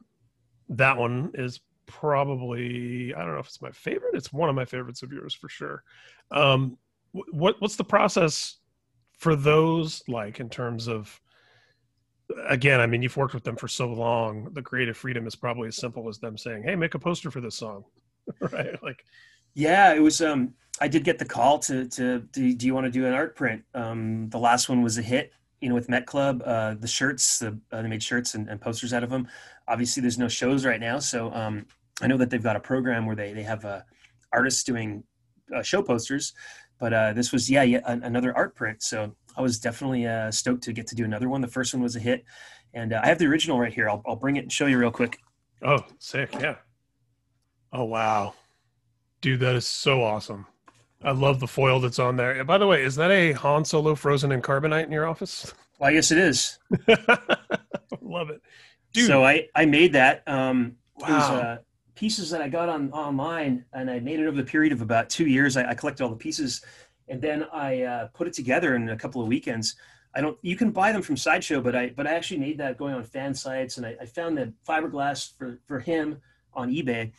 that 0.68 0.96
one 0.96 1.32
is 1.34 1.60
probably 1.86 3.12
I 3.14 3.18
don't 3.24 3.34
know 3.34 3.40
if 3.40 3.46
it's 3.46 3.60
my 3.60 3.72
favorite. 3.72 4.14
It's 4.14 4.32
one 4.32 4.48
of 4.48 4.54
my 4.54 4.64
favorites 4.64 5.02
of 5.02 5.12
yours 5.12 5.34
for 5.34 5.48
sure. 5.48 5.82
Um, 6.30 6.78
what 7.12 7.60
what's 7.60 7.76
the 7.76 7.84
process 7.84 8.56
for 9.18 9.34
those 9.34 10.02
like 10.08 10.38
in 10.40 10.48
terms 10.48 10.86
of 10.88 11.20
again 12.48 12.80
i 12.80 12.86
mean 12.86 13.02
you've 13.02 13.16
worked 13.16 13.34
with 13.34 13.44
them 13.44 13.56
for 13.56 13.68
so 13.68 13.86
long 13.88 14.48
the 14.52 14.62
creative 14.62 14.96
freedom 14.96 15.26
is 15.26 15.34
probably 15.34 15.68
as 15.68 15.76
simple 15.76 16.08
as 16.08 16.18
them 16.18 16.36
saying 16.38 16.62
hey 16.62 16.76
make 16.76 16.94
a 16.94 16.98
poster 16.98 17.30
for 17.30 17.40
this 17.40 17.56
song 17.56 17.84
right 18.52 18.82
like 18.82 19.04
Yeah, 19.54 19.92
it 19.94 20.00
was. 20.00 20.20
Um, 20.20 20.54
I 20.80 20.88
did 20.88 21.04
get 21.04 21.18
the 21.18 21.24
call 21.24 21.58
to 21.60 21.86
to 21.88 22.20
do, 22.32 22.54
do 22.54 22.66
you 22.66 22.74
want 22.74 22.86
to 22.86 22.90
do 22.90 23.06
an 23.06 23.12
art 23.12 23.36
print? 23.36 23.64
Um, 23.74 24.28
the 24.30 24.38
last 24.38 24.68
one 24.68 24.82
was 24.82 24.98
a 24.98 25.02
hit, 25.02 25.32
you 25.60 25.68
know, 25.68 25.74
with 25.74 25.88
Met 25.88 26.06
Club. 26.06 26.42
Uh, 26.44 26.74
the 26.74 26.86
shirts, 26.86 27.40
the, 27.40 27.58
uh, 27.72 27.82
they 27.82 27.88
made 27.88 28.02
shirts 28.02 28.34
and, 28.34 28.48
and 28.48 28.60
posters 28.60 28.92
out 28.92 29.02
of 29.02 29.10
them. 29.10 29.28
Obviously, 29.68 30.00
there's 30.00 30.18
no 30.18 30.28
shows 30.28 30.64
right 30.64 30.80
now, 30.80 30.98
so 30.98 31.32
um, 31.32 31.66
I 32.00 32.06
know 32.06 32.16
that 32.16 32.30
they've 32.30 32.42
got 32.42 32.56
a 32.56 32.60
program 32.60 33.06
where 33.06 33.16
they 33.16 33.32
they 33.32 33.42
have 33.42 33.64
uh, 33.64 33.80
artists 34.32 34.62
doing 34.64 35.04
uh, 35.54 35.62
show 35.62 35.82
posters. 35.82 36.32
But 36.78 36.94
uh, 36.94 37.12
this 37.12 37.30
was 37.32 37.50
yeah, 37.50 37.62
yeah 37.62 37.80
an, 37.84 38.02
another 38.04 38.34
art 38.34 38.54
print. 38.54 38.82
So 38.82 39.14
I 39.36 39.42
was 39.42 39.58
definitely 39.58 40.06
uh, 40.06 40.30
stoked 40.30 40.62
to 40.64 40.72
get 40.72 40.86
to 40.88 40.94
do 40.94 41.04
another 41.04 41.28
one. 41.28 41.40
The 41.40 41.48
first 41.48 41.72
one 41.74 41.82
was 41.82 41.96
a 41.96 42.00
hit, 42.00 42.24
and 42.74 42.92
uh, 42.92 43.00
I 43.02 43.06
have 43.08 43.18
the 43.18 43.26
original 43.26 43.58
right 43.58 43.72
here. 43.72 43.88
I'll 43.88 44.02
I'll 44.06 44.16
bring 44.16 44.36
it 44.36 44.40
and 44.40 44.52
show 44.52 44.66
you 44.66 44.78
real 44.78 44.90
quick. 44.90 45.18
oh 45.62 45.84
sick 45.98 46.30
yeah 46.40 46.56
oh 47.72 47.84
wow 47.84 48.34
dude 49.20 49.40
that 49.40 49.54
is 49.54 49.66
so 49.66 50.02
awesome 50.02 50.46
i 51.04 51.10
love 51.12 51.38
the 51.38 51.46
foil 51.46 51.78
that's 51.80 51.98
on 51.98 52.16
there 52.16 52.32
And 52.32 52.46
by 52.46 52.56
the 52.58 52.66
way 52.66 52.82
is 52.82 52.96
that 52.96 53.10
a 53.10 53.32
han 53.32 53.64
solo 53.64 53.94
frozen 53.94 54.32
in 54.32 54.40
carbonite 54.42 54.86
in 54.86 54.92
your 54.92 55.06
office 55.06 55.52
Well, 55.78 55.90
I 55.90 55.92
guess 55.94 56.10
it 56.10 56.18
is. 56.18 56.58
love 58.00 58.30
it 58.30 58.40
dude 58.92 59.06
So 59.06 59.24
I 59.24 59.46
I 59.54 59.66
made 59.66 59.92
that. 59.94 60.22
Um, 60.26 60.76
It 60.98 61.02
was 61.02 61.10
wow 61.30 61.36
uh, 61.36 61.56
pieces 61.94 62.30
that 62.30 62.40
I 62.42 62.48
got 62.48 62.68
on 62.70 62.90
online, 62.92 63.64
and 63.74 63.90
I 63.90 64.00
made 64.00 64.20
it 64.20 64.26
over 64.26 64.36
the 64.36 64.42
period 64.54 64.72
of 64.72 64.80
about 64.80 65.10
two 65.10 65.26
years. 65.26 65.56
I, 65.58 65.70
I 65.70 65.74
collected 65.74 66.02
all 66.02 66.08
the 66.10 66.16
pieces, 66.16 66.64
and 67.10 67.20
then 67.20 67.44
I 67.52 67.82
uh, 67.82 68.06
put 68.14 68.26
it 68.28 68.32
together 68.32 68.74
in 68.76 68.88
a 68.88 68.96
couple 68.96 69.20
of 69.20 69.28
weekends. 69.28 69.74
I 70.14 70.20
don't. 70.20 70.38
You 70.42 70.56
can 70.56 70.70
buy 70.70 70.92
them 70.92 71.02
from 71.02 71.16
Sideshow, 71.16 71.60
but 71.60 71.76
I 71.76 71.90
but 71.90 72.06
I 72.06 72.14
actually 72.14 72.38
made 72.38 72.58
that 72.58 72.78
going 72.78 72.94
on 72.94 73.02
fan 73.04 73.34
sites, 73.34 73.76
and 73.76 73.84
I, 73.86 73.96
I 74.00 74.06
found 74.06 74.38
the 74.38 74.52
fiberglass 74.66 75.36
for 75.36 75.58
for 75.66 75.80
him 75.80 76.20
on 76.54 76.70
eBay. 76.70 77.12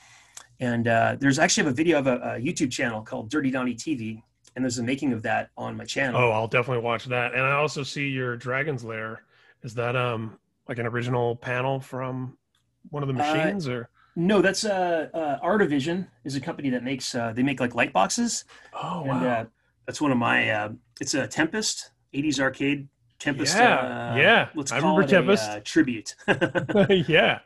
And 0.59 0.87
uh, 0.87 1.15
there's 1.19 1.39
actually 1.39 1.63
have 1.63 1.73
a 1.73 1.75
video 1.75 1.97
of 1.99 2.07
a, 2.07 2.15
a 2.17 2.39
YouTube 2.39 2.71
channel 2.71 3.01
called 3.01 3.29
Dirty 3.29 3.49
Donnie 3.49 3.73
TV, 3.75 4.21
and 4.55 4.63
there's 4.63 4.77
a 4.77 4.83
making 4.83 5.11
of 5.13 5.21
that 5.23 5.49
on 5.57 5.75
my 5.77 5.85
channel. 5.85 6.19
Oh, 6.21 6.31
I'll 6.31 6.47
definitely 6.47 6.83
watch 6.83 7.05
that. 7.05 7.33
And 7.33 7.41
I 7.41 7.51
also 7.53 7.83
see 7.83 8.07
your 8.09 8.35
Dragon's 8.37 8.83
Lair. 8.83 9.23
Is 9.63 9.73
that 9.75 9.95
um 9.95 10.37
like 10.67 10.77
an 10.79 10.85
original 10.85 11.35
panel 11.35 11.79
from 11.79 12.37
one 12.89 13.03
of 13.03 13.07
the 13.07 13.15
Uh, 13.15 13.17
machines 13.33 13.67
or? 13.67 13.89
No, 14.17 14.41
that's 14.41 14.65
uh, 14.65 15.07
uh, 15.13 15.39
Artivision 15.39 16.07
is 16.25 16.35
a 16.35 16.41
company 16.41 16.69
that 16.71 16.83
makes 16.83 17.15
uh, 17.15 17.31
they 17.33 17.43
make 17.43 17.61
like 17.61 17.73
light 17.73 17.93
boxes. 17.93 18.43
Oh 18.73 19.03
and 19.03 19.25
uh, 19.25 19.45
that's 19.91 19.99
one 19.99 20.13
of 20.13 20.17
my 20.17 20.49
uh, 20.49 20.69
it's 21.01 21.13
a 21.15 21.27
tempest 21.27 21.91
80s 22.13 22.39
arcade 22.39 22.87
tempest 23.19 23.57
Yeah, 23.57 24.13
uh, 24.13 24.15
yeah. 24.15 24.49
let's 24.55 24.71
I 24.71 24.79
call 24.79 24.95
remember 24.95 25.05
it 25.05 25.09
Tempest. 25.09 25.49
a 25.49 25.53
uh, 25.55 25.59
tribute 25.65 26.15
yeah, 27.09 27.39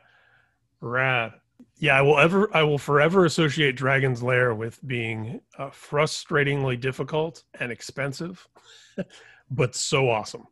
rad. 0.80 1.32
Yeah, 1.78 1.98
I 1.98 2.02
will 2.02 2.18
ever, 2.20 2.54
I 2.56 2.62
will 2.62 2.78
forever 2.78 3.24
associate 3.24 3.74
Dragon's 3.76 4.22
Lair 4.22 4.54
with 4.54 4.78
being 4.86 5.40
uh, 5.58 5.70
frustratingly 5.70 6.80
difficult 6.80 7.42
and 7.58 7.72
expensive, 7.72 8.46
but 9.50 9.74
so 9.74 10.08
awesome. 10.08 10.46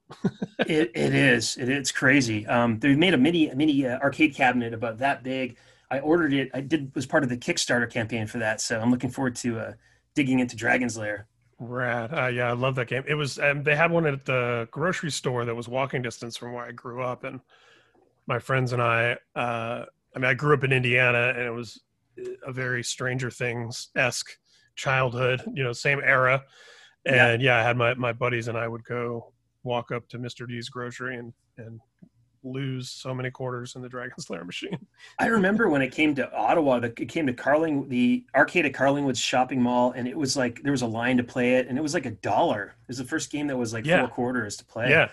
it, 0.66 0.90
it 0.96 1.14
is 1.14 1.56
it, 1.58 1.68
it's 1.68 1.92
crazy 1.92 2.44
um, 2.48 2.80
they 2.80 2.96
made 2.96 3.14
a 3.14 3.18
mini 3.18 3.54
mini 3.54 3.86
uh, 3.86 3.98
arcade 4.00 4.34
cabinet 4.34 4.74
about 4.74 4.98
that 4.98 5.22
big 5.22 5.56
i 5.90 5.98
ordered 6.00 6.32
it 6.32 6.48
i 6.54 6.60
did 6.60 6.92
was 6.94 7.04
part 7.06 7.22
of 7.24 7.28
the 7.28 7.36
kickstarter 7.36 7.90
campaign 7.90 8.26
for 8.26 8.38
that 8.38 8.60
so 8.60 8.80
i'm 8.80 8.90
looking 8.90 9.10
forward 9.10 9.34
to 9.34 9.58
uh, 9.58 9.72
digging 10.14 10.38
into 10.38 10.54
dragon's 10.56 10.96
lair 10.96 11.26
Rad. 11.68 12.12
Uh, 12.12 12.26
yeah, 12.26 12.48
I 12.48 12.52
love 12.52 12.74
that 12.76 12.88
game. 12.88 13.04
It 13.06 13.14
was, 13.14 13.38
um, 13.38 13.62
they 13.62 13.76
had 13.76 13.90
one 13.90 14.06
at 14.06 14.24
the 14.24 14.68
grocery 14.70 15.10
store 15.10 15.44
that 15.44 15.54
was 15.54 15.68
walking 15.68 16.02
distance 16.02 16.36
from 16.36 16.52
where 16.52 16.64
I 16.64 16.72
grew 16.72 17.02
up, 17.02 17.24
and 17.24 17.40
my 18.26 18.38
friends 18.38 18.72
and 18.72 18.82
I. 18.82 19.16
Uh, 19.34 19.84
I 20.14 20.18
mean, 20.18 20.30
I 20.30 20.34
grew 20.34 20.54
up 20.54 20.64
in 20.64 20.72
Indiana, 20.72 21.34
and 21.36 21.42
it 21.42 21.50
was 21.50 21.80
a 22.46 22.52
very 22.52 22.84
Stranger 22.84 23.30
Things 23.30 23.88
esque 23.96 24.30
childhood. 24.76 25.42
You 25.52 25.64
know, 25.64 25.72
same 25.72 26.00
era. 26.04 26.44
And 27.06 27.42
yeah. 27.42 27.54
yeah, 27.54 27.60
I 27.60 27.62
had 27.62 27.76
my 27.76 27.94
my 27.94 28.12
buddies 28.12 28.48
and 28.48 28.56
I 28.56 28.66
would 28.66 28.84
go 28.84 29.32
walk 29.62 29.90
up 29.90 30.08
to 30.08 30.18
Mr. 30.18 30.48
D's 30.48 30.68
grocery 30.68 31.16
and 31.16 31.32
and 31.58 31.80
lose 32.44 32.90
so 32.90 33.14
many 33.14 33.30
quarters 33.30 33.74
in 33.74 33.82
the 33.82 33.88
Dragon's 33.88 34.28
Lair 34.30 34.44
machine. 34.44 34.78
I 35.18 35.26
remember 35.26 35.68
when 35.68 35.82
it 35.82 35.92
came 35.92 36.14
to 36.16 36.32
Ottawa, 36.32 36.80
the, 36.80 36.88
it 37.00 37.08
came 37.08 37.26
to 37.26 37.32
Carling, 37.32 37.88
the 37.88 38.24
arcade 38.34 38.66
at 38.66 38.72
Carlingwood 38.72 39.16
Shopping 39.16 39.60
Mall, 39.60 39.92
and 39.92 40.06
it 40.06 40.16
was 40.16 40.36
like 40.36 40.62
there 40.62 40.72
was 40.72 40.82
a 40.82 40.86
line 40.86 41.16
to 41.16 41.24
play 41.24 41.54
it, 41.54 41.68
and 41.68 41.78
it 41.78 41.80
was 41.80 41.94
like 41.94 42.06
a 42.06 42.10
dollar. 42.10 42.74
It 42.82 42.88
was 42.88 42.98
the 42.98 43.04
first 43.04 43.30
game 43.30 43.46
that 43.48 43.56
was 43.56 43.72
like 43.72 43.86
yeah. 43.86 44.00
four 44.00 44.08
quarters 44.08 44.56
to 44.58 44.64
play. 44.64 44.90
Yeah. 44.90 45.08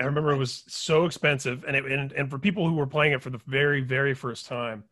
I 0.00 0.04
remember 0.04 0.32
it 0.32 0.38
was 0.38 0.64
so 0.66 1.04
expensive, 1.04 1.64
and 1.66 1.76
it 1.76 1.84
and, 1.84 2.12
and 2.12 2.28
for 2.28 2.38
people 2.38 2.68
who 2.68 2.74
were 2.74 2.86
playing 2.86 3.12
it 3.12 3.22
for 3.22 3.30
the 3.30 3.40
very 3.46 3.80
very 3.80 4.12
first 4.12 4.46
time, 4.46 4.84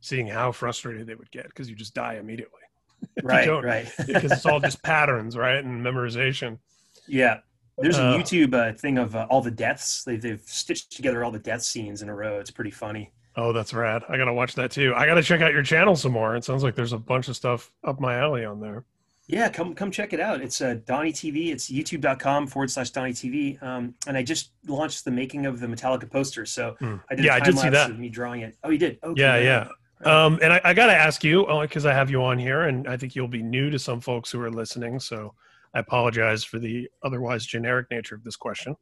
seeing 0.00 0.26
how 0.26 0.52
frustrated 0.52 1.06
they 1.06 1.14
would 1.14 1.30
get 1.30 1.44
because 1.44 1.68
you 1.68 1.76
just 1.76 1.94
die 1.94 2.14
immediately. 2.14 2.60
right, 3.22 3.48
right. 3.62 3.92
because 4.06 4.32
it's 4.32 4.46
all 4.46 4.60
just 4.60 4.82
patterns, 4.82 5.36
right, 5.36 5.62
and 5.62 5.84
memorization. 5.84 6.58
Yeah, 7.06 7.40
there's 7.78 7.98
a 7.98 8.04
uh, 8.04 8.18
YouTube 8.18 8.54
uh, 8.54 8.76
thing 8.76 8.98
of 8.98 9.14
uh, 9.14 9.26
all 9.28 9.42
the 9.42 9.50
deaths. 9.50 10.04
They've, 10.04 10.20
they've 10.20 10.42
stitched 10.44 10.92
together 10.92 11.24
all 11.24 11.30
the 11.30 11.38
death 11.38 11.62
scenes 11.62 12.02
in 12.02 12.08
a 12.08 12.14
row. 12.14 12.38
It's 12.38 12.50
pretty 12.50 12.70
funny. 12.70 13.12
Oh, 13.36 13.52
that's 13.52 13.74
rad. 13.74 14.02
I 14.08 14.16
gotta 14.16 14.32
watch 14.32 14.54
that 14.54 14.70
too. 14.70 14.94
I 14.96 15.04
gotta 15.04 15.22
check 15.22 15.42
out 15.42 15.52
your 15.52 15.62
channel 15.62 15.94
some 15.94 16.12
more. 16.12 16.36
It 16.36 16.44
sounds 16.44 16.62
like 16.62 16.74
there's 16.74 16.94
a 16.94 16.98
bunch 16.98 17.28
of 17.28 17.36
stuff 17.36 17.70
up 17.84 18.00
my 18.00 18.16
alley 18.16 18.46
on 18.46 18.60
there. 18.60 18.84
Yeah, 19.28 19.48
come 19.48 19.74
come 19.74 19.90
check 19.90 20.12
it 20.12 20.20
out. 20.20 20.40
It's 20.40 20.60
uh, 20.60 20.76
Donnie 20.86 21.12
TV. 21.12 21.52
It's 21.52 21.70
youtube.com 21.70 22.46
forward 22.46 22.70
slash 22.70 22.90
Donnie 22.90 23.12
TV. 23.12 23.60
Um, 23.62 23.94
and 24.06 24.16
I 24.16 24.22
just 24.22 24.52
launched 24.66 25.04
the 25.04 25.10
making 25.10 25.46
of 25.46 25.60
the 25.60 25.66
Metallica 25.66 26.10
poster. 26.10 26.46
So 26.46 26.76
mm. 26.80 27.02
I 27.10 27.14
did 27.14 27.24
yeah, 27.24 27.34
I 27.34 27.40
did 27.40 27.58
see 27.58 27.68
that. 27.68 27.90
Of 27.90 27.98
me 27.98 28.08
drawing 28.08 28.42
it. 28.42 28.56
Oh, 28.64 28.70
you 28.70 28.78
did? 28.78 28.98
Okay. 29.02 29.20
Yeah, 29.20 29.36
yeah. 29.36 29.68
Um, 30.04 30.38
and 30.42 30.52
I, 30.52 30.60
I 30.62 30.74
got 30.74 30.86
to 30.86 30.94
ask 30.94 31.24
you 31.24 31.46
because 31.62 31.86
uh, 31.86 31.90
I 31.90 31.92
have 31.92 32.10
you 32.10 32.22
on 32.22 32.38
here, 32.38 32.62
and 32.62 32.86
I 32.86 32.96
think 32.96 33.16
you'll 33.16 33.28
be 33.28 33.42
new 33.42 33.70
to 33.70 33.78
some 33.78 34.00
folks 34.00 34.30
who 34.30 34.40
are 34.42 34.50
listening. 34.50 35.00
So 35.00 35.34
I 35.76 35.80
apologize 35.80 36.42
for 36.42 36.58
the 36.58 36.88
otherwise 37.02 37.44
generic 37.44 37.88
nature 37.90 38.14
of 38.14 38.24
this 38.24 38.34
question, 38.34 38.76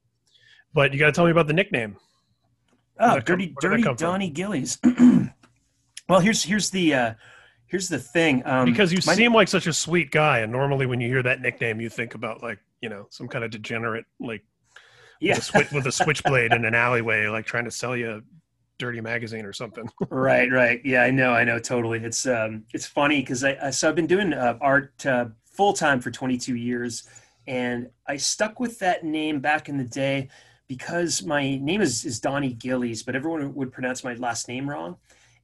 but 0.72 0.92
you 0.92 0.98
got 1.00 1.06
to 1.06 1.12
tell 1.12 1.24
me 1.24 1.32
about 1.32 1.48
the 1.48 1.52
nickname. 1.52 1.96
Oh, 3.00 3.18
dirty, 3.18 3.48
come, 3.48 3.56
dirty 3.60 3.94
Donnie 3.96 4.30
Gillies. 4.30 4.78
well, 6.08 6.20
here's 6.20 6.44
here's 6.44 6.70
the 6.70 6.94
uh, 6.94 7.14
here's 7.66 7.88
the 7.88 7.98
thing. 7.98 8.42
Um, 8.46 8.66
because 8.66 8.92
you 8.92 9.00
seem 9.00 9.34
like 9.34 9.48
such 9.48 9.66
a 9.66 9.72
sweet 9.72 10.12
guy, 10.12 10.38
and 10.38 10.52
normally 10.52 10.86
when 10.86 11.00
you 11.00 11.08
hear 11.08 11.24
that 11.24 11.40
nickname, 11.40 11.80
you 11.80 11.88
think 11.88 12.14
about 12.14 12.44
like 12.44 12.60
you 12.80 12.88
know 12.88 13.08
some 13.10 13.26
kind 13.26 13.44
of 13.44 13.50
degenerate 13.50 14.04
like 14.20 14.44
yeah. 15.20 15.34
with, 15.34 15.54
a, 15.56 15.64
sw- 15.64 15.72
with 15.72 15.86
a 15.86 15.92
switchblade 15.92 16.52
in 16.52 16.64
an 16.64 16.76
alleyway, 16.76 17.26
like 17.26 17.44
trying 17.44 17.64
to 17.64 17.72
sell 17.72 17.96
you 17.96 18.12
a 18.12 18.20
dirty 18.78 19.00
magazine 19.00 19.44
or 19.44 19.52
something. 19.52 19.88
right, 20.10 20.48
right. 20.52 20.80
Yeah, 20.84 21.02
I 21.02 21.10
know, 21.10 21.32
I 21.32 21.42
know, 21.42 21.58
totally. 21.58 21.98
It's 22.04 22.24
um, 22.24 22.66
it's 22.72 22.86
funny 22.86 23.18
because 23.18 23.42
I, 23.42 23.56
I 23.60 23.70
so 23.70 23.88
I've 23.88 23.96
been 23.96 24.06
doing 24.06 24.32
uh, 24.32 24.58
art 24.60 25.04
uh, 25.04 25.26
full 25.54 25.72
time 25.72 26.00
for 26.00 26.10
22 26.10 26.56
years. 26.56 27.08
And 27.46 27.88
I 28.06 28.16
stuck 28.16 28.60
with 28.60 28.78
that 28.80 29.04
name 29.04 29.40
back 29.40 29.68
in 29.68 29.76
the 29.76 29.84
day 29.84 30.28
because 30.66 31.22
my 31.22 31.56
name 31.56 31.80
is, 31.80 32.04
is 32.04 32.20
Donnie 32.20 32.54
Gillies, 32.54 33.02
but 33.02 33.14
everyone 33.14 33.54
would 33.54 33.72
pronounce 33.72 34.02
my 34.02 34.14
last 34.14 34.48
name 34.48 34.68
wrong. 34.68 34.96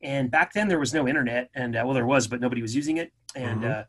And 0.03 0.31
back 0.31 0.53
then 0.53 0.69
there 0.69 0.79
was 0.79 0.95
no 0.95 1.07
internet, 1.07 1.51
and 1.55 1.77
uh, 1.77 1.83
well, 1.85 1.93
there 1.93 2.07
was, 2.07 2.27
but 2.27 2.41
nobody 2.41 2.63
was 2.63 2.75
using 2.75 2.97
it. 2.97 3.13
And 3.35 3.61
mm-hmm. 3.61 3.71
uh, 3.71 3.83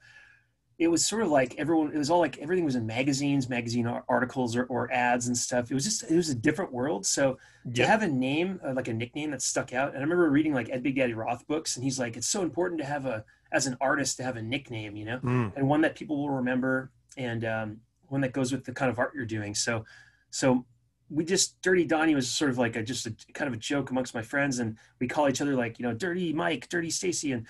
it 0.82 0.90
was 0.90 1.06
sort 1.06 1.22
of 1.22 1.30
like 1.30 1.54
everyone, 1.60 1.92
it 1.94 1.98
was 2.00 2.10
all 2.10 2.20
like 2.20 2.40
everything 2.40 2.66
was 2.66 2.74
in 2.74 2.88
magazines, 2.88 3.48
magazine 3.48 3.86
articles, 3.86 4.56
or, 4.56 4.64
or 4.64 4.92
ads 4.92 5.28
and 5.28 5.38
stuff. 5.38 5.70
It 5.70 5.76
was 5.76 5.84
just, 5.84 6.10
it 6.10 6.16
was 6.16 6.30
a 6.30 6.36
different 6.36 6.74
world. 6.74 7.06
So 7.06 7.38
to 7.76 7.86
have 7.86 8.02
a 8.02 8.08
name, 8.08 8.60
uh, 8.66 8.74
like 8.74 8.88
a 8.88 8.94
nickname 8.94 9.30
that 9.30 9.44
stuck 9.44 9.74
out. 9.74 9.90
And 9.90 10.00
I 10.00 10.02
remember 10.02 10.28
reading 10.32 10.56
like 10.56 10.72
Ed 10.72 10.82
Big 10.82 10.96
Daddy 10.96 11.14
Roth 11.14 11.46
books, 11.46 11.76
and 11.76 11.84
he's 11.84 12.00
like, 12.00 12.18
it's 12.18 12.28
so 12.28 12.42
important 12.42 12.82
to 12.82 12.88
have 12.88 13.06
a, 13.06 13.24
as 13.52 13.68
an 13.68 13.78
artist 13.80 14.18
to 14.18 14.24
have 14.24 14.38
a 14.38 14.42
nickname, 14.42 14.96
you 14.96 15.06
know, 15.06 15.20
mm. 15.20 15.56
and 15.56 15.70
one 15.70 15.82
that 15.82 15.94
people 15.94 16.18
will 16.18 16.32
remember 16.32 16.90
and 17.16 17.46
um, 17.46 17.78
one 18.08 18.22
that 18.22 18.32
goes 18.32 18.52
with 18.52 18.66
the 18.66 18.74
kind 18.74 18.90
of 18.90 18.98
art 18.98 19.14
you're 19.14 19.24
doing. 19.24 19.54
So, 19.54 19.86
so 20.32 20.66
we 21.12 21.26
just 21.26 21.62
Dirty 21.62 21.86
Donnie 21.86 22.16
was 22.16 22.28
sort 22.28 22.50
of 22.50 22.58
like 22.58 22.76
a 22.76 22.82
just 22.82 23.06
a 23.06 23.14
kind 23.34 23.48
of 23.48 23.54
a 23.54 23.58
joke 23.58 23.92
amongst 23.92 24.16
my 24.16 24.24
friends, 24.24 24.58
and 24.58 24.78
we 25.00 25.08
call 25.08 25.30
each 25.30 25.42
other 25.42 25.54
like 25.54 25.78
you 25.78 25.86
know 25.86 25.94
Dirty 25.94 26.34
Mike, 26.34 26.70
Dirty 26.70 26.90
Stacy, 26.90 27.34
and 27.34 27.46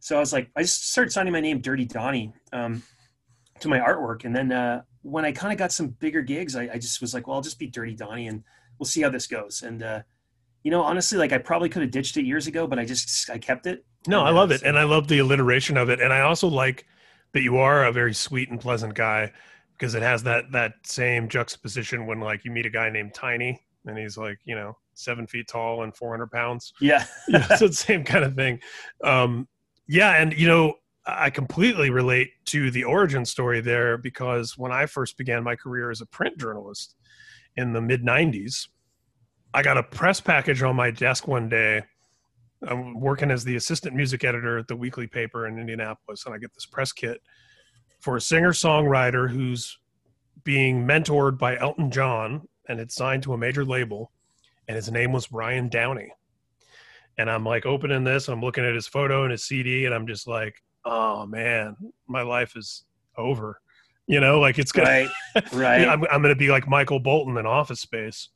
so 0.00 0.16
I 0.16 0.20
was 0.20 0.32
like 0.32 0.50
I 0.56 0.62
just 0.62 0.90
started 0.90 1.10
signing 1.10 1.32
my 1.32 1.40
name 1.40 1.60
Dirty 1.60 1.84
Donnie 1.84 2.32
um, 2.52 2.82
to 3.60 3.68
my 3.68 3.78
artwork, 3.78 4.24
and 4.24 4.34
then 4.34 4.52
uh, 4.52 4.82
when 5.02 5.24
I 5.24 5.32
kind 5.32 5.52
of 5.52 5.58
got 5.58 5.72
some 5.72 5.88
bigger 5.88 6.22
gigs, 6.22 6.56
I, 6.56 6.62
I, 6.74 6.78
just 6.78 7.00
was 7.00 7.14
like, 7.14 7.26
well, 7.26 7.36
I'll 7.36 7.42
just 7.42 7.58
be 7.58 7.66
Dirty 7.66 7.94
Donnie, 7.94 8.28
and 8.28 8.42
we'll 8.78 8.86
see 8.86 9.02
how 9.02 9.10
this 9.10 9.26
goes, 9.26 9.62
and 9.62 9.82
uh, 9.82 10.02
you 10.62 10.70
know, 10.70 10.82
honestly, 10.82 11.18
like 11.18 11.32
I 11.32 11.38
probably 11.38 11.68
could 11.68 11.82
have 11.82 11.90
ditched 11.90 12.16
it 12.16 12.24
years 12.24 12.46
ago, 12.46 12.66
but 12.66 12.78
I 12.78 12.84
just 12.84 13.30
I 13.30 13.38
kept 13.38 13.66
it. 13.66 13.84
No, 14.06 14.22
I 14.22 14.30
love 14.30 14.50
it, 14.50 14.62
and 14.62 14.78
I 14.78 14.84
love 14.84 15.08
the 15.08 15.18
alliteration 15.18 15.76
of 15.76 15.88
it, 15.88 16.00
and 16.00 16.12
I 16.12 16.20
also 16.20 16.48
like 16.48 16.86
that 17.32 17.42
you 17.42 17.58
are 17.58 17.84
a 17.84 17.92
very 17.92 18.14
sweet 18.14 18.50
and 18.50 18.60
pleasant 18.60 18.94
guy 18.94 19.32
because 19.72 19.94
it 19.94 20.02
has 20.02 20.22
that 20.24 20.50
that 20.52 20.74
same 20.84 21.28
juxtaposition 21.28 22.06
when 22.06 22.20
like 22.20 22.44
you 22.44 22.50
meet 22.50 22.66
a 22.66 22.70
guy 22.70 22.90
named 22.90 23.14
Tiny 23.14 23.60
and 23.86 23.98
he's 23.98 24.16
like 24.16 24.38
you 24.44 24.54
know 24.54 24.76
seven 24.94 25.26
feet 25.26 25.48
tall 25.48 25.82
and 25.82 25.96
400 25.96 26.30
pounds. 26.30 26.72
Yeah, 26.80 27.04
yeah 27.28 27.46
so 27.56 27.66
it's 27.66 27.78
the 27.80 27.92
same 27.92 28.04
kind 28.04 28.24
of 28.24 28.34
thing. 28.34 28.60
Um, 29.02 29.48
yeah, 29.88 30.20
and 30.20 30.32
you 30.32 30.46
know 30.46 30.74
I 31.06 31.30
completely 31.30 31.90
relate 31.90 32.30
to 32.46 32.70
the 32.70 32.84
origin 32.84 33.24
story 33.24 33.60
there 33.60 33.98
because 33.98 34.56
when 34.56 34.72
I 34.72 34.86
first 34.86 35.16
began 35.16 35.42
my 35.42 35.56
career 35.56 35.90
as 35.90 36.00
a 36.00 36.06
print 36.06 36.38
journalist 36.38 36.94
in 37.56 37.72
the 37.72 37.80
mid 37.80 38.04
90s 38.04 38.68
I 39.54 39.62
got 39.62 39.78
a 39.78 39.82
press 39.82 40.20
package 40.20 40.62
on 40.62 40.76
my 40.76 40.90
desk 40.90 41.26
one 41.26 41.48
day. 41.48 41.82
I'm 42.66 43.00
working 43.00 43.30
as 43.30 43.44
the 43.44 43.56
assistant 43.56 43.96
music 43.96 44.24
editor 44.24 44.58
at 44.58 44.68
the 44.68 44.76
weekly 44.76 45.06
paper 45.06 45.46
in 45.46 45.58
Indianapolis, 45.58 46.26
and 46.26 46.34
I 46.34 46.38
get 46.38 46.52
this 46.54 46.66
press 46.66 46.92
kit 46.92 47.22
for 48.00 48.16
a 48.16 48.20
singer 48.20 48.52
songwriter 48.52 49.30
who's 49.30 49.78
being 50.44 50.86
mentored 50.86 51.38
by 51.38 51.56
Elton 51.56 51.90
John 51.90 52.46
and 52.68 52.78
it's 52.78 52.94
signed 52.94 53.22
to 53.22 53.32
a 53.32 53.38
major 53.38 53.64
label, 53.64 54.12
and 54.68 54.76
his 54.76 54.90
name 54.90 55.12
was 55.12 55.32
Ryan 55.32 55.68
Downey. 55.68 56.12
And 57.18 57.30
I'm 57.30 57.44
like 57.44 57.66
opening 57.66 58.04
this, 58.04 58.28
I'm 58.28 58.40
looking 58.40 58.64
at 58.64 58.74
his 58.74 58.86
photo 58.86 59.24
and 59.24 59.32
his 59.32 59.44
CD, 59.44 59.86
and 59.86 59.94
I'm 59.94 60.06
just 60.06 60.26
like, 60.26 60.54
oh 60.84 61.26
man, 61.26 61.76
my 62.06 62.22
life 62.22 62.54
is 62.56 62.84
over. 63.16 63.60
You 64.06 64.20
know, 64.20 64.40
like 64.40 64.58
it's 64.58 64.72
gonna, 64.72 64.88
right, 64.88 65.10
right. 65.52 65.88
I'm, 65.88 66.04
I'm 66.10 66.22
gonna 66.22 66.36
be 66.36 66.48
like 66.48 66.68
Michael 66.68 67.00
Bolton 67.00 67.36
in 67.36 67.44
Office 67.44 67.80
Space. 67.80 68.28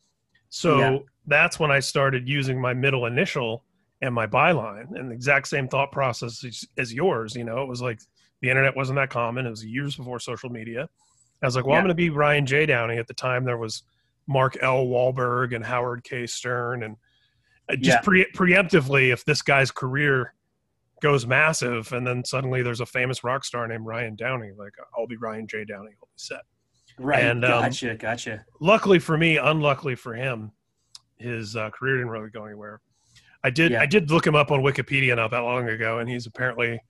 So 0.50 0.78
yeah. 0.78 0.98
that's 1.26 1.58
when 1.58 1.70
I 1.70 1.80
started 1.80 2.28
using 2.28 2.60
my 2.60 2.74
middle 2.74 3.06
initial 3.06 3.64
and 4.02 4.14
my 4.14 4.26
byline 4.26 4.94
and 4.94 5.10
the 5.10 5.14
exact 5.14 5.48
same 5.48 5.66
thought 5.68 5.92
process 5.92 6.44
as, 6.44 6.64
as, 6.76 6.92
yours. 6.92 7.34
You 7.34 7.44
know, 7.44 7.62
it 7.62 7.68
was 7.68 7.80
like 7.80 8.00
the 8.42 8.50
internet 8.50 8.76
wasn't 8.76 8.96
that 8.96 9.08
common. 9.08 9.46
It 9.46 9.50
was 9.50 9.64
years 9.64 9.96
before 9.96 10.18
social 10.18 10.50
media. 10.50 10.90
I 11.42 11.46
was 11.46 11.56
like, 11.56 11.64
well, 11.64 11.74
yeah. 11.74 11.78
I'm 11.78 11.84
going 11.84 11.88
to 11.88 11.94
be 11.94 12.10
Ryan 12.10 12.44
J. 12.44 12.66
Downey. 12.66 12.98
At 12.98 13.06
the 13.06 13.14
time, 13.14 13.44
there 13.44 13.56
was 13.56 13.82
Mark 14.26 14.58
L. 14.60 14.84
Walberg 14.84 15.54
and 15.54 15.64
Howard 15.64 16.04
K. 16.04 16.26
Stern. 16.26 16.82
And 16.82 16.96
just 17.80 17.98
yeah. 17.98 18.00
pre- 18.00 18.32
preemptively, 18.32 19.12
if 19.12 19.24
this 19.24 19.42
guy's 19.42 19.70
career 19.70 20.34
goes 21.00 21.26
massive 21.26 21.92
and 21.92 22.06
then 22.06 22.24
suddenly 22.24 22.62
there's 22.62 22.80
a 22.80 22.86
famous 22.86 23.24
rock 23.24 23.44
star 23.44 23.66
named 23.66 23.84
Ryan 23.84 24.14
Downey, 24.14 24.50
like, 24.56 24.72
I'll 24.96 25.06
be 25.06 25.16
Ryan 25.16 25.46
J. 25.46 25.64
Downey. 25.64 25.90
I'll 26.00 26.06
be 26.06 26.16
set. 26.16 26.42
Right. 26.98 27.24
And, 27.24 27.44
um, 27.44 27.62
gotcha. 27.62 27.94
Gotcha. 27.96 28.44
Luckily 28.60 28.98
for 28.98 29.16
me, 29.16 29.36
unluckily 29.36 29.94
for 29.94 30.14
him, 30.14 30.52
his 31.16 31.56
uh, 31.56 31.70
career 31.70 31.96
didn't 31.96 32.10
really 32.10 32.30
go 32.30 32.44
anywhere. 32.44 32.80
I 33.44 33.50
did. 33.50 33.72
Yeah. 33.72 33.80
I 33.80 33.86
did 33.86 34.10
look 34.10 34.26
him 34.26 34.36
up 34.36 34.50
on 34.50 34.60
Wikipedia 34.60 35.16
not 35.16 35.30
that 35.32 35.40
long 35.40 35.68
ago, 35.68 35.98
and 35.98 36.08
he's 36.08 36.26
apparently 36.26 36.80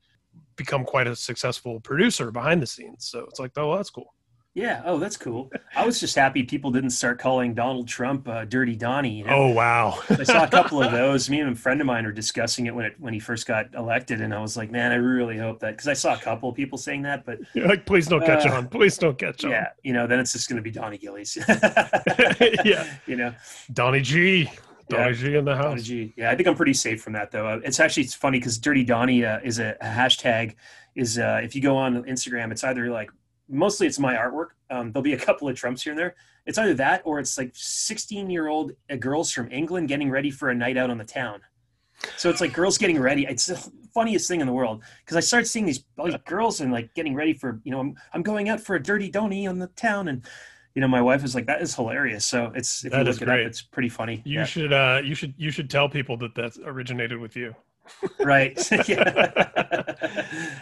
become 0.56 0.84
quite 0.84 1.06
a 1.06 1.16
successful 1.16 1.80
producer 1.80 2.30
behind 2.30 2.60
the 2.60 2.66
scenes. 2.66 3.06
So 3.06 3.20
it's 3.20 3.40
like, 3.40 3.52
oh, 3.56 3.74
that's 3.76 3.90
cool. 3.90 4.12
Yeah. 4.54 4.82
Oh, 4.84 4.98
that's 4.98 5.16
cool. 5.16 5.50
I 5.74 5.86
was 5.86 5.98
just 5.98 6.14
happy 6.14 6.42
people 6.42 6.70
didn't 6.70 6.90
start 6.90 7.18
calling 7.18 7.54
Donald 7.54 7.88
Trump 7.88 8.28
uh, 8.28 8.44
"Dirty 8.44 8.76
Donnie." 8.76 9.18
You 9.18 9.24
know? 9.24 9.32
Oh 9.32 9.48
wow! 9.48 9.98
I 10.10 10.24
saw 10.24 10.44
a 10.44 10.48
couple 10.48 10.82
of 10.82 10.92
those. 10.92 11.30
Me 11.30 11.40
and 11.40 11.52
a 11.52 11.56
friend 11.56 11.80
of 11.80 11.86
mine 11.86 12.04
were 12.04 12.12
discussing 12.12 12.66
it 12.66 12.74
when 12.74 12.84
it 12.84 12.94
when 12.98 13.14
he 13.14 13.20
first 13.20 13.46
got 13.46 13.74
elected, 13.74 14.20
and 14.20 14.34
I 14.34 14.40
was 14.40 14.56
like, 14.56 14.70
man, 14.70 14.92
I 14.92 14.96
really 14.96 15.38
hope 15.38 15.60
that 15.60 15.72
because 15.72 15.88
I 15.88 15.94
saw 15.94 16.14
a 16.14 16.18
couple 16.18 16.50
of 16.50 16.54
people 16.54 16.76
saying 16.76 17.02
that, 17.02 17.24
but 17.24 17.38
You're 17.54 17.66
like, 17.66 17.86
please 17.86 18.06
don't 18.06 18.24
catch 18.24 18.46
uh, 18.46 18.54
on. 18.54 18.68
Please 18.68 18.98
don't 18.98 19.16
catch 19.18 19.42
on. 19.44 19.52
Yeah, 19.52 19.68
you 19.82 19.94
know, 19.94 20.06
then 20.06 20.20
it's 20.20 20.32
just 20.32 20.48
going 20.48 20.56
to 20.56 20.62
be 20.62 20.70
Donnie 20.70 20.98
Gillies. 20.98 21.38
yeah, 22.64 22.94
you 23.06 23.16
know, 23.16 23.34
Donnie 23.72 24.02
G. 24.02 24.50
Donnie 24.88 25.04
yeah, 25.04 25.12
G 25.12 25.36
in 25.36 25.44
the 25.46 25.56
house. 25.56 25.64
Donnie 25.64 25.82
G. 25.82 26.14
Yeah, 26.16 26.30
I 26.30 26.36
think 26.36 26.46
I'm 26.46 26.56
pretty 26.56 26.74
safe 26.74 27.02
from 27.02 27.14
that 27.14 27.30
though. 27.30 27.46
Uh, 27.46 27.60
it's 27.64 27.80
actually 27.80 28.02
it's 28.02 28.14
funny 28.14 28.38
because 28.38 28.58
Dirty 28.58 28.84
Donnie 28.84 29.24
uh, 29.24 29.40
is 29.42 29.58
a, 29.58 29.76
a, 29.80 29.86
hashtag. 29.86 30.56
Is 30.94 31.18
uh, 31.18 31.40
if 31.42 31.54
you 31.54 31.62
go 31.62 31.76
on 31.76 32.04
Instagram, 32.04 32.52
it's 32.52 32.62
either 32.64 32.90
like 32.90 33.10
mostly 33.52 33.86
it's 33.86 33.98
my 33.98 34.14
artwork. 34.14 34.48
Um, 34.70 34.90
there'll 34.92 35.02
be 35.04 35.12
a 35.12 35.18
couple 35.18 35.48
of 35.48 35.54
Trumps 35.56 35.82
here 35.82 35.92
and 35.92 35.98
there. 35.98 36.14
It's 36.46 36.58
either 36.58 36.74
that 36.74 37.02
or 37.04 37.20
it's 37.20 37.38
like 37.38 37.52
16 37.54 38.28
year 38.30 38.48
old 38.48 38.72
uh, 38.90 38.96
girls 38.96 39.30
from 39.30 39.50
England 39.52 39.88
getting 39.88 40.10
ready 40.10 40.30
for 40.30 40.50
a 40.50 40.54
night 40.54 40.76
out 40.76 40.90
on 40.90 40.98
the 40.98 41.04
town. 41.04 41.40
So 42.16 42.30
it's 42.30 42.40
like 42.40 42.52
girls 42.52 42.78
getting 42.78 42.98
ready. 42.98 43.24
It's 43.26 43.46
the 43.46 43.70
funniest 43.94 44.26
thing 44.26 44.40
in 44.40 44.46
the 44.48 44.52
world 44.52 44.82
because 45.04 45.16
I 45.16 45.20
started 45.20 45.46
seeing 45.46 45.66
these, 45.66 45.84
girls 46.26 46.60
and 46.60 46.72
like 46.72 46.92
getting 46.94 47.14
ready 47.14 47.32
for, 47.32 47.60
you 47.62 47.70
know, 47.70 47.78
I'm, 47.78 47.94
I'm 48.12 48.22
going 48.22 48.48
out 48.48 48.58
for 48.60 48.74
a 48.74 48.82
dirty 48.82 49.08
donny 49.08 49.46
on 49.46 49.58
the 49.60 49.68
town 49.68 50.08
and 50.08 50.24
you 50.74 50.80
know, 50.80 50.88
my 50.88 51.02
wife 51.02 51.22
is 51.22 51.34
like, 51.34 51.44
"That 51.44 51.60
is 51.60 51.74
hilarious." 51.74 52.24
So 52.24 52.50
it's 52.54 52.82
if 52.82 52.92
That 52.92 53.00
you 53.00 53.12
look 53.12 53.20
it 53.20 53.24
great. 53.26 53.40
up, 53.42 53.46
it's 53.46 53.60
pretty 53.60 53.90
funny. 53.90 54.22
You 54.24 54.38
Yeah. 54.38 54.44
should 54.46 54.72
uh 54.72 55.02
you 55.04 55.14
should 55.14 55.34
you 55.36 55.50
should 55.50 55.68
tell 55.68 55.86
people 55.86 56.16
that 56.16 56.34
that 56.34 56.56
originated 56.64 57.18
with 57.18 57.36
you. 57.36 57.54
right? 58.20 58.56
yeah. 58.88 59.94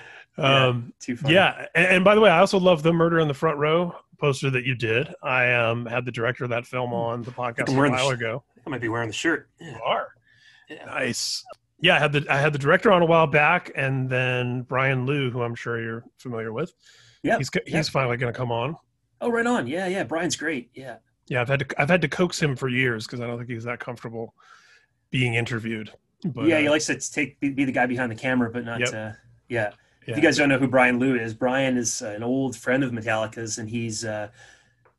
Yeah, 0.39 0.66
Um 0.66 0.93
Too 1.01 1.16
funny. 1.16 1.35
yeah, 1.35 1.66
and, 1.74 1.87
and 1.87 2.05
by 2.05 2.14
the 2.14 2.20
way, 2.20 2.31
I 2.31 2.39
also 2.39 2.59
love 2.59 2.83
the 2.83 2.93
Murder 2.93 3.20
in 3.20 3.28
the 3.28 3.35
Front 3.35 3.59
Row 3.59 3.95
poster 4.18 4.51
that 4.51 4.64
you 4.64 4.74
did. 4.74 5.12
I 5.22 5.53
um 5.53 5.87
had 5.87 6.05
the 6.05 6.12
director 6.12 6.45
of 6.45 6.51
that 6.51 6.66
film 6.66 6.93
on 6.93 7.22
the 7.22 7.31
podcast 7.31 7.68
a 7.68 7.72
while 7.91 8.11
sh- 8.11 8.14
ago. 8.14 8.43
I 8.66 8.70
might 8.70 8.81
be 8.81 8.89
wearing 8.89 9.09
the 9.09 9.14
shirt. 9.14 9.49
Yeah. 9.61 9.72
You 9.72 9.83
are. 9.85 10.09
Yeah. 10.68 10.85
Nice. 10.85 11.45
Yeah, 11.81 11.97
I 11.97 11.99
had 11.99 12.12
the 12.12 12.26
I 12.28 12.37
had 12.37 12.53
the 12.53 12.59
director 12.59 12.93
on 12.93 13.03
a 13.03 13.07
while 13.07 13.26
back, 13.26 13.72
and 13.74 14.09
then 14.09 14.62
Brian 14.62 15.07
Lew, 15.07 15.31
who 15.31 15.43
I'm 15.43 15.55
sure 15.55 15.81
you're 15.83 16.05
familiar 16.18 16.53
with. 16.53 16.72
Yeah, 17.22 17.39
he's 17.39 17.51
he's 17.66 17.89
finally 17.89 18.16
going 18.16 18.33
to 18.33 18.37
come 18.37 18.53
on. 18.53 18.76
Oh, 19.20 19.31
right 19.31 19.47
on. 19.47 19.66
Yeah, 19.66 19.87
yeah. 19.87 20.05
Brian's 20.05 20.37
great. 20.37 20.70
Yeah. 20.74 20.97
Yeah, 21.28 21.41
I've 21.41 21.49
had 21.49 21.61
to 21.61 21.81
I've 21.81 21.89
had 21.89 22.03
to 22.03 22.09
coax 22.09 22.41
him 22.41 22.57
for 22.57 22.68
years 22.68 23.07
because 23.07 23.20
I 23.20 23.26
don't 23.26 23.39
think 23.39 23.49
he's 23.51 23.64
that 23.64 23.81
comfortable 23.81 24.35
being 25.11 25.35
interviewed. 25.35 25.93
But 26.24 26.47
yeah, 26.47 26.57
uh, 26.57 26.61
he 26.61 26.68
likes 26.68 26.87
to 26.87 26.97
take 26.99 27.41
be, 27.41 27.51
be 27.51 27.64
the 27.64 27.72
guy 27.72 27.87
behind 27.87 28.11
the 28.11 28.16
camera, 28.16 28.51
but 28.51 28.64
not. 28.64 28.81
Yep. 28.81 28.95
Uh, 28.95 29.12
yeah. 29.49 29.70
Yeah. 30.07 30.12
If 30.12 30.16
you 30.16 30.22
guys 30.22 30.38
don't 30.38 30.48
know 30.48 30.59
who 30.59 30.68
Brian 30.68 30.98
Lew 30.98 31.16
is, 31.16 31.34
Brian 31.34 31.76
is 31.76 32.03
uh, 32.03 32.09
an 32.09 32.22
old 32.22 32.57
friend 32.57 32.82
of 32.82 32.90
Metallica's, 32.90 33.59
and 33.59 33.68
he's 33.68 34.05
uh, 34.05 34.28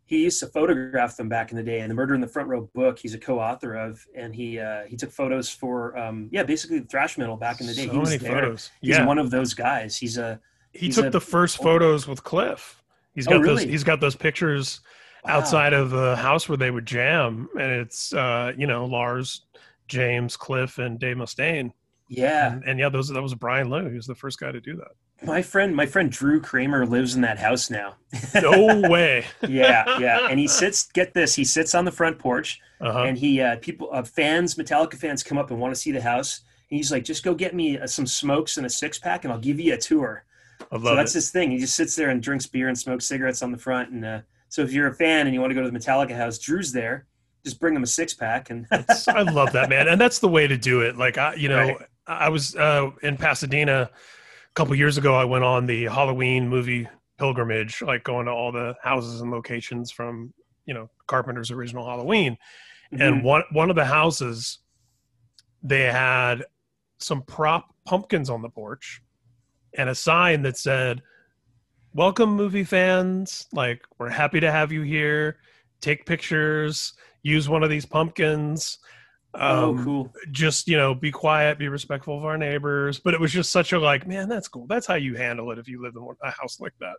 he 0.05 0.23
used 0.23 0.41
to 0.41 0.47
photograph 0.47 1.15
them 1.15 1.29
back 1.29 1.51
in 1.51 1.57
the 1.57 1.63
day. 1.63 1.79
And 1.79 1.89
the 1.89 1.95
Murder 1.95 2.13
in 2.13 2.21
the 2.21 2.27
Front 2.27 2.49
Row 2.49 2.69
book, 2.75 2.99
he's 2.99 3.13
a 3.13 3.17
co-author 3.17 3.75
of, 3.75 4.05
and 4.13 4.35
he 4.35 4.59
uh, 4.59 4.83
he 4.83 4.97
took 4.97 5.09
photos 5.09 5.49
for 5.49 5.97
um, 5.97 6.29
yeah, 6.31 6.43
basically 6.43 6.81
thrash 6.81 7.17
metal 7.17 7.37
back 7.37 7.61
in 7.61 7.67
the 7.67 7.73
day. 7.73 7.85
so 7.85 7.91
he 7.93 7.97
was 7.97 8.09
many 8.09 8.19
there. 8.19 8.41
photos. 8.41 8.71
He's 8.81 8.97
yeah, 8.97 9.05
one 9.05 9.17
of 9.17 9.31
those 9.31 9.53
guys. 9.53 9.97
He's 9.97 10.17
a 10.17 10.39
he 10.73 10.87
he's 10.87 10.95
took 10.95 11.05
a- 11.05 11.09
the 11.09 11.21
first 11.21 11.57
photos 11.57 12.07
with 12.07 12.23
Cliff. 12.23 12.83
He's 13.15 13.25
got 13.25 13.37
those. 13.37 13.45
really? 13.45 13.67
He's 13.67 13.83
got 13.83 13.99
those 13.99 14.15
pictures 14.15 14.81
wow. 15.25 15.37
outside 15.37 15.73
of 15.73 15.89
the 15.89 16.15
house 16.15 16.47
where 16.47 16.57
they 16.57 16.71
would 16.71 16.85
jam, 16.85 17.49
and 17.59 17.71
it's 17.71 18.13
uh, 18.13 18.51
you 18.57 18.67
know 18.67 18.85
Lars, 18.85 19.45
James, 19.87 20.37
Cliff, 20.37 20.77
and 20.77 20.99
Dave 20.99 21.15
Mustaine. 21.15 21.71
Yeah, 22.13 22.51
And, 22.53 22.63
and 22.65 22.79
yeah, 22.79 22.89
those 22.89 23.07
that 23.07 23.21
was 23.21 23.33
Brian 23.35 23.69
Lew. 23.69 23.89
He 23.89 23.95
was 23.95 24.05
the 24.05 24.15
first 24.15 24.37
guy 24.37 24.51
to 24.51 24.59
do 24.59 24.75
that. 24.75 25.25
my 25.25 25.41
friend, 25.41 25.73
my 25.73 25.85
friend 25.85 26.11
Drew 26.11 26.41
Kramer 26.41 26.85
lives 26.85 27.15
in 27.15 27.21
that 27.21 27.39
house 27.39 27.69
now. 27.69 27.95
No 28.35 28.81
way. 28.89 29.23
yeah, 29.47 29.97
yeah, 29.97 30.27
and 30.29 30.37
he 30.37 30.47
sits. 30.47 30.87
Get 30.91 31.13
this, 31.13 31.33
he 31.35 31.45
sits 31.45 31.73
on 31.73 31.85
the 31.85 31.91
front 31.91 32.19
porch, 32.19 32.59
Uh-huh. 32.81 33.03
and 33.03 33.17
he 33.17 33.39
uh, 33.39 33.55
people 33.61 33.89
uh, 33.93 34.03
fans, 34.03 34.55
Metallica 34.55 34.95
fans, 34.95 35.23
come 35.23 35.37
up 35.37 35.51
and 35.51 35.59
want 35.61 35.73
to 35.73 35.79
see 35.79 35.91
the 35.93 36.01
house. 36.01 36.41
And 36.69 36.75
he's 36.77 36.91
like, 36.91 37.05
just 37.05 37.23
go 37.23 37.33
get 37.33 37.55
me 37.55 37.77
uh, 37.79 37.87
some 37.87 38.05
smokes 38.05 38.57
and 38.57 38.65
a 38.65 38.69
six 38.69 38.99
pack, 38.99 39.23
and 39.23 39.31
I'll 39.31 39.39
give 39.39 39.59
you 39.59 39.73
a 39.73 39.77
tour. 39.77 40.25
I 40.71 40.75
love 40.75 40.83
so 40.83 40.95
that's 40.95 41.11
it. 41.15 41.19
his 41.19 41.31
thing. 41.31 41.51
He 41.51 41.59
just 41.59 41.75
sits 41.77 41.95
there 41.95 42.09
and 42.09 42.21
drinks 42.21 42.45
beer 42.45 42.67
and 42.67 42.77
smokes 42.77 43.05
cigarettes 43.05 43.41
on 43.41 43.51
the 43.53 43.57
front. 43.57 43.89
And 43.91 44.03
uh, 44.05 44.19
so 44.49 44.61
if 44.63 44.73
you're 44.73 44.87
a 44.87 44.93
fan 44.93 45.27
and 45.27 45.33
you 45.33 45.39
want 45.39 45.51
to 45.51 45.55
go 45.55 45.61
to 45.63 45.71
the 45.71 45.77
Metallica 45.79 46.15
house, 46.15 46.37
Drew's 46.39 46.73
there. 46.73 47.05
Just 47.43 47.59
bring 47.59 47.75
him 47.75 47.81
a 47.83 47.87
six 47.87 48.13
pack, 48.13 48.49
and 48.51 48.67
I 48.71 49.21
love 49.23 49.53
that 49.53 49.69
man, 49.69 49.87
and 49.87 49.99
that's 49.99 50.19
the 50.19 50.27
way 50.27 50.45
to 50.45 50.57
do 50.57 50.81
it. 50.81 50.95
Like 50.97 51.17
I, 51.17 51.33
you 51.35 51.49
know, 51.53 51.57
Right. 51.69 51.77
I 52.19 52.29
was 52.29 52.55
uh, 52.55 52.91
in 53.01 53.17
Pasadena 53.17 53.89
a 53.91 54.53
couple 54.53 54.75
years 54.75 54.97
ago. 54.97 55.15
I 55.15 55.25
went 55.25 55.43
on 55.43 55.65
the 55.65 55.85
Halloween 55.85 56.47
movie 56.47 56.87
pilgrimage, 57.17 57.81
like 57.81 58.03
going 58.03 58.25
to 58.25 58.31
all 58.31 58.51
the 58.51 58.75
houses 58.83 59.21
and 59.21 59.31
locations 59.31 59.91
from 59.91 60.33
you 60.65 60.73
know 60.73 60.89
Carpenter's 61.07 61.51
original 61.51 61.85
Halloween. 61.85 62.37
Mm-hmm. 62.93 63.01
And 63.01 63.23
one 63.23 63.43
one 63.51 63.69
of 63.69 63.75
the 63.75 63.85
houses, 63.85 64.59
they 65.63 65.83
had 65.83 66.43
some 66.99 67.23
prop 67.23 67.73
pumpkins 67.85 68.29
on 68.29 68.41
the 68.41 68.49
porch, 68.49 69.01
and 69.77 69.89
a 69.89 69.95
sign 69.95 70.41
that 70.43 70.57
said, 70.57 71.01
"Welcome, 71.93 72.35
movie 72.35 72.63
fans! 72.63 73.47
Like 73.53 73.81
we're 73.97 74.09
happy 74.09 74.39
to 74.39 74.51
have 74.51 74.71
you 74.71 74.81
here. 74.81 75.37
Take 75.79 76.05
pictures. 76.05 76.93
Use 77.23 77.47
one 77.47 77.63
of 77.63 77.69
these 77.69 77.85
pumpkins." 77.85 78.79
Oh, 79.35 79.69
Um, 79.71 79.83
cool. 79.83 80.13
just 80.31 80.67
you 80.67 80.77
know 80.77 80.93
be 80.93 81.11
quiet 81.11 81.57
be 81.57 81.67
respectful 81.69 82.17
of 82.17 82.25
our 82.25 82.37
neighbors 82.37 82.99
but 82.99 83.13
it 83.13 83.19
was 83.19 83.31
just 83.31 83.51
such 83.51 83.71
a 83.73 83.79
like 83.79 84.05
man 84.07 84.27
that's 84.27 84.47
cool 84.47 84.67
that's 84.67 84.85
how 84.85 84.95
you 84.95 85.15
handle 85.15 85.51
it 85.51 85.57
if 85.59 85.67
you 85.67 85.81
live 85.81 85.95
in 85.95 86.05
a 86.23 86.31
house 86.31 86.59
like 86.59 86.73
that 86.79 86.95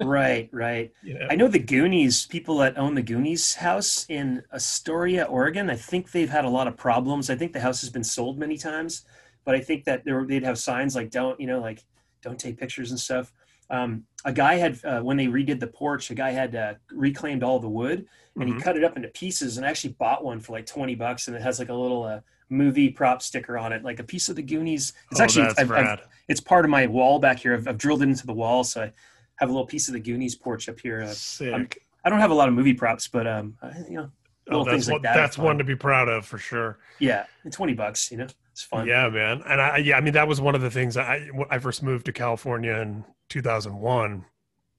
right, 0.00 0.48
right. 0.52 0.92
you 1.02 1.14
know 1.18 1.26
I 1.28 1.34
know 1.34 1.48
the 1.48 1.58
Goonies, 1.58 2.26
people 2.26 2.56
that 2.58 2.78
own 2.78 2.94
the 2.94 3.02
Goonies 3.02 3.54
house 3.54 4.06
in 4.08 4.42
Astoria, 4.52 5.24
Oregon. 5.24 5.70
I 5.70 5.76
think 5.76 6.12
they've 6.12 6.30
had 6.30 6.44
a 6.44 6.48
lot 6.48 6.68
of 6.68 6.76
problems. 6.76 7.30
I 7.30 7.34
think 7.34 7.52
the 7.52 7.60
house 7.60 7.80
has 7.80 7.90
been 7.90 8.04
sold 8.04 8.38
many 8.38 8.56
times, 8.56 9.04
but 9.44 9.54
I 9.56 9.60
think 9.60 9.84
that 9.84 10.04
there, 10.04 10.24
they'd 10.24 10.44
have 10.44 10.58
signs 10.58 10.94
like 10.94 11.10
"Don't," 11.10 11.40
you 11.40 11.48
know, 11.48 11.60
like 11.60 11.82
"Don't 12.22 12.38
take 12.38 12.58
pictures" 12.58 12.90
and 12.92 13.00
stuff. 13.00 13.32
Um, 13.70 14.04
a 14.24 14.32
guy 14.32 14.54
had 14.54 14.78
uh, 14.84 15.00
when 15.00 15.16
they 15.16 15.26
redid 15.26 15.60
the 15.60 15.66
porch, 15.66 16.10
a 16.10 16.14
guy 16.14 16.30
had 16.30 16.54
uh, 16.54 16.74
reclaimed 16.92 17.42
all 17.42 17.58
the 17.58 17.68
wood 17.68 18.06
and 18.36 18.48
Mhm. 18.48 18.56
he 18.56 18.60
cut 18.62 18.76
it 18.76 18.84
up 18.84 18.96
into 18.96 19.08
pieces 19.08 19.56
and 19.58 19.66
actually 19.66 19.92
bought 19.94 20.24
one 20.24 20.40
for 20.40 20.52
like 20.52 20.66
twenty 20.66 20.94
bucks, 20.94 21.28
and 21.28 21.36
it 21.36 21.42
has 21.42 21.58
like 21.58 21.68
a 21.68 21.74
little 21.74 22.04
uh, 22.04 22.20
movie 22.48 22.88
prop 22.90 23.20
sticker 23.22 23.58
on 23.58 23.72
it, 23.72 23.82
like 23.82 23.98
a 23.98 24.04
piece 24.04 24.28
of 24.28 24.36
the 24.36 24.42
Goonies. 24.42 24.92
It's 25.10 25.20
oh, 25.20 25.24
actually 25.24 25.46
I've- 25.58 25.72
I've- 25.72 26.02
it's 26.28 26.40
part 26.40 26.64
of 26.64 26.70
my 26.70 26.86
wall 26.86 27.18
back 27.18 27.40
here. 27.40 27.54
I've, 27.54 27.66
I've 27.68 27.78
drilled 27.78 28.00
it 28.02 28.08
into 28.08 28.26
the 28.26 28.32
wall, 28.32 28.62
so 28.64 28.82
I 28.84 28.92
have 29.36 29.48
a 29.48 29.52
little 29.52 29.66
piece 29.66 29.88
of 29.88 29.94
the 29.94 30.00
Goonies 30.00 30.34
porch 30.36 30.68
up 30.68 30.78
here. 30.80 31.02
Uh, 31.02 31.08
sick 31.08 31.78
I 32.04 32.10
don't 32.10 32.20
have 32.20 32.30
a 32.30 32.34
lot 32.34 32.48
of 32.48 32.54
movie 32.54 32.74
props, 32.74 33.06
but 33.08 33.26
um, 33.26 33.56
I, 33.62 33.72
you 33.88 33.96
know, 33.96 34.10
oh, 34.48 34.50
little 34.50 34.64
that's 34.64 34.74
things 34.74 34.86
like 34.88 34.94
one, 34.94 35.02
that 35.02 35.14
that's 35.16 35.36
one 35.38 35.58
to 35.58 35.64
be 35.64 35.74
proud 35.76 36.08
of 36.08 36.24
for 36.24 36.38
sure 36.38 36.78
yeah, 37.00 37.26
twenty 37.50 37.74
bucks, 37.74 38.10
you 38.10 38.16
know, 38.18 38.26
it's 38.52 38.62
fun. 38.62 38.86
yeah 38.86 39.08
man 39.08 39.42
and 39.46 39.60
i 39.60 39.78
yeah 39.78 39.96
i 39.96 40.00
mean 40.00 40.12
that 40.14 40.28
was 40.28 40.40
one 40.40 40.54
of 40.54 40.60
the 40.60 40.70
things 40.70 40.96
i 40.96 41.28
i 41.50 41.58
first 41.58 41.82
moved 41.82 42.04
to 42.06 42.12
california 42.12 42.74
in 42.76 43.04
2001 43.28 44.24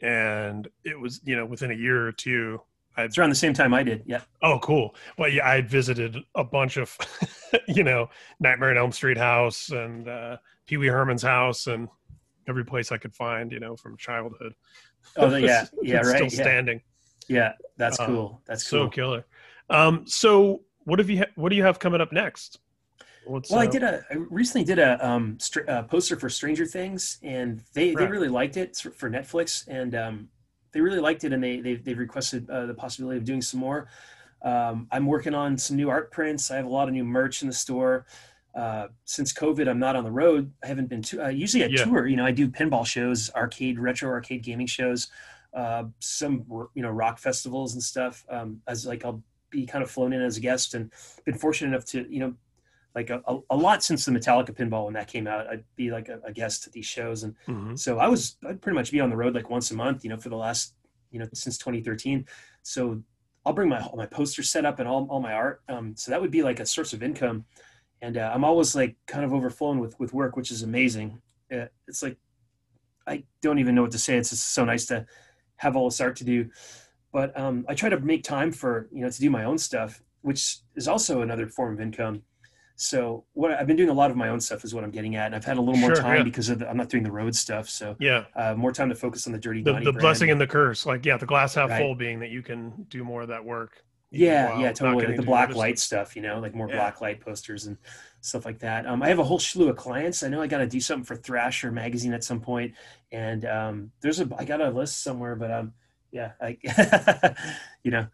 and 0.01 0.67
it 0.83 0.99
was 0.99 1.19
you 1.25 1.35
know 1.35 1.45
within 1.45 1.71
a 1.71 1.75
year 1.75 2.07
or 2.07 2.11
two 2.11 2.61
i 2.95 3.03
It's 3.03 3.17
around 3.17 3.29
the 3.29 3.35
same 3.35 3.53
time 3.53 3.73
I 3.73 3.81
did. 3.83 4.03
Yeah, 4.05 4.21
Oh, 4.43 4.59
cool. 4.59 4.93
Well, 5.17 5.29
yeah, 5.29 5.47
I 5.49 5.61
visited 5.61 6.17
a 6.35 6.43
bunch 6.43 6.77
of, 6.77 6.95
you 7.67 7.83
know, 7.83 8.09
Nightmare 8.39 8.69
on 8.69 8.77
Elm 8.77 8.91
Street 8.91 9.17
house 9.17 9.69
and 9.69 10.07
uh, 10.07 10.37
Pee 10.67 10.77
Wee 10.77 10.87
Herman's 10.89 11.23
house 11.23 11.65
and 11.65 11.87
every 12.47 12.63
place 12.63 12.91
I 12.91 12.97
could 12.99 13.15
find, 13.15 13.51
you 13.51 13.59
know, 13.59 13.75
from 13.75 13.97
childhood. 13.97 14.53
Oh, 15.17 15.35
yeah, 15.37 15.65
yeah, 15.81 15.97
right, 16.01 16.05
Still 16.17 16.27
yeah. 16.37 16.43
standing. 16.43 16.81
yeah, 17.27 17.53
that's 17.77 17.99
Uh, 17.99 18.05
cool. 18.05 18.41
That's 18.45 18.63
So 18.67 18.81
cool. 18.81 18.89
killer. 18.91 19.25
Um, 19.71 20.03
so 20.05 20.61
what 20.83 20.99
have 20.99 21.09
you? 21.09 21.17
Ha- 21.19 21.31
what 21.33 21.49
do 21.49 21.55
you 21.55 21.63
have 21.63 21.79
coming 21.79 21.99
up 22.01 22.11
next? 22.11 22.59
What's, 23.25 23.49
well, 23.49 23.59
I 23.59 23.65
uh, 23.65 23.69
did 23.69 23.83
a 23.83 24.05
I 24.11 24.15
recently 24.15 24.65
did 24.65 24.79
a 24.79 25.05
um 25.05 25.37
str- 25.39 25.67
uh, 25.67 25.83
poster 25.83 26.17
for 26.19 26.29
Stranger 26.29 26.65
Things, 26.65 27.19
and 27.23 27.61
they 27.73 27.93
they 27.93 28.05
really 28.05 28.27
liked 28.27 28.57
it 28.57 28.75
for 28.77 29.09
Netflix, 29.09 29.67
and 29.67 29.95
um, 29.95 30.29
they 30.71 30.81
really 30.81 30.99
liked 30.99 31.23
it, 31.23 31.33
and 31.33 31.43
they 31.43 31.59
they 31.59 31.75
they've 31.75 31.97
requested 31.97 32.49
uh, 32.49 32.65
the 32.65 32.73
possibility 32.73 33.17
of 33.17 33.25
doing 33.25 33.41
some 33.41 33.59
more. 33.59 33.87
Um, 34.43 34.87
I'm 34.91 35.05
working 35.05 35.33
on 35.33 35.57
some 35.57 35.77
new 35.77 35.89
art 35.89 36.11
prints. 36.11 36.51
I 36.51 36.57
have 36.57 36.65
a 36.65 36.69
lot 36.69 36.87
of 36.87 36.93
new 36.93 37.05
merch 37.05 37.41
in 37.41 37.47
the 37.47 37.53
store. 37.53 38.05
Uh, 38.53 38.87
since 39.05 39.33
COVID, 39.33 39.67
I'm 39.67 39.79
not 39.79 39.95
on 39.95 40.03
the 40.03 40.11
road. 40.11 40.51
I 40.63 40.67
haven't 40.67 40.87
been 40.87 41.01
to. 41.03 41.25
Uh, 41.25 41.29
usually, 41.29 41.63
I 41.63 41.67
Yeah. 41.67 41.85
tour. 41.85 42.07
You 42.07 42.17
know, 42.17 42.25
I 42.25 42.31
do 42.31 42.47
pinball 42.47 42.85
shows, 42.85 43.31
arcade, 43.35 43.79
retro 43.79 44.09
arcade 44.09 44.43
gaming 44.43 44.67
shows, 44.67 45.09
uh, 45.53 45.85
some 45.99 46.45
you 46.75 46.83
know 46.83 46.91
rock 46.91 47.19
festivals 47.19 47.73
and 47.73 47.81
stuff. 47.81 48.25
Um, 48.29 48.61
as 48.67 48.85
like 48.85 49.05
I'll 49.05 49.23
be 49.49 49.65
kind 49.65 49.83
of 49.83 49.89
flown 49.89 50.13
in 50.13 50.21
as 50.21 50.37
a 50.37 50.41
guest, 50.41 50.73
and 50.73 50.91
been 51.25 51.37
fortunate 51.37 51.69
enough 51.69 51.85
to 51.85 52.05
you 52.11 52.19
know 52.19 52.35
like 52.95 53.09
a, 53.09 53.21
a, 53.27 53.39
a 53.49 53.55
lot 53.55 53.83
since 53.83 54.05
the 54.05 54.11
Metallica 54.11 54.51
pinball 54.51 54.85
when 54.85 54.93
that 54.93 55.07
came 55.07 55.27
out. 55.27 55.47
I'd 55.47 55.63
be 55.75 55.91
like 55.91 56.09
a, 56.09 56.19
a 56.25 56.31
guest 56.31 56.67
at 56.67 56.73
these 56.73 56.85
shows, 56.85 57.23
and 57.23 57.35
mhm. 57.47 57.77
so 57.77 57.99
I 57.99 58.07
was 58.07 58.37
I'd 58.47 58.61
pretty 58.61 58.75
much 58.75 58.91
be 58.91 58.99
on 58.99 59.09
the 59.09 59.15
road 59.15 59.33
like 59.33 59.49
once 59.49 59.71
a 59.71 59.75
month, 59.75 60.03
you 60.03 60.09
know, 60.09 60.17
for 60.17 60.29
the 60.29 60.37
last 60.37 60.75
you 61.11 61.19
know 61.19 61.27
since 61.33 61.57
2013. 61.57 62.25
So 62.61 63.01
I'll 63.45 63.53
bring 63.53 63.69
my 63.69 63.81
all 63.81 63.97
my 63.97 64.05
poster 64.05 64.43
set 64.43 64.65
up 64.65 64.79
and 64.79 64.87
all, 64.87 65.07
all 65.09 65.21
my 65.21 65.33
art. 65.33 65.61
Um, 65.69 65.95
so 65.95 66.11
that 66.11 66.21
would 66.21 66.31
be 66.31 66.43
like 66.43 66.59
a 66.59 66.65
source 66.65 66.93
of 66.93 67.03
income, 67.03 67.45
and 68.01 68.17
uh, 68.17 68.31
I'm 68.33 68.43
always 68.43 68.75
like 68.75 68.95
kind 69.07 69.25
of 69.25 69.33
overflowing 69.33 69.79
with 69.79 69.99
with 69.99 70.13
work, 70.13 70.35
which 70.35 70.51
is 70.51 70.61
amazing. 70.61 71.21
Uh, 71.51 71.65
it's 71.87 72.03
like 72.03 72.17
I 73.07 73.23
don't 73.41 73.59
even 73.59 73.75
know 73.75 73.81
what 73.81 73.91
to 73.91 73.99
say. 73.99 74.17
It's 74.17 74.29
just 74.29 74.53
so 74.53 74.65
nice 74.65 74.85
to 74.87 75.05
have 75.57 75.75
all 75.75 75.89
this 75.89 76.01
art 76.01 76.15
to 76.17 76.23
do, 76.23 76.49
but 77.11 77.37
um, 77.37 77.65
I 77.67 77.73
try 77.73 77.89
to 77.89 77.99
make 77.99 78.23
time 78.23 78.51
for 78.51 78.87
you 78.91 79.01
know 79.01 79.09
to 79.09 79.19
do 79.19 79.29
my 79.29 79.45
own 79.45 79.57
stuff, 79.57 80.01
which 80.21 80.59
is 80.75 80.87
also 80.87 81.21
another 81.21 81.47
form 81.47 81.73
of 81.73 81.81
income. 81.81 82.23
So 82.75 83.23
what 83.33 83.51
I've 83.51 83.67
been 83.67 83.77
doing 83.77 83.89
a 83.89 83.93
lot 83.93 84.09
of 84.11 84.17
my 84.17 84.29
own 84.29 84.39
stuff 84.41 84.65
is 84.65 84.73
what 84.73 84.83
I'm 84.83 84.91
getting 84.91 85.15
at, 85.15 85.27
and 85.27 85.35
I've 85.35 85.45
had 85.45 85.57
a 85.57 85.61
little 85.61 85.77
more 85.77 85.91
Sure, 85.91 86.01
time 86.01 86.17
yeah. 86.17 86.23
because 86.23 86.49
of 86.49 86.59
the, 86.59 86.69
I'm 86.69 86.75
not 86.77 86.89
doing 86.89 87.03
the 87.03 87.11
road 87.11 87.35
stuff, 87.35 87.69
so 87.69 87.95
Yeah, 87.99 88.25
uh, 88.35 88.55
more 88.55 88.71
time 88.71 88.89
to 88.89 88.95
focus 88.95 89.27
on 89.27 89.33
the 89.33 89.39
Dirty 89.39 89.61
the, 89.61 89.73
the 89.79 89.93
blessing 89.93 90.31
and 90.31 90.41
the 90.41 90.47
curse. 90.47 90.85
Like, 90.85 91.05
yeah, 91.05 91.17
the 91.17 91.25
glass 91.25 91.53
half 91.55 91.69
Right. 91.69 91.79
full 91.79 91.95
being 91.95 92.19
that 92.19 92.29
you 92.29 92.41
can 92.41 92.85
do 92.89 93.03
more 93.03 93.21
of 93.21 93.27
that 93.29 93.45
work. 93.45 93.83
yeah, 94.11 94.59
yeah, 94.59 94.71
totally. 94.71 95.05
Like 95.07 95.15
the 95.17 95.23
black 95.23 95.55
light 95.55 95.79
stuff. 95.79 96.07
stuff, 96.09 96.15
you 96.15 96.21
know, 96.21 96.39
like 96.39 96.53
more 96.55 96.67
Yeah. 96.67 96.77
black 96.77 96.99
light 97.01 97.21
posters 97.21 97.65
and 97.67 97.77
stuff 98.21 98.45
like 98.45 98.59
that. 98.59 98.85
Um, 98.85 99.01
I 99.03 99.09
have 99.09 99.19
a 99.19 99.23
whole 99.23 99.39
slew 99.39 99.69
of 99.69 99.75
clients. 99.77 100.23
I 100.23 100.27
know 100.29 100.41
I 100.41 100.47
got 100.47 100.59
to 100.59 100.67
do 100.67 100.79
something 100.79 101.05
for 101.05 101.15
Thrasher 101.15 101.71
magazine 101.71 102.13
at 102.13 102.23
some 102.23 102.39
point, 102.41 102.73
and 103.11 103.45
um, 103.45 103.91
there's 104.01 104.19
a 104.19 104.29
I 104.37 104.45
got 104.45 104.61
a 104.61 104.69
list 104.69 105.03
somewhere, 105.03 105.35
but 105.35 105.51
um, 105.51 105.73
yeah, 106.11 106.31
I, 106.41 106.57
you 107.83 107.91
know, 107.91 108.07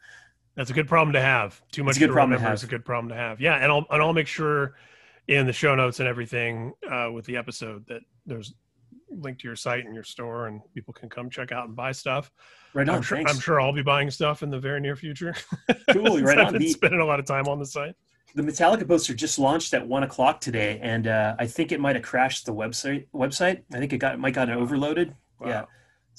That's 0.59 0.71
a 0.71 0.73
good 0.73 0.89
problem 0.89 1.13
to 1.13 1.21
have. 1.21 1.61
Too 1.71 1.85
much 1.85 1.95
a 1.95 1.99
good 1.99 2.07
to 2.07 2.13
problem 2.13 2.31
to 2.31 2.35
remember 2.35 2.53
is 2.53 2.63
a 2.65 2.67
good 2.67 2.83
problem 2.83 3.07
to 3.09 3.15
have. 3.15 3.39
Yeah, 3.39 3.55
and 3.55 3.71
I'll 3.71 3.85
and 3.89 4.01
I'll 4.01 4.11
make 4.11 4.27
sure 4.27 4.75
in 5.29 5.45
the 5.45 5.53
show 5.53 5.73
notes 5.73 6.01
and 6.01 6.07
everything 6.09 6.73
uh, 6.91 7.09
with 7.13 7.23
the 7.25 7.37
episode 7.37 7.85
that 7.87 8.01
there's 8.25 8.53
link 9.09 9.39
to 9.39 9.47
your 9.47 9.55
site 9.55 9.85
and 9.85 9.95
your 9.95 10.03
store, 10.03 10.47
and 10.47 10.59
people 10.73 10.93
can 10.93 11.07
come 11.07 11.29
check 11.29 11.53
out 11.53 11.65
and 11.65 11.77
buy 11.77 11.93
stuff. 11.93 12.29
Right 12.73 12.89
on. 12.89 12.95
I'm 12.97 13.01
sure, 13.01 13.17
thanks. 13.19 13.31
I'm 13.33 13.39
sure 13.39 13.61
I'll 13.61 13.71
be 13.71 13.83
buying 13.83 14.11
stuff 14.11 14.43
in 14.43 14.49
the 14.49 14.59
very 14.59 14.81
near 14.81 14.97
future. 14.97 15.33
Cool, 15.93 16.19
right 16.21 16.37
I've 16.37 16.47
on. 16.47 16.53
been 16.53 16.63
The- 16.63 16.67
spending 16.69 16.99
a 16.99 17.05
lot 17.05 17.19
of 17.21 17.25
time 17.25 17.47
on 17.47 17.57
the 17.57 17.65
site. 17.65 17.95
the 18.35 18.43
Metallica 18.43 18.85
poster 18.85 19.13
just 19.13 19.39
launched 19.39 19.73
at 19.73 19.87
one 19.87 20.03
o'clock 20.03 20.41
today, 20.41 20.77
and 20.83 21.07
uh, 21.07 21.35
I 21.39 21.47
think 21.47 21.71
it 21.71 21.79
might 21.79 21.95
have 21.95 22.03
crashed 22.03 22.45
the 22.45 22.53
website. 22.53 23.07
Website. 23.13 23.63
I 23.73 23.79
think 23.79 23.93
it 23.93 23.99
got 23.99 24.13
it 24.13 24.19
might 24.19 24.33
got 24.33 24.49
overloaded. 24.49 25.15
Wow. 25.39 25.47
Yeah. 25.47 25.65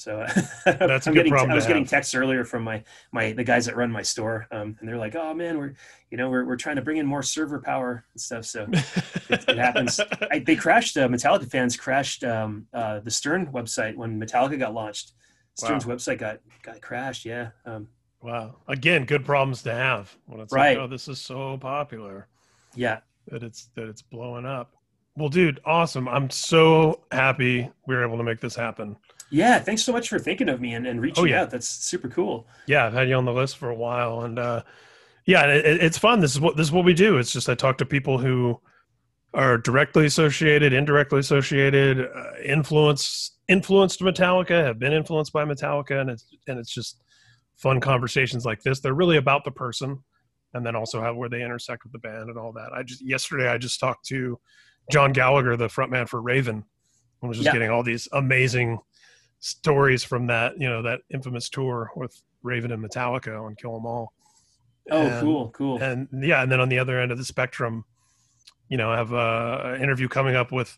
So 0.01 0.27
That's 0.65 1.07
a 1.07 1.11
good 1.11 1.15
getting, 1.15 1.33
problem 1.33 1.53
I 1.53 1.55
was 1.55 1.67
getting 1.67 1.85
texts 1.85 2.15
earlier 2.15 2.45
from 2.45 2.63
my 2.63 2.83
my 3.13 3.33
the 3.33 3.45
guys 3.45 3.67
that 3.67 3.77
run 3.77 3.91
my 3.91 4.03
store, 4.03 4.47
um, 4.51 4.77
and 4.81 4.89
they're 4.89 4.97
like, 4.97 5.15
"Oh 5.15 5.35
man, 5.35 5.59
we're 5.59 5.75
you 6.11 6.17
know 6.17 6.31
we're, 6.31 6.45
we're 6.45 6.57
trying 6.57 6.77
to 6.77 6.83
bring 6.83 6.97
in 6.97 7.07
more 7.07 7.23
server 7.23 7.61
power 7.61 8.05
and 8.15 8.21
stuff." 8.21 8.47
So 8.47 8.67
it, 8.73 9.45
it 9.49 9.59
happens. 9.59 10.01
I, 10.31 10.39
they 10.39 10.57
crashed. 10.57 10.97
Uh, 10.97 11.09
Metallica 11.09 11.51
fans 11.51 11.77
crashed 11.77 12.25
um, 12.25 12.67
uh, 12.73 13.01
the 13.01 13.11
Stern 13.11 13.49
website 13.53 13.95
when 13.97 14.19
Metallica 14.21 14.59
got 14.59 14.73
launched. 14.73 15.13
Stern's 15.55 15.85
website 15.85 16.19
got 16.19 16.41
got 16.63 16.81
crashed. 16.81 17.25
Yeah. 17.25 17.51
Um, 17.67 17.89
wow. 18.23 18.57
Again, 18.69 19.05
good 19.05 19.25
problems 19.25 19.63
to 19.63 19.75
have 19.75 20.17
when 20.27 20.41
it's 20.41 20.53
Right. 20.53 20.79
like, 20.79 20.85
oh, 20.85 20.89
this 20.89 21.09
is 21.09 21.21
so 21.21 21.59
popular 21.59 22.29
yeah. 22.75 23.01
that 23.29 23.43
it's 23.43 23.69
that 23.75 23.89
it's 23.89 24.03
blowing 24.03 24.47
up. 24.47 24.73
Well, 25.17 25.29
dude, 25.29 25.61
awesome. 25.65 26.09
I'm 26.09 26.31
so 26.31 27.03
happy 27.11 27.71
we 27.87 27.95
were 27.95 28.05
able 28.05 28.17
to 28.17 28.23
make 28.23 28.41
this 28.41 28.55
happen. 28.55 28.97
Yeah. 29.31 29.59
Thanks 29.61 29.83
so 29.85 29.93
much 29.93 30.09
for 30.09 30.19
thinking 30.19 30.49
of 30.49 30.61
me 30.61 30.75
and, 30.75 30.87
and 30.87 31.01
reaching 31.01 31.23
Oh, 31.23 31.27
yeah. 31.27 31.43
out. 31.43 31.51
That's 31.51 31.69
super 31.69 32.09
cool. 32.09 32.47
yeah, 32.67 32.87
I've 32.87 32.93
had 32.93 33.09
you 33.09 33.15
on 33.15 33.25
the 33.25 33.33
list 33.33 33.57
for 33.59 33.69
a 33.71 33.75
while, 33.75 34.23
and 34.23 34.39
uh, 34.39 34.63
yeah, 35.27 35.47
it, 35.47 35.65
it- 35.65 35.83
it's 35.83 35.99
fun. 35.99 36.21
This 36.21 36.33
is 36.33 36.41
what 36.41 36.57
this 36.57 36.67
is 36.69 36.73
what 36.73 36.85
we 36.85 36.95
do. 36.95 37.19
It's 37.19 37.33
just 37.33 37.49
I 37.49 37.55
talk 37.55 37.79
to 37.79 37.87
people 37.87 38.19
who 38.19 38.61
are 39.33 39.57
directly 39.59 40.07
associated, 40.07 40.73
indirectly 40.73 41.21
associated, 41.21 42.01
uh, 42.01 42.41
influenced 42.45 43.37
influenced 43.49 44.01
Metallica, 44.01 44.65
have 44.65 44.79
been 44.79 44.93
influenced 44.93 45.33
by 45.33 45.45
Metallica, 45.45 46.01
and 46.01 46.11
it's 46.11 46.27
and 46.49 46.59
it's 46.59 46.73
just 46.75 47.03
fun 47.57 47.81
conversations 47.81 48.45
like 48.45 48.63
this. 48.63 48.81
They're 48.81 48.95
really 48.95 49.19
about 49.19 49.45
the 49.45 49.51
person, 49.53 50.03
and 50.55 50.67
then 50.67 50.75
also 50.75 51.01
how 51.01 51.15
where 51.15 51.29
they 51.29 51.43
intersect 51.43 51.85
with 51.85 51.93
the 51.93 51.99
band 52.01 52.29
and 52.31 52.37
all 52.39 52.53
that. 52.55 52.73
I 52.75 52.83
just 52.83 53.07
yesterday 53.07 53.49
I 53.49 53.59
just 53.59 53.79
talked 53.79 54.07
to 54.07 54.39
John 54.91 55.13
Gallagher, 55.13 55.57
the 55.57 55.69
frontman 55.69 56.09
for 56.09 56.21
Raven, 56.21 56.65
and 57.23 57.29
was 57.29 57.37
just 57.39 57.47
Yeah. 57.47 57.53
getting 57.53 57.71
all 57.71 57.83
these 57.85 58.09
amazing 58.13 58.79
stories 59.41 60.05
from 60.05 60.27
that 60.27 60.53
you 60.59 60.69
know 60.69 60.83
that 60.83 61.01
infamous 61.13 61.49
tour 61.49 61.91
with 61.97 62.21
Raven 62.43 62.71
and 62.73 62.83
Metallica 62.85 63.43
on 63.43 63.55
Kill 63.57 63.77
'Em 63.77 63.87
All. 63.87 64.13
Oh, 64.91 65.07
And- 65.07 65.21
cool. 65.23 65.51
Cool. 65.51 65.83
And 65.83 66.09
yeah, 66.23 66.43
and 66.43 66.51
then 66.51 66.61
on 66.61 66.69
the 66.69 66.79
other 66.79 66.99
end 67.01 67.13
of 67.13 67.19
the 67.19 67.25
spectrum, 67.25 67.85
you 68.69 68.77
know, 68.77 68.91
I 68.91 68.97
have 68.97 69.13
uh, 69.13 69.61
an 69.75 69.83
interview 69.83 70.09
coming 70.09 70.35
up 70.37 70.51
with 70.53 70.77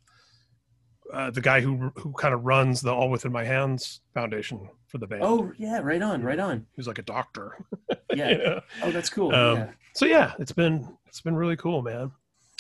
uh, 1.13 1.31
the 1.31 1.41
guy 1.41 1.61
who 1.61 1.93
who 1.97 2.13
kind 2.13 2.35
of 2.35 2.45
runs 2.45 2.81
the 2.81 2.93
All 2.93 3.11
Within 3.11 3.33
My 3.33 3.45
Hands 3.45 4.01
Foundation 4.15 4.69
for 4.87 4.99
the 4.99 5.07
band. 5.07 5.23
Oh, 5.25 5.53
yeah. 5.59 5.79
Right 5.83 6.03
on. 6.03 6.23
Right 6.23 6.39
on. 6.39 6.67
who's 6.77 6.87
like 6.87 6.99
a 6.99 7.03
doctor. 7.03 7.57
Yeah. 8.15 8.29
you 8.31 8.37
know? 8.39 8.61
Oh, 8.83 8.91
that's 8.91 9.09
cool. 9.09 9.35
Um, 9.35 9.57
yeah. 9.57 9.71
So 9.95 10.05
yeah, 10.05 10.33
it's 10.39 10.53
been 10.53 10.87
it's 11.07 11.23
been 11.23 11.35
really 11.35 11.57
cool, 11.57 11.81
man. 11.81 12.11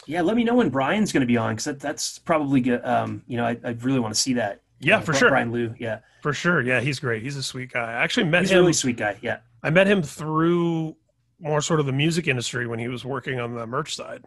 Yeah. 0.06 0.22
Let 0.22 0.34
me 0.36 0.44
know 0.44 0.54
when 0.54 0.70
Brian's 0.70 1.12
going 1.12 1.20
to 1.20 1.26
be 1.26 1.36
on 1.36 1.52
because 1.54 1.64
that, 1.66 1.78
that's 1.80 2.18
probably 2.18 2.62
good. 2.62 2.82
Um, 2.86 3.22
you 3.26 3.36
know, 3.36 3.44
I, 3.44 3.58
I 3.62 3.70
really 3.80 4.00
want 4.00 4.14
to 4.14 4.20
see 4.20 4.32
that. 4.34 4.62
Yeah, 4.82 4.98
Uh, 4.98 5.00
for 5.00 5.06
Bri- 5.12 5.18
sure, 5.18 5.28
Brian 5.30 5.52
Lew. 5.52 5.74
Yeah. 5.78 6.00
for 6.22 6.32
sure. 6.32 6.60
Yeah, 6.60 6.80
he's 6.80 6.98
great. 7.00 7.22
He's 7.22 7.36
a 7.36 7.42
sweet 7.42 7.72
guy. 7.72 7.92
I 7.92 8.02
actually 8.02 8.26
met 8.26 8.42
He's 8.42 8.50
a 8.50 8.54
him. 8.54 8.60
really 8.60 8.72
sweet 8.72 8.96
guy. 8.96 9.16
Yeah. 9.22 9.38
I 9.62 9.70
met 9.70 9.86
him 9.86 10.02
through 10.02 10.96
more 11.40 11.60
sort 11.60 11.80
of 11.80 11.86
the 11.86 11.92
music 11.92 12.26
industry 12.28 12.66
when 12.66 12.78
he 12.78 12.88
was 12.88 13.04
working 13.04 13.40
on 13.40 13.54
the 13.54 13.66
merch 13.66 13.94
side. 13.96 14.24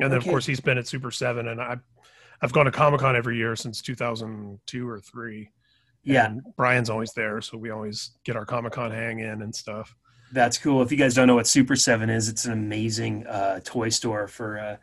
And 0.00 0.10
then 0.10 0.18
Okay. 0.18 0.26
of 0.26 0.30
course 0.30 0.46
he's 0.46 0.60
been 0.60 0.78
at 0.78 0.86
Super 0.86 1.10
7 1.10 1.48
and 1.48 1.60
I 1.60 1.76
I've 2.42 2.52
gone 2.54 2.64
to 2.64 2.70
Comic-Con 2.70 3.16
every 3.16 3.36
year 3.36 3.54
since 3.54 3.82
2002 3.82 4.88
or 4.88 4.98
3. 4.98 5.50
Yeah. 6.04 6.32
Brian's 6.56 6.88
always 6.88 7.12
there 7.12 7.40
so 7.42 7.58
we 7.58 7.68
always 7.70 8.12
get 8.24 8.34
our 8.34 8.46
Comic-Con 8.46 8.90
hang 8.92 9.18
in 9.18 9.42
and 9.42 9.54
stuff. 9.54 9.94
That's 10.32 10.56
cool. 10.56 10.80
If 10.80 10.90
you 10.90 10.96
guys 10.96 11.14
don't 11.14 11.26
know 11.26 11.34
what 11.34 11.46
Super 11.46 11.76
Seven 11.76 12.08
is, 12.08 12.28
it's 12.28 12.44
an 12.46 12.52
amazing 12.52 13.26
uh, 13.26 13.60
toy 13.64 13.88
store 13.90 14.26
for, 14.28 14.58
uh, 14.58 14.76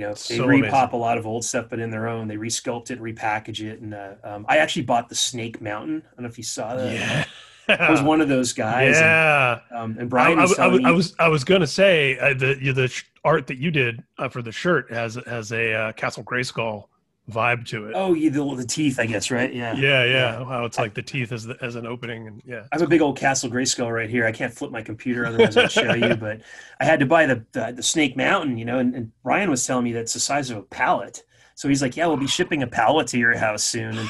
you 0.00 0.06
know, 0.06 0.14
they 0.14 0.36
So 0.36 0.46
repop 0.46 0.92
a 0.92 0.96
lot 0.96 1.18
of 1.18 1.26
old 1.26 1.44
stuff, 1.44 1.66
but 1.68 1.78
in 1.78 1.90
their 1.90 2.08
own, 2.08 2.26
they 2.26 2.36
resculpt 2.36 2.90
it, 2.90 2.98
repackage 3.00 3.60
it, 3.60 3.80
and 3.80 3.92
uh, 3.92 4.14
um, 4.24 4.46
I 4.48 4.56
actually 4.56 4.82
bought 4.82 5.10
the 5.10 5.14
Snake 5.14 5.60
Mountain. 5.60 6.02
I 6.06 6.14
don't 6.16 6.22
know 6.22 6.28
if 6.30 6.38
you 6.38 6.44
saw 6.44 6.74
that. 6.74 6.94
yeah. 6.94 7.24
I 7.68 7.90
was 7.90 8.00
one 8.02 8.20
of 8.22 8.28
those 8.28 8.52
guys. 8.54 8.96
yeah. 8.98 9.60
And, 9.70 9.78
um, 9.78 9.90
and 9.92 10.02
I, 10.02 10.04
Brian 10.06 10.38
I, 10.38 10.42
was 10.42 10.58
I, 10.58 10.66
was- 10.68 10.84
I 10.84 10.90
was 10.90 11.14
I 11.20 11.28
was 11.28 11.44
gonna 11.44 11.66
say 11.66 12.18
uh, 12.18 12.32
the 12.32 12.54
the 12.72 13.02
art 13.24 13.46
that 13.48 13.58
you 13.58 13.70
did 13.70 14.02
uh, 14.18 14.28
for 14.30 14.40
the 14.40 14.50
shirt 14.52 14.90
has 14.90 15.18
has 15.26 15.52
a 15.52 15.74
uh, 15.74 15.92
Castle 15.92 16.24
Grayskull 16.24 16.86
vibe 17.30 17.66
to 17.66 17.86
it. 17.86 17.92
oh, 17.94 18.14
you, 18.14 18.30
the, 18.30 18.54
the 18.54 18.64
teeth, 18.64 18.98
I 18.98 19.06
guess, 19.06 19.30
right? 19.30 19.52
Yeah. 19.52 19.74
yeah, 19.74 20.04
yeah. 20.04 20.44
How 20.44 20.64
it's 20.64 20.78
like 20.78 20.94
the 20.94 21.02
teeth 21.02 21.32
as 21.32 21.44
the, 21.44 21.56
as 21.62 21.76
an 21.76 21.86
opening 21.86 22.26
and 22.26 22.42
yeah. 22.44 22.64
I 22.72 22.76
have 22.76 22.82
a 22.82 22.88
big 22.88 23.00
old 23.00 23.18
Castle 23.18 23.50
Grayskull 23.50 23.92
right 23.92 24.10
here. 24.10 24.26
I 24.26 24.32
can't 24.32 24.52
flip 24.52 24.70
my 24.70 24.82
computer, 24.82 25.26
otherwise 25.26 25.56
I'll 25.56 25.68
show 25.68 25.94
you. 25.94 26.14
But 26.16 26.42
I 26.80 26.84
had 26.84 27.00
to 27.00 27.06
buy 27.06 27.26
the 27.26 27.44
the, 27.52 27.72
the 27.76 27.82
Snake 27.82 28.16
Mountain, 28.16 28.58
you 28.58 28.64
know. 28.64 28.78
And, 28.78 28.94
and 28.94 29.12
Brian 29.22 29.50
was 29.50 29.66
telling 29.66 29.84
me 29.84 29.92
that's 29.92 30.12
the 30.12 30.20
size 30.20 30.50
of 30.50 30.58
a 30.58 30.62
pallet. 30.62 31.22
So 31.54 31.68
he's 31.68 31.82
like, 31.82 31.96
"Yeah, 31.96 32.06
we'll 32.06 32.16
be 32.16 32.26
shipping 32.26 32.62
a 32.62 32.66
pallet 32.66 33.06
to 33.08 33.18
your 33.18 33.36
house 33.36 33.64
soon." 33.64 33.98
And 33.98 34.08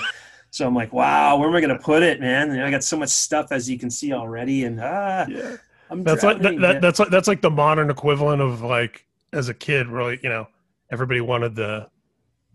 so 0.50 0.66
I'm 0.66 0.74
like, 0.74 0.92
"Wow, 0.92 1.38
where 1.38 1.48
am 1.48 1.54
I 1.54 1.60
going 1.60 1.76
to 1.76 1.82
put 1.82 2.02
it, 2.02 2.20
man?" 2.20 2.50
I 2.58 2.70
got 2.70 2.84
so 2.84 2.96
much 2.96 3.10
stuff 3.10 3.52
as 3.52 3.68
you 3.68 3.78
can 3.78 3.90
see 3.90 4.12
already, 4.12 4.64
and 4.64 4.80
ah, 4.80 5.26
Yeah. 5.28 5.56
I'm 5.90 6.04
That's 6.04 6.22
like 6.22 6.40
that, 6.42 6.60
that, 6.60 6.80
that's 6.80 7.00
like 7.00 7.08
that's 7.08 7.26
like 7.26 7.42
the 7.42 7.50
modern 7.50 7.90
equivalent 7.90 8.40
of 8.40 8.62
like 8.62 9.04
as 9.32 9.48
a 9.48 9.54
kid, 9.54 9.88
really, 9.88 10.20
you 10.22 10.28
know, 10.28 10.46
everybody 10.90 11.20
wanted 11.20 11.54
the 11.54 11.88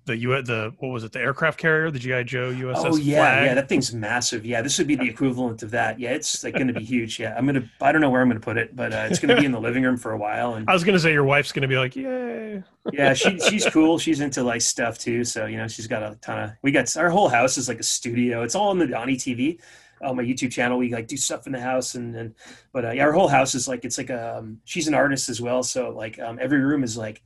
the 0.06 0.16
U 0.18 0.42
the 0.42 0.74
what 0.80 0.90
was 0.90 1.04
it, 1.04 1.12
the 1.12 1.20
aircraft 1.20 1.58
carrier, 1.60 1.90
the 1.90 2.00
GI 2.00 2.24
Joe 2.26 2.52
USS 2.52 2.76
Oh 2.78 2.96
yeah, 2.96 3.18
Flagg. 3.18 3.46
yeah, 3.46 3.54
that 3.56 3.68
thing's 3.68 3.94
massive. 3.94 4.46
Yeah, 4.46 4.62
this 4.62 4.78
would 4.78 4.88
be 4.88 4.96
the 4.96 5.10
equivalent 5.10 5.64
of 5.64 5.72
that. 5.72 6.00
Yeah, 6.00 6.12
it's 6.12 6.44
like 6.44 6.54
going 6.54 6.68
to 6.68 6.74
be 6.74 6.84
huge. 6.84 7.20
Yeah, 7.20 7.34
I'm 7.36 7.46
gonna. 7.46 7.70
I 7.82 7.92
don't 7.92 8.02
know 8.02 8.10
where 8.10 8.22
I'm 8.22 8.28
gonna 8.28 8.40
put 8.40 8.58
it, 8.58 8.76
but 8.76 8.94
uh, 8.94 9.08
it's 9.10 9.20
gonna 9.20 9.36
be 9.36 9.46
in 9.46 9.52
the 9.52 9.60
living 9.60 9.84
room 9.84 9.98
for 9.98 10.12
a 10.12 10.18
while. 10.18 10.54
And 10.54 10.70
I 10.70 10.74
was 10.74 10.84
gonna 10.84 11.00
say 11.00 11.12
your 11.12 11.24
wife's 11.24 11.52
gonna 11.52 11.68
be 11.68 11.78
like, 11.78 11.96
yay. 11.96 12.64
yeah, 12.94 13.14
she 13.14 13.40
she's 13.40 13.66
cool. 13.66 13.98
She's 13.98 14.20
into 14.22 14.44
like 14.44 14.62
stuff 14.62 15.00
too. 15.00 15.24
So 15.24 15.48
you 15.48 15.58
know, 15.58 15.68
she's 15.68 15.88
got 15.88 16.04
a 16.04 16.16
ton 16.22 16.44
of. 16.44 16.52
We 16.62 16.72
got 16.72 16.96
our 16.98 17.10
whole 17.10 17.28
house 17.30 17.58
is 17.58 17.68
like 17.68 17.80
a 17.80 17.84
studio. 17.84 18.44
It's 18.44 18.56
all 18.56 18.70
on 18.70 18.78
the 18.78 18.88
Donnie 18.88 19.18
TV, 19.18 19.60
on 20.04 20.16
my 20.18 20.24
YouTube 20.24 20.52
channel. 20.52 20.78
We 20.78 20.94
like 20.94 21.08
do 21.08 21.18
stuff 21.18 21.48
in 21.48 21.54
the 21.54 21.62
house 21.62 21.96
and 21.96 22.16
and 22.16 22.36
but 22.72 22.86
uh, 22.86 22.92
yeah, 22.92 23.04
our 23.06 23.12
whole 23.12 23.28
house 23.28 23.56
is 23.56 23.68
like 23.68 23.86
it's 23.86 23.98
like 23.98 24.12
um 24.12 24.60
she's 24.66 24.88
an 24.88 24.94
artist 24.94 25.30
as 25.30 25.42
well. 25.42 25.64
So 25.64 25.90
like 25.90 26.20
um 26.20 26.38
every 26.40 26.60
room 26.60 26.84
is 26.84 26.96
like 26.96 27.24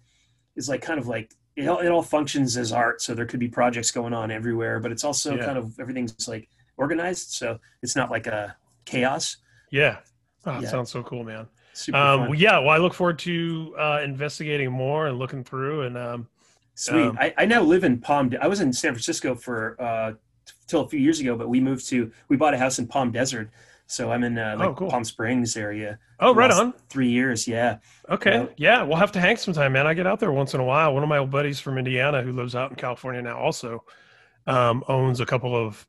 is 0.55 0.69
like 0.69 0.81
kind 0.81 0.99
of 0.99 1.07
like 1.07 1.33
it 1.59 1.67
all, 1.67 1.79
it 1.79 1.89
all 1.89 2.01
functions 2.01 2.57
as 2.57 2.71
art. 2.71 3.01
So 3.01 3.13
there 3.13 3.25
could 3.25 3.39
be 3.39 3.47
projects 3.47 3.91
going 3.91 4.13
on 4.13 4.31
everywhere, 4.31 4.79
but 4.79 4.91
it's 4.91 5.03
also 5.03 5.35
Yeah. 5.37 5.45
kind 5.45 5.57
of 5.57 5.79
everything's 5.79 6.27
like 6.27 6.49
organized. 6.77 7.31
So 7.31 7.59
it's 7.81 7.95
not 7.95 8.09
like 8.09 8.27
a 8.27 8.55
chaos. 8.85 9.37
Yeah. 9.71 9.97
Oh, 10.45 10.53
that 10.53 10.63
Yeah. 10.63 10.69
sounds 10.69 10.89
so 10.91 11.03
cool, 11.03 11.23
man. 11.23 11.47
Super 11.73 11.97
Um, 11.97 12.21
well, 12.21 12.35
yeah, 12.35 12.57
well, 12.59 12.69
I 12.69 12.77
look 12.77 12.93
forward 12.93 13.19
to 13.19 13.75
uh, 13.77 14.01
investigating 14.03 14.71
more 14.71 15.07
and 15.07 15.17
looking 15.19 15.43
through 15.43 15.83
and 15.83 15.97
um, 15.97 16.27
Sweet. 16.75 17.07
Um, 17.07 17.17
I, 17.19 17.33
I 17.37 17.45
now 17.45 17.61
live 17.61 17.83
in 17.83 17.99
Palm. 17.99 18.31
I 18.41 18.47
was 18.47 18.61
in 18.61 18.71
San 18.71 18.93
Francisco 18.93 19.35
for 19.35 19.75
uh, 19.81 20.13
till 20.67 20.81
a 20.81 20.87
few 20.87 20.99
years 20.99 21.19
ago, 21.19 21.35
but 21.35 21.49
we 21.49 21.59
moved 21.59 21.87
to 21.89 22.09
we 22.29 22.37
bought 22.37 22.53
a 22.53 22.57
house 22.57 22.79
in 22.79 22.87
Palm 22.87 23.11
Desert, 23.11 23.49
so 23.89 24.11
I'm 24.11 24.23
in 24.23 24.37
uh, 24.37 24.55
like 24.57 24.69
Oh, 24.69 24.73
cool. 24.75 24.89
Palm 24.91 25.03
Springs 25.03 25.57
area. 25.57 25.97
oh, 26.19 26.33
right 26.35 26.51
on. 26.51 26.73
Three 26.89 27.09
years, 27.09 27.47
yeah. 27.47 27.79
Okay. 28.07 28.31
Yeah. 28.31 28.47
Yeah, 28.57 28.83
we'll 28.83 28.97
have 28.97 29.11
to 29.13 29.19
hang 29.19 29.35
sometime, 29.35 29.73
man. 29.73 29.87
I 29.87 29.95
get 29.95 30.05
out 30.05 30.19
there 30.19 30.31
once 30.31 30.53
in 30.53 30.59
a 30.59 30.63
while. 30.63 30.93
One 30.93 31.01
of 31.01 31.09
my 31.09 31.17
old 31.17 31.31
buddies 31.31 31.59
from 31.59 31.77
Indiana 31.79 32.21
who 32.21 32.31
lives 32.31 32.55
out 32.55 32.69
in 32.69 32.75
California 32.75 33.21
now 33.21 33.37
also 33.39 33.83
um, 34.45 34.83
owns 34.87 35.21
a 35.21 35.25
couple 35.25 35.55
of 35.55 35.87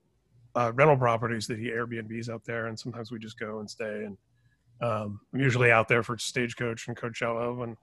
uh, 0.54 0.72
rental 0.74 0.96
properties 0.96 1.46
that 1.48 1.58
he 1.58 1.66
Airbnbs 1.68 2.30
out 2.30 2.42
there. 2.44 2.66
And 2.68 2.78
sometimes 2.78 3.12
we 3.12 3.18
just 3.18 3.38
go 3.38 3.60
and 3.60 3.70
stay. 3.70 4.04
And 4.06 4.16
um, 4.80 5.20
I'm 5.34 5.40
usually 5.40 5.70
out 5.70 5.86
there 5.86 6.02
for 6.02 6.16
Stagecoach 6.16 6.88
and 6.88 6.96
Coachella 6.96 7.54
when 7.54 7.76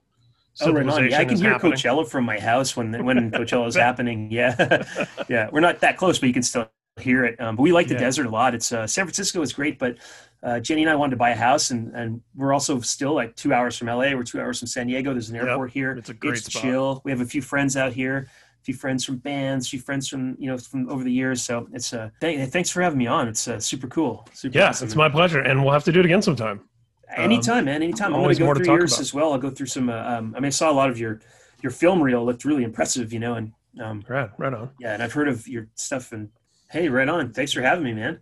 Oh, 0.60 0.72
right 0.72 0.88
on. 0.88 1.08
Yeah, 1.08 1.20
I 1.20 1.24
can 1.24 1.36
hear 1.38 1.52
happening. 1.52 1.74
Coachella 1.74 2.08
from 2.08 2.24
my 2.24 2.40
house 2.40 2.76
when 2.76 3.04
when 3.04 3.30
Coachella 3.38 3.68
is 3.68 3.76
happening. 3.76 4.32
Yeah, 4.32 4.82
yeah. 5.28 5.48
We're 5.52 5.60
not 5.60 5.78
that 5.80 5.96
close, 5.96 6.18
but 6.18 6.26
you 6.26 6.32
can 6.32 6.42
still 6.42 6.68
hear 7.00 7.24
it. 7.24 7.40
Um, 7.40 7.56
but 7.56 7.62
we 7.62 7.72
like 7.72 7.88
the 7.88 7.94
Yeah. 7.94 8.00
desert 8.00 8.26
a 8.26 8.30
lot. 8.30 8.54
It's 8.54 8.72
uh, 8.72 8.86
San 8.86 9.04
Francisco 9.06 9.40
is 9.42 9.52
great, 9.52 9.78
but 9.78 9.96
uh, 10.42 10.60
Jenny 10.60 10.82
and 10.82 10.90
I 10.90 10.94
wanted 10.94 11.10
to 11.12 11.16
buy 11.16 11.30
a 11.30 11.36
house, 11.36 11.70
and 11.70 11.94
and 11.94 12.20
we're 12.36 12.52
also 12.52 12.80
still 12.80 13.12
like 13.14 13.34
two 13.36 13.52
hours 13.52 13.76
from 13.76 13.88
LA. 13.88 14.14
We're 14.14 14.22
two 14.22 14.40
hours 14.40 14.58
from 14.60 14.68
San 14.68 14.86
Diego. 14.86 15.12
There's 15.12 15.30
an 15.30 15.36
Yep. 15.36 15.44
airport 15.46 15.70
here. 15.72 15.92
It's 15.92 16.10
a 16.10 16.14
great 16.14 16.34
it's 16.38 16.46
spot. 16.46 16.62
chill. 16.62 17.00
We 17.04 17.10
have 17.10 17.20
a 17.20 17.26
few 17.26 17.42
friends 17.42 17.76
out 17.76 17.92
here, 17.92 18.28
a 18.60 18.64
few 18.64 18.74
friends 18.74 19.04
from 19.04 19.16
bands, 19.16 19.66
a 19.66 19.70
few 19.70 19.80
friends 19.80 20.08
from 20.08 20.36
you 20.38 20.48
know 20.50 20.56
from 20.58 20.88
over 20.88 21.02
the 21.02 21.12
years. 21.12 21.42
So 21.42 21.66
it's 21.72 21.92
uh, 21.92 22.10
th- 22.20 22.50
thanks 22.50 22.70
for 22.70 22.82
having 22.82 22.98
me 22.98 23.06
on. 23.08 23.26
It's 23.28 23.48
uh, 23.48 23.58
super 23.58 23.88
cool. 23.88 24.28
Super 24.32 24.58
Yeah, 24.58 24.68
awesome. 24.68 24.86
it's 24.86 24.94
my 24.96 25.08
pleasure. 25.08 25.40
And 25.40 25.62
we'll 25.64 25.72
have 25.72 25.84
to 25.84 25.92
do 25.92 26.00
it 26.00 26.04
again 26.06 26.22
sometime. 26.22 26.60
anytime, 27.16 27.64
man. 27.64 27.82
Anytime. 27.82 28.14
I'm 28.14 28.22
going 28.22 28.34
to 28.36 28.38
go 28.44 28.54
through 28.54 28.66
yours 28.66 28.92
about. 28.92 29.00
as 29.00 29.14
well. 29.14 29.32
I'll 29.32 29.38
go 29.38 29.50
through 29.50 29.66
some. 29.66 29.88
Uh, 29.90 29.94
um, 30.02 30.34
I 30.36 30.40
mean, 30.40 30.46
I 30.46 30.50
saw 30.50 30.70
a 30.70 30.72
lot 30.72 30.90
of 30.90 30.98
your 31.00 31.20
your 31.62 31.72
film 31.72 32.00
reel. 32.00 32.24
Looked 32.24 32.44
really 32.44 32.62
impressive, 32.64 33.12
you 33.12 33.18
know, 33.18 33.34
and 33.34 33.52
um, 33.82 34.04
Right, 34.08 34.30
right 34.38 34.54
on. 34.54 34.70
yeah, 34.78 34.94
and 34.94 35.02
I've 35.02 35.12
heard 35.12 35.28
of 35.28 35.48
your 35.48 35.66
stuff. 35.74 36.12
And 36.12 36.28
hey, 36.70 36.88
right 36.88 37.08
on. 37.08 37.32
Thanks 37.32 37.52
for 37.52 37.62
having 37.62 37.84
me, 37.84 37.92
man. 37.92 38.20